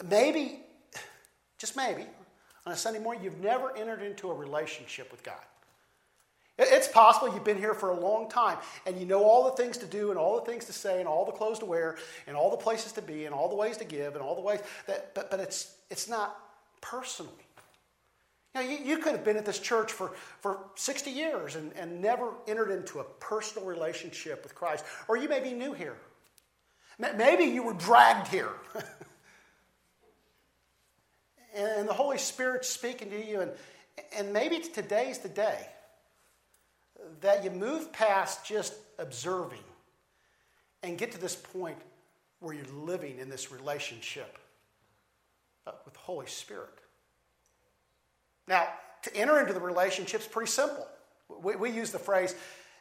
maybe, 0.09 0.61
just 1.59 1.77
maybe, 1.77 2.07
on 2.67 2.73
a 2.73 2.77
Sunday 2.77 3.01
morning, 3.01 3.23
you've 3.23 3.41
never 3.41 3.77
entered 3.77 4.03
into 4.03 4.31
a 4.31 4.35
relationship 4.35 5.11
with 5.11 5.23
God. 5.23 5.41
It's 6.59 6.89
possible 6.89 7.33
you've 7.33 7.45
been 7.45 7.59
here 7.59 7.75
for 7.75 7.91
a 7.91 7.99
long 7.99 8.29
time 8.29 8.59
and 8.85 8.99
you 8.99 9.07
know 9.07 9.23
all 9.23 9.45
the 9.45 9.53
things 9.53 9.79
to 9.79 9.87
do 9.87 10.11
and 10.11 10.19
all 10.19 10.41
the 10.41 10.45
things 10.45 10.65
to 10.65 10.73
say 10.73 10.99
and 10.99 11.07
all 11.09 11.25
the 11.25 11.31
clothes 11.31 11.61
to 11.61 11.65
wear 11.65 11.97
and 12.27 12.37
all 12.37 12.51
the 12.51 12.57
places 12.57 12.91
to 12.93 13.03
be 13.03 13.27
and 13.27 13.35
all 13.35 13.49
the 13.49 13.55
ways 13.55 13.77
to 13.77 13.85
give 13.85 14.15
and 14.15 14.23
all 14.23 14.35
the 14.35 14.41
ways 14.41 14.59
that, 14.89 15.15
but, 15.15 15.31
but 15.31 15.39
it's, 15.39 15.73
it's 15.89 16.09
not 16.09 16.37
personal. 16.81 17.33
You, 18.57 18.63
know, 18.63 18.69
you, 18.69 18.79
you 18.79 18.99
could 18.99 19.13
have 19.13 19.25
been 19.25 19.37
at 19.37 19.47
this 19.47 19.61
church 19.61 19.93
for, 19.93 20.13
for 20.41 20.59
60 20.75 21.13
years 21.13 21.55
and, 21.55 21.73
and 21.75 22.03
never 22.03 22.33
entered 22.49 22.73
into 22.73 22.99
a 22.99 23.05
personal 23.05 23.69
relationship 23.69 24.43
with 24.43 24.57
Christ. 24.57 24.85
Or 25.07 25.17
you 25.17 25.29
may 25.29 25.39
be 25.39 25.53
new 25.53 25.75
here. 25.75 25.97
Maybe 26.99 27.45
you 27.45 27.63
were 27.63 27.75
dragged 27.75 28.27
here. 28.27 28.51
and 31.55 31.89
the 31.89 31.93
Holy 31.93 32.19
Spirit's 32.19 32.69
speaking 32.69 33.11
to 33.11 33.25
you, 33.25 33.43
and, 33.43 33.53
and 34.17 34.33
maybe 34.33 34.59
today's 34.59 35.19
the 35.19 35.29
day 35.29 35.69
that 37.21 37.45
you 37.45 37.51
move 37.51 37.93
past 37.93 38.45
just 38.45 38.75
observing 38.99 39.59
and 40.83 40.99
get 40.99 41.13
to 41.13 41.19
this 41.21 41.37
point 41.37 41.79
where 42.41 42.55
you're 42.55 42.65
living 42.85 43.19
in 43.19 43.29
this 43.29 43.51
relationship 43.51 44.39
uh, 45.67 45.73
with 45.85 45.95
the 45.95 46.01
Holy 46.01 46.27
Spirit. 46.27 46.79
Now, 48.47 48.69
to 49.03 49.17
enter 49.17 49.41
into 49.41 49.53
the 49.53 49.61
relationship 49.61 50.21
is 50.21 50.27
pretty 50.27 50.51
simple. 50.51 50.87
We, 51.43 51.57
we, 51.57 51.71
use 51.71 51.91
the 51.91 51.99
phrase 51.99 52.35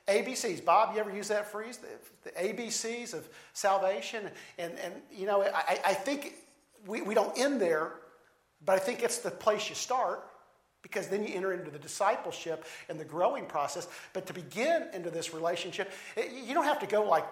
ABCs. 0.08 0.64
Bob, 0.64 0.94
you 0.94 1.00
ever 1.00 1.14
use 1.14 1.28
that 1.28 1.52
phrase? 1.52 1.78
The, 1.78 1.88
the 2.24 2.32
ABCs 2.32 3.14
of 3.14 3.28
salvation? 3.54 4.30
And, 4.58 4.74
and 4.84 4.94
you 5.12 5.26
know, 5.26 5.44
I, 5.44 5.80
I 5.86 5.94
think 5.94 6.34
we, 6.86 7.02
we 7.02 7.14
don't 7.14 7.38
end 7.38 7.60
there, 7.60 7.94
but 8.64 8.76
I 8.76 8.80
think 8.80 9.04
it's 9.04 9.20
the 9.20 9.32
place 9.32 9.70
you 9.70 9.76
start 9.76 10.24
because 10.88 11.10
then 11.10 11.28
you 11.28 11.36
enter 11.36 11.52
into 11.52 11.70
the 11.70 11.80
discipleship 11.80 12.66
and 12.88 12.98
the 12.98 13.04
growing 13.04 13.46
process. 13.46 13.90
But 14.14 14.26
to 14.28 14.34
begin 14.34 14.88
into 14.94 15.10
this 15.10 15.34
relationship, 15.34 15.92
eh, 16.16 16.28
you 16.46 16.54
don't 16.54 16.64
have 16.64 16.80
to 16.80 16.88
go 16.88 17.04
like 17.04 17.26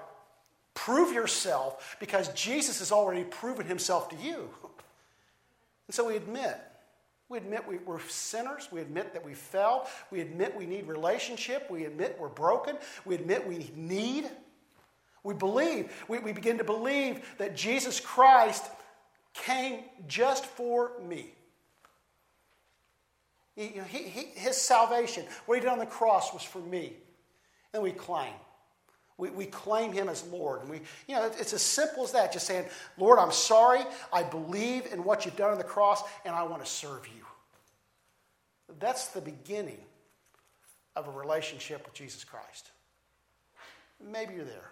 prove 0.73 1.13
yourself 1.13 1.95
because 2.01 2.27
Jesus 2.33 2.79
has 2.79 2.91
already 2.91 3.23
proven 3.23 3.65
himself 3.65 4.09
to 4.09 4.17
you. 4.17 4.49
And 5.87 5.95
so 5.95 6.07
we 6.07 6.17
admit. 6.17 6.59
We 7.29 7.37
admit 7.37 7.65
we, 7.65 7.77
are 7.87 7.99
sinners. 8.09 8.67
We 8.71 8.81
admit 8.81 9.13
that 9.13 9.23
we 9.25 9.33
fell. 9.33 9.87
We 10.11 10.19
admit 10.19 10.53
we 10.55 10.65
need 10.65 10.85
relationship. 10.85 11.71
We 11.71 11.85
admit 11.85 12.17
we're 12.19 12.27
broken. 12.27 12.77
We 13.05 13.15
admit 13.15 13.47
we 13.47 13.71
need. 13.73 14.29
We 15.23 15.33
believe. 15.33 15.91
We, 16.09 16.19
we 16.19 16.33
begin 16.33 16.57
to 16.57 16.65
believe 16.65 17.25
that 17.37 17.55
Jesus 17.55 18.01
Christ 18.01 18.65
came 19.33 19.79
just 20.07 20.45
for 20.45 20.91
me. 21.07 21.31
He, 23.55 23.81
he, 23.89 24.03
he, 24.03 24.21
his 24.39 24.57
salvation, 24.57 25.25
what 25.45 25.55
he 25.55 25.61
did 25.61 25.69
on 25.69 25.79
the 25.79 25.85
cross 25.85 26.33
was 26.33 26.43
for 26.43 26.59
me. 26.59 26.93
And 27.73 27.81
we 27.81 27.91
claim. 27.91 28.33
We, 29.17 29.29
we 29.29 29.45
claim 29.45 29.93
him 29.93 30.09
as 30.09 30.25
Lord. 30.27 30.61
And 30.61 30.69
we, 30.69 30.81
you 31.07 31.15
know, 31.15 31.31
it's 31.39 31.53
as 31.53 31.61
simple 31.61 32.03
as 32.03 32.11
that, 32.11 32.33
just 32.33 32.47
saying, 32.47 32.65
Lord, 32.97 33.17
I'm 33.17 33.31
sorry. 33.31 33.81
I 34.11 34.23
believe 34.23 34.87
in 34.91 35.03
what 35.03 35.25
you've 35.25 35.37
done 35.37 35.51
on 35.51 35.57
the 35.57 35.63
cross, 35.63 36.03
and 36.25 36.35
I 36.35 36.43
want 36.43 36.63
to 36.63 36.69
serve 36.69 37.07
you. 37.07 37.23
That's 38.79 39.07
the 39.07 39.21
beginning 39.21 39.79
of 40.95 41.07
a 41.07 41.11
relationship 41.11 41.85
with 41.85 41.93
Jesus 41.93 42.23
Christ. 42.25 42.71
Maybe 44.03 44.33
you're 44.35 44.43
there. 44.43 44.71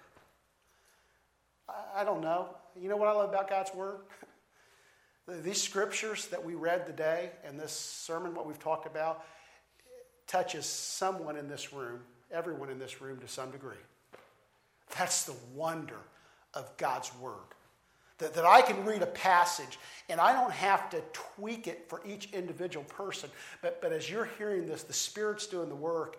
I, 1.70 2.02
I 2.02 2.04
don't 2.04 2.22
know. 2.22 2.50
You 2.80 2.90
know 2.90 2.98
what 2.98 3.08
I 3.08 3.14
love 3.14 3.30
about 3.30 3.50
God's 3.50 3.74
Word? 3.74 4.00
These 5.28 5.62
scriptures 5.62 6.28
that 6.28 6.44
we 6.44 6.56
read 6.56 6.86
today 6.86 7.32
and 7.46 7.58
this 7.58 7.72
sermon, 7.72 8.36
what 8.36 8.46
we've 8.46 8.60
talked 8.60 8.86
about, 8.86 9.26
touches 10.28 10.66
someone 10.66 11.38
in 11.38 11.48
this 11.48 11.72
room, 11.72 12.00
everyone 12.32 12.70
in 12.70 12.78
this 12.78 13.02
room 13.02 13.20
to 13.20 13.28
some 13.28 13.50
degree. 13.52 13.78
That's 14.98 15.24
the 15.24 15.36
wonder 15.56 16.00
of 16.54 16.76
God's 16.78 17.12
Word. 17.22 17.38
That, 18.18 18.34
that 18.34 18.46
I 18.46 18.62
can 18.62 18.86
read 18.86 19.02
a 19.02 19.08
passage 19.08 19.80
and 20.10 20.20
I 20.20 20.34
don't 20.34 20.52
have 20.52 20.90
to 20.92 21.02
tweak 21.14 21.68
it 21.68 21.86
for 21.88 22.02
each 22.06 22.32
individual 22.34 22.84
person. 22.86 23.30
But, 23.62 23.82
but 23.82 23.92
as 23.94 24.10
you're 24.10 24.30
hearing 24.38 24.68
this, 24.68 24.84
the 24.84 24.94
Spirit's 24.94 25.48
doing 25.48 25.70
the 25.70 25.76
work 25.76 26.18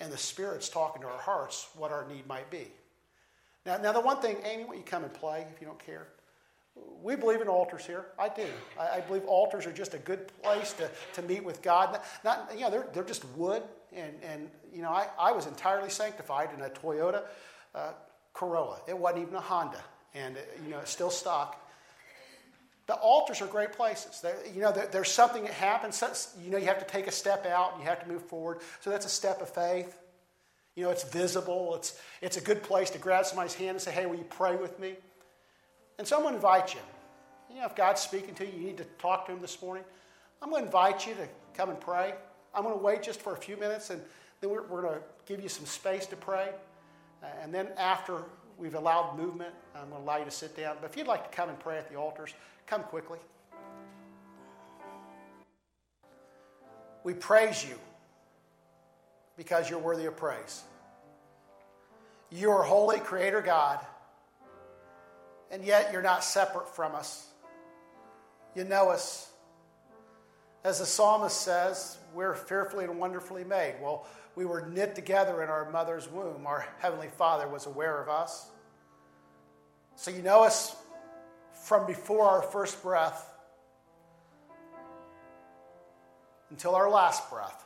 and 0.00 0.12
the 0.12 0.18
Spirit's 0.18 0.68
talking 0.68 1.02
to 1.02 1.08
our 1.08 1.18
hearts 1.18 1.68
what 1.76 1.90
our 1.90 2.06
need 2.06 2.26
might 2.26 2.50
be. 2.50 2.68
Now, 3.64 3.78
now 3.78 3.92
the 3.92 4.00
one 4.00 4.20
thing, 4.20 4.36
Amy, 4.44 4.64
will 4.64 4.76
you 4.76 4.82
come 4.82 5.02
and 5.02 5.12
play 5.12 5.46
if 5.52 5.60
you 5.60 5.66
don't 5.66 5.84
care? 5.84 6.06
We 7.02 7.16
believe 7.16 7.40
in 7.40 7.48
altars 7.48 7.86
here. 7.86 8.06
I 8.18 8.28
do. 8.28 8.46
I, 8.78 8.96
I, 8.96 9.00
believe 9.00 9.24
altars 9.26 9.64
are 9.66 9.72
just 9.72 9.94
a 9.94 9.98
good 9.98 10.26
place 10.42 10.72
to, 10.74 10.90
to 11.14 11.22
meet 11.22 11.44
with 11.44 11.62
God. 11.62 12.00
Not, 12.24 12.50
you 12.54 12.62
know, 12.62 12.70
they're, 12.70 12.86
they're 12.92 13.04
just 13.04 13.24
wood. 13.36 13.62
And, 13.92 14.12
and 14.22 14.50
you 14.72 14.82
know, 14.82 14.90
I, 14.90 15.06
I 15.18 15.32
was 15.32 15.46
entirely 15.46 15.88
sanctified 15.88 16.50
in 16.54 16.60
a 16.62 16.68
Toyota 16.68 17.22
uh, 17.74 17.92
Corolla. 18.32 18.80
It 18.88 18.98
wasn't 18.98 19.22
even 19.22 19.34
a 19.34 19.40
Honda. 19.40 19.82
And, 20.14 20.36
it, 20.36 20.58
you 20.64 20.70
know, 20.70 20.78
it's 20.80 20.90
still 20.90 21.10
stock. 21.10 21.62
The 22.86 22.94
altars 22.94 23.40
are 23.40 23.46
great 23.46 23.72
places. 23.72 24.20
They're, 24.20 24.36
you 24.54 24.60
know, 24.60 24.72
there's 24.72 25.10
something 25.10 25.42
that 25.44 25.52
happens. 25.52 26.34
You 26.42 26.50
know, 26.50 26.58
you 26.58 26.66
have 26.66 26.78
to 26.78 26.84
take 26.84 27.06
a 27.08 27.12
step 27.12 27.44
out 27.46 27.74
and 27.74 27.82
you 27.82 27.88
have 27.88 28.00
to 28.02 28.08
move 28.08 28.22
forward. 28.22 28.60
So 28.80 28.90
that's 28.90 29.06
a 29.06 29.10
step 29.10 29.42
of 29.42 29.48
faith. 29.48 29.96
You 30.76 30.84
know, 30.84 30.90
it's 30.90 31.04
visible. 31.04 31.74
It's, 31.76 31.98
it's 32.20 32.36
a 32.36 32.40
good 32.40 32.62
place 32.62 32.90
to 32.90 32.98
grab 32.98 33.26
somebody's 33.26 33.54
hand 33.54 33.70
and 33.70 33.80
say, 33.80 33.90
hey, 33.90 34.06
will 34.06 34.16
you 34.16 34.26
pray 34.28 34.56
with 34.56 34.78
me? 34.78 34.94
And 35.98 36.06
someone 36.06 36.34
invite 36.34 36.74
you. 36.74 36.80
You 37.50 37.56
know, 37.60 37.66
if 37.66 37.74
God's 37.74 38.00
speaking 38.00 38.34
to 38.34 38.46
you, 38.46 38.52
you 38.58 38.66
need 38.66 38.76
to 38.78 38.84
talk 38.98 39.26
to 39.26 39.32
Him 39.32 39.40
this 39.40 39.60
morning. 39.62 39.84
I'm 40.42 40.50
going 40.50 40.62
to 40.62 40.66
invite 40.66 41.06
you 41.06 41.14
to 41.14 41.28
come 41.54 41.70
and 41.70 41.80
pray. 41.80 42.14
I'm 42.54 42.62
going 42.62 42.76
to 42.76 42.82
wait 42.82 43.02
just 43.02 43.20
for 43.20 43.34
a 43.34 43.36
few 43.36 43.56
minutes, 43.56 43.90
and 43.90 44.00
then 44.40 44.50
we're, 44.50 44.66
we're 44.66 44.82
going 44.82 44.94
to 44.94 45.02
give 45.26 45.42
you 45.42 45.48
some 45.48 45.64
space 45.64 46.06
to 46.06 46.16
pray. 46.16 46.50
Uh, 47.22 47.26
and 47.42 47.54
then 47.54 47.68
after 47.78 48.24
we've 48.58 48.74
allowed 48.74 49.16
movement, 49.16 49.54
I'm 49.74 49.88
going 49.88 50.02
to 50.02 50.06
allow 50.06 50.18
you 50.18 50.24
to 50.24 50.30
sit 50.30 50.56
down. 50.56 50.76
But 50.80 50.90
if 50.90 50.96
you'd 50.96 51.06
like 51.06 51.30
to 51.30 51.34
come 51.34 51.48
and 51.48 51.58
pray 51.58 51.78
at 51.78 51.90
the 51.90 51.96
altars, 51.96 52.34
come 52.66 52.82
quickly. 52.82 53.18
We 57.04 57.14
praise 57.14 57.64
you 57.64 57.78
because 59.36 59.70
you're 59.70 59.78
worthy 59.78 60.06
of 60.06 60.16
praise. 60.16 60.62
You 62.30 62.50
are 62.50 62.64
holy, 62.64 62.98
Creator 62.98 63.42
God 63.42 63.78
and 65.56 65.64
yet 65.64 65.88
you're 65.90 66.02
not 66.02 66.22
separate 66.22 66.68
from 66.76 66.94
us. 66.94 67.28
You 68.54 68.64
know 68.64 68.90
us. 68.90 69.30
As 70.62 70.80
the 70.80 70.84
psalmist 70.84 71.40
says, 71.40 71.96
we're 72.12 72.34
fearfully 72.34 72.84
and 72.84 72.98
wonderfully 72.98 73.42
made. 73.42 73.76
Well, 73.80 74.06
we 74.34 74.44
were 74.44 74.66
knit 74.66 74.94
together 74.94 75.42
in 75.42 75.48
our 75.48 75.70
mother's 75.70 76.10
womb. 76.10 76.46
Our 76.46 76.68
Heavenly 76.80 77.08
Father 77.08 77.48
was 77.48 77.64
aware 77.64 78.02
of 78.02 78.10
us. 78.10 78.50
So 79.94 80.10
you 80.10 80.20
know 80.20 80.42
us 80.42 80.76
from 81.64 81.86
before 81.86 82.28
our 82.28 82.42
first 82.42 82.82
breath 82.82 83.26
until 86.50 86.74
our 86.74 86.90
last 86.90 87.30
breath. 87.30 87.64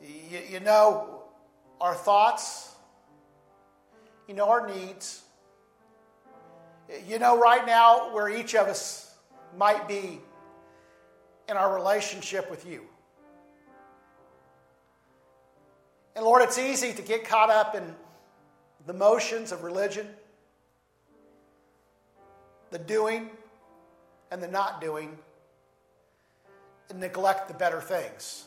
You, 0.00 0.60
know 0.60 1.24
our 1.78 1.94
thoughts, 1.94 2.74
you 4.26 4.32
know 4.32 4.48
our 4.48 4.66
needs. 4.66 5.24
You 7.06 7.18
know 7.18 7.38
right 7.38 7.66
now 7.66 8.14
where 8.14 8.28
each 8.28 8.54
of 8.54 8.66
us 8.66 9.14
might 9.56 9.86
be 9.86 10.20
in 11.48 11.56
our 11.56 11.74
relationship 11.74 12.50
with 12.50 12.66
you. 12.66 12.82
And 16.16 16.24
Lord, 16.24 16.42
it's 16.42 16.58
easy 16.58 16.92
to 16.92 17.02
get 17.02 17.26
caught 17.26 17.50
up 17.50 17.74
in 17.74 17.94
the 18.86 18.92
motions 18.92 19.52
of 19.52 19.62
religion, 19.62 20.06
the 22.70 22.78
doing 22.78 23.30
and 24.30 24.42
the 24.42 24.48
not 24.48 24.80
doing, 24.80 25.16
and 26.90 26.98
neglect 27.00 27.48
the 27.48 27.54
better 27.54 27.80
things. 27.80 28.44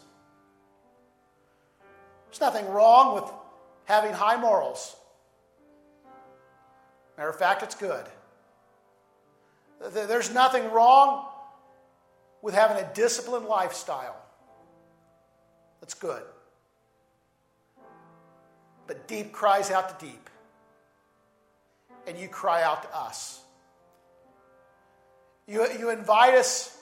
There's 2.26 2.42
nothing 2.42 2.68
wrong 2.70 3.16
with 3.16 3.32
having 3.86 4.14
high 4.14 4.40
morals. 4.40 4.96
Matter 7.18 7.30
of 7.30 7.38
fact, 7.38 7.62
it's 7.62 7.76
good. 7.76 8.06
There's 9.90 10.34
nothing 10.34 10.72
wrong 10.72 11.28
with 12.42 12.54
having 12.54 12.78
a 12.78 12.94
disciplined 12.94 13.46
lifestyle. 13.46 14.16
That's 15.80 15.94
good. 15.94 16.24
But 18.88 19.08
deep 19.08 19.32
cries 19.32 19.72
out 19.72 20.00
to 20.00 20.06
deep, 20.06 20.30
and 22.06 22.18
you 22.18 22.28
cry 22.28 22.62
out 22.62 22.84
to 22.84 22.96
us. 22.96 23.42
You, 25.48 25.66
you 25.80 25.90
invite 25.90 26.36
us 26.36 26.78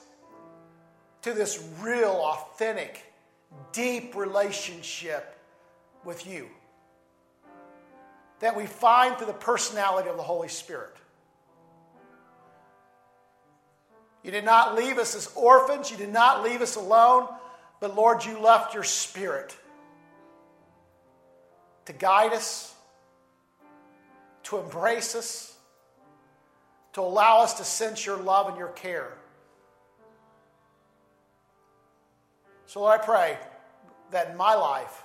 to 1.22 1.32
this 1.32 1.62
real, 1.80 2.10
authentic, 2.10 3.12
deep 3.72 4.14
relationship 4.14 5.38
with 6.04 6.26
you 6.26 6.48
that 8.40 8.56
we 8.56 8.66
find 8.66 9.16
through 9.16 9.26
the 9.26 9.32
personality 9.34 10.08
of 10.08 10.16
the 10.16 10.22
Holy 10.22 10.48
Spirit. 10.48 10.96
You 14.22 14.30
did 14.30 14.44
not 14.44 14.74
leave 14.74 14.98
us 14.98 15.14
as 15.14 15.30
orphans. 15.34 15.90
You 15.90 15.96
did 15.96 16.12
not 16.12 16.42
leave 16.42 16.60
us 16.60 16.76
alone. 16.76 17.26
But 17.80 17.96
Lord, 17.96 18.24
you 18.24 18.38
left 18.38 18.74
your 18.74 18.84
spirit 18.84 19.56
to 21.86 21.92
guide 21.92 22.32
us, 22.32 22.74
to 24.44 24.58
embrace 24.58 25.14
us, 25.14 25.56
to 26.92 27.00
allow 27.00 27.40
us 27.40 27.54
to 27.54 27.64
sense 27.64 28.04
your 28.04 28.18
love 28.18 28.48
and 28.48 28.58
your 28.58 28.68
care. 28.68 29.16
So, 32.66 32.80
Lord, 32.80 33.00
I 33.00 33.04
pray 33.04 33.38
that 34.10 34.30
in 34.30 34.36
my 34.36 34.54
life, 34.54 35.02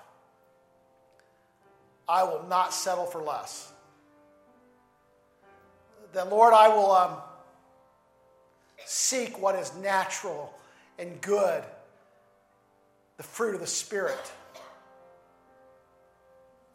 I 2.07 2.24
will 2.24 2.45
not 2.47 2.74
settle 2.74 3.05
for 3.05 3.22
less. 3.22 3.72
That, 6.13 6.30
Lord, 6.30 6.53
I 6.53 6.68
will. 6.68 6.91
Um, 6.91 7.18
Seek 8.86 9.41
what 9.41 9.55
is 9.55 9.75
natural 9.77 10.53
and 10.99 11.19
good, 11.19 11.63
the 13.17 13.23
fruit 13.23 13.55
of 13.55 13.61
the 13.61 13.67
Spirit. 13.67 14.31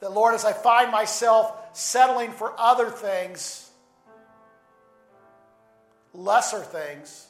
That, 0.00 0.12
Lord, 0.12 0.34
as 0.34 0.44
I 0.44 0.52
find 0.52 0.90
myself 0.90 1.52
settling 1.72 2.32
for 2.32 2.52
other 2.58 2.90
things, 2.90 3.70
lesser 6.12 6.58
things, 6.58 7.28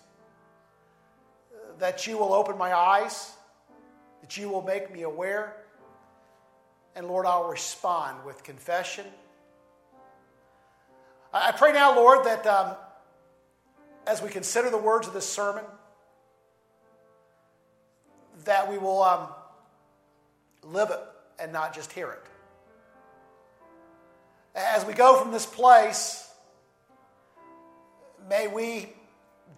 that 1.78 2.06
you 2.06 2.16
will 2.16 2.32
open 2.32 2.56
my 2.56 2.74
eyes, 2.74 3.32
that 4.22 4.38
you 4.38 4.48
will 4.48 4.62
make 4.62 4.90
me 4.90 5.02
aware, 5.02 5.56
and 6.96 7.06
Lord, 7.06 7.26
I'll 7.26 7.48
respond 7.48 8.24
with 8.24 8.42
confession. 8.44 9.04
I 11.34 11.52
pray 11.52 11.72
now, 11.72 11.94
Lord, 11.94 12.24
that. 12.24 12.46
Um, 12.46 12.76
as 14.06 14.22
we 14.22 14.28
consider 14.28 14.70
the 14.70 14.78
words 14.78 15.06
of 15.06 15.14
this 15.14 15.28
sermon, 15.28 15.64
that 18.44 18.70
we 18.70 18.78
will 18.78 19.02
um, 19.02 19.28
live 20.62 20.90
it 20.90 21.00
and 21.38 21.52
not 21.52 21.74
just 21.74 21.92
hear 21.92 22.10
it. 22.10 22.22
As 24.54 24.84
we 24.84 24.92
go 24.92 25.20
from 25.20 25.32
this 25.32 25.46
place, 25.46 26.28
may 28.28 28.48
we 28.48 28.88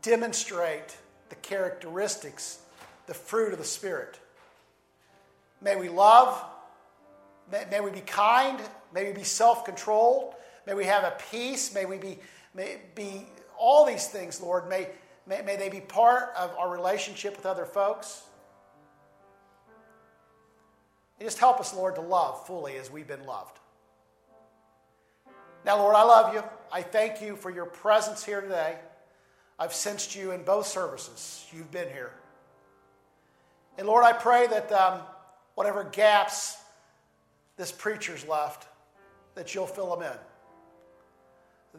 demonstrate 0.03 0.97
the 1.28 1.36
characteristics, 1.36 2.59
the 3.07 3.14
fruit 3.14 3.53
of 3.53 3.59
the 3.59 3.64
Spirit. 3.64 4.18
May 5.62 5.76
we 5.76 5.88
love, 5.88 6.45
may, 7.51 7.64
may 7.70 7.80
we 7.80 7.90
be 7.90 8.01
kind, 8.01 8.61
may 8.93 9.07
we 9.07 9.12
be 9.12 9.24
self 9.24 9.64
controlled, 9.64 10.34
may 10.66 10.74
we 10.74 10.84
have 10.84 11.05
a 11.05 11.16
peace, 11.30 11.74
may 11.74 11.86
we 11.86 11.97
be, 11.97 12.18
may 12.55 12.78
be 12.95 13.26
all 13.62 13.86
these 13.86 14.08
things, 14.08 14.40
Lord, 14.40 14.68
may, 14.68 14.88
may, 15.24 15.40
may 15.42 15.56
they 15.56 15.68
be 15.68 15.80
part 15.80 16.34
of 16.36 16.50
our 16.58 16.68
relationship 16.68 17.36
with 17.36 17.46
other 17.46 17.64
folks. 17.64 18.22
And 21.18 21.26
just 21.26 21.38
help 21.38 21.60
us, 21.60 21.72
Lord, 21.72 21.94
to 21.94 22.00
love 22.00 22.44
fully 22.44 22.76
as 22.76 22.90
we've 22.90 23.06
been 23.06 23.24
loved. 23.24 23.60
Now, 25.64 25.78
Lord, 25.78 25.94
I 25.94 26.02
love 26.02 26.34
you. 26.34 26.42
I 26.72 26.82
thank 26.82 27.22
you 27.22 27.36
for 27.36 27.50
your 27.50 27.66
presence 27.66 28.24
here 28.24 28.40
today. 28.40 28.74
I've 29.60 29.72
sensed 29.72 30.16
you 30.16 30.32
in 30.32 30.42
both 30.42 30.66
services. 30.66 31.46
You've 31.52 31.70
been 31.70 31.88
here. 31.88 32.12
And 33.78 33.86
Lord, 33.86 34.04
I 34.04 34.12
pray 34.12 34.48
that 34.48 34.72
um, 34.72 35.00
whatever 35.54 35.84
gaps 35.84 36.56
this 37.56 37.70
preacher's 37.70 38.26
left, 38.26 38.66
that 39.36 39.54
you'll 39.54 39.68
fill 39.68 39.94
them 39.94 40.02
in 40.02 40.18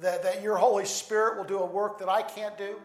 that, 0.02 0.24
that 0.24 0.42
your 0.42 0.58
Holy 0.58 0.86
Spirit 0.86 1.38
will 1.38 1.44
do 1.44 1.60
a 1.60 1.66
work 1.66 2.00
that 2.00 2.10
I 2.10 2.22
can't 2.22 2.58
do. 2.58 2.80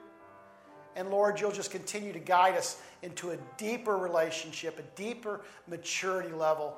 And 0.97 1.11
Lord, 1.11 1.41
you'll 1.41 1.53
just 1.53 1.71
continue 1.71 2.13
to 2.13 2.19
guide 2.19 2.57
us 2.57 2.81
into 3.03 3.31
a 3.31 3.37
deeper 3.57 3.97
relationship, 3.97 4.79
a 4.79 5.01
deeper 5.01 5.43
maturity 5.67 6.35
level 6.35 6.77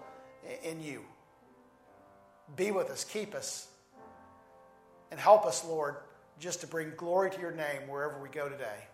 in 0.62 0.82
you. 0.82 1.02
Be 2.56 2.70
with 2.70 2.90
us, 2.90 3.04
keep 3.04 3.34
us, 3.34 3.68
and 5.10 5.18
help 5.18 5.46
us, 5.46 5.64
Lord, 5.64 5.96
just 6.38 6.60
to 6.60 6.66
bring 6.66 6.92
glory 6.96 7.30
to 7.30 7.40
your 7.40 7.52
name 7.52 7.88
wherever 7.88 8.20
we 8.20 8.28
go 8.28 8.48
today. 8.48 8.86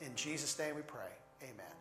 In 0.00 0.14
Jesus' 0.14 0.58
name 0.58 0.76
we 0.76 0.82
pray. 0.82 1.10
Amen. 1.42 1.77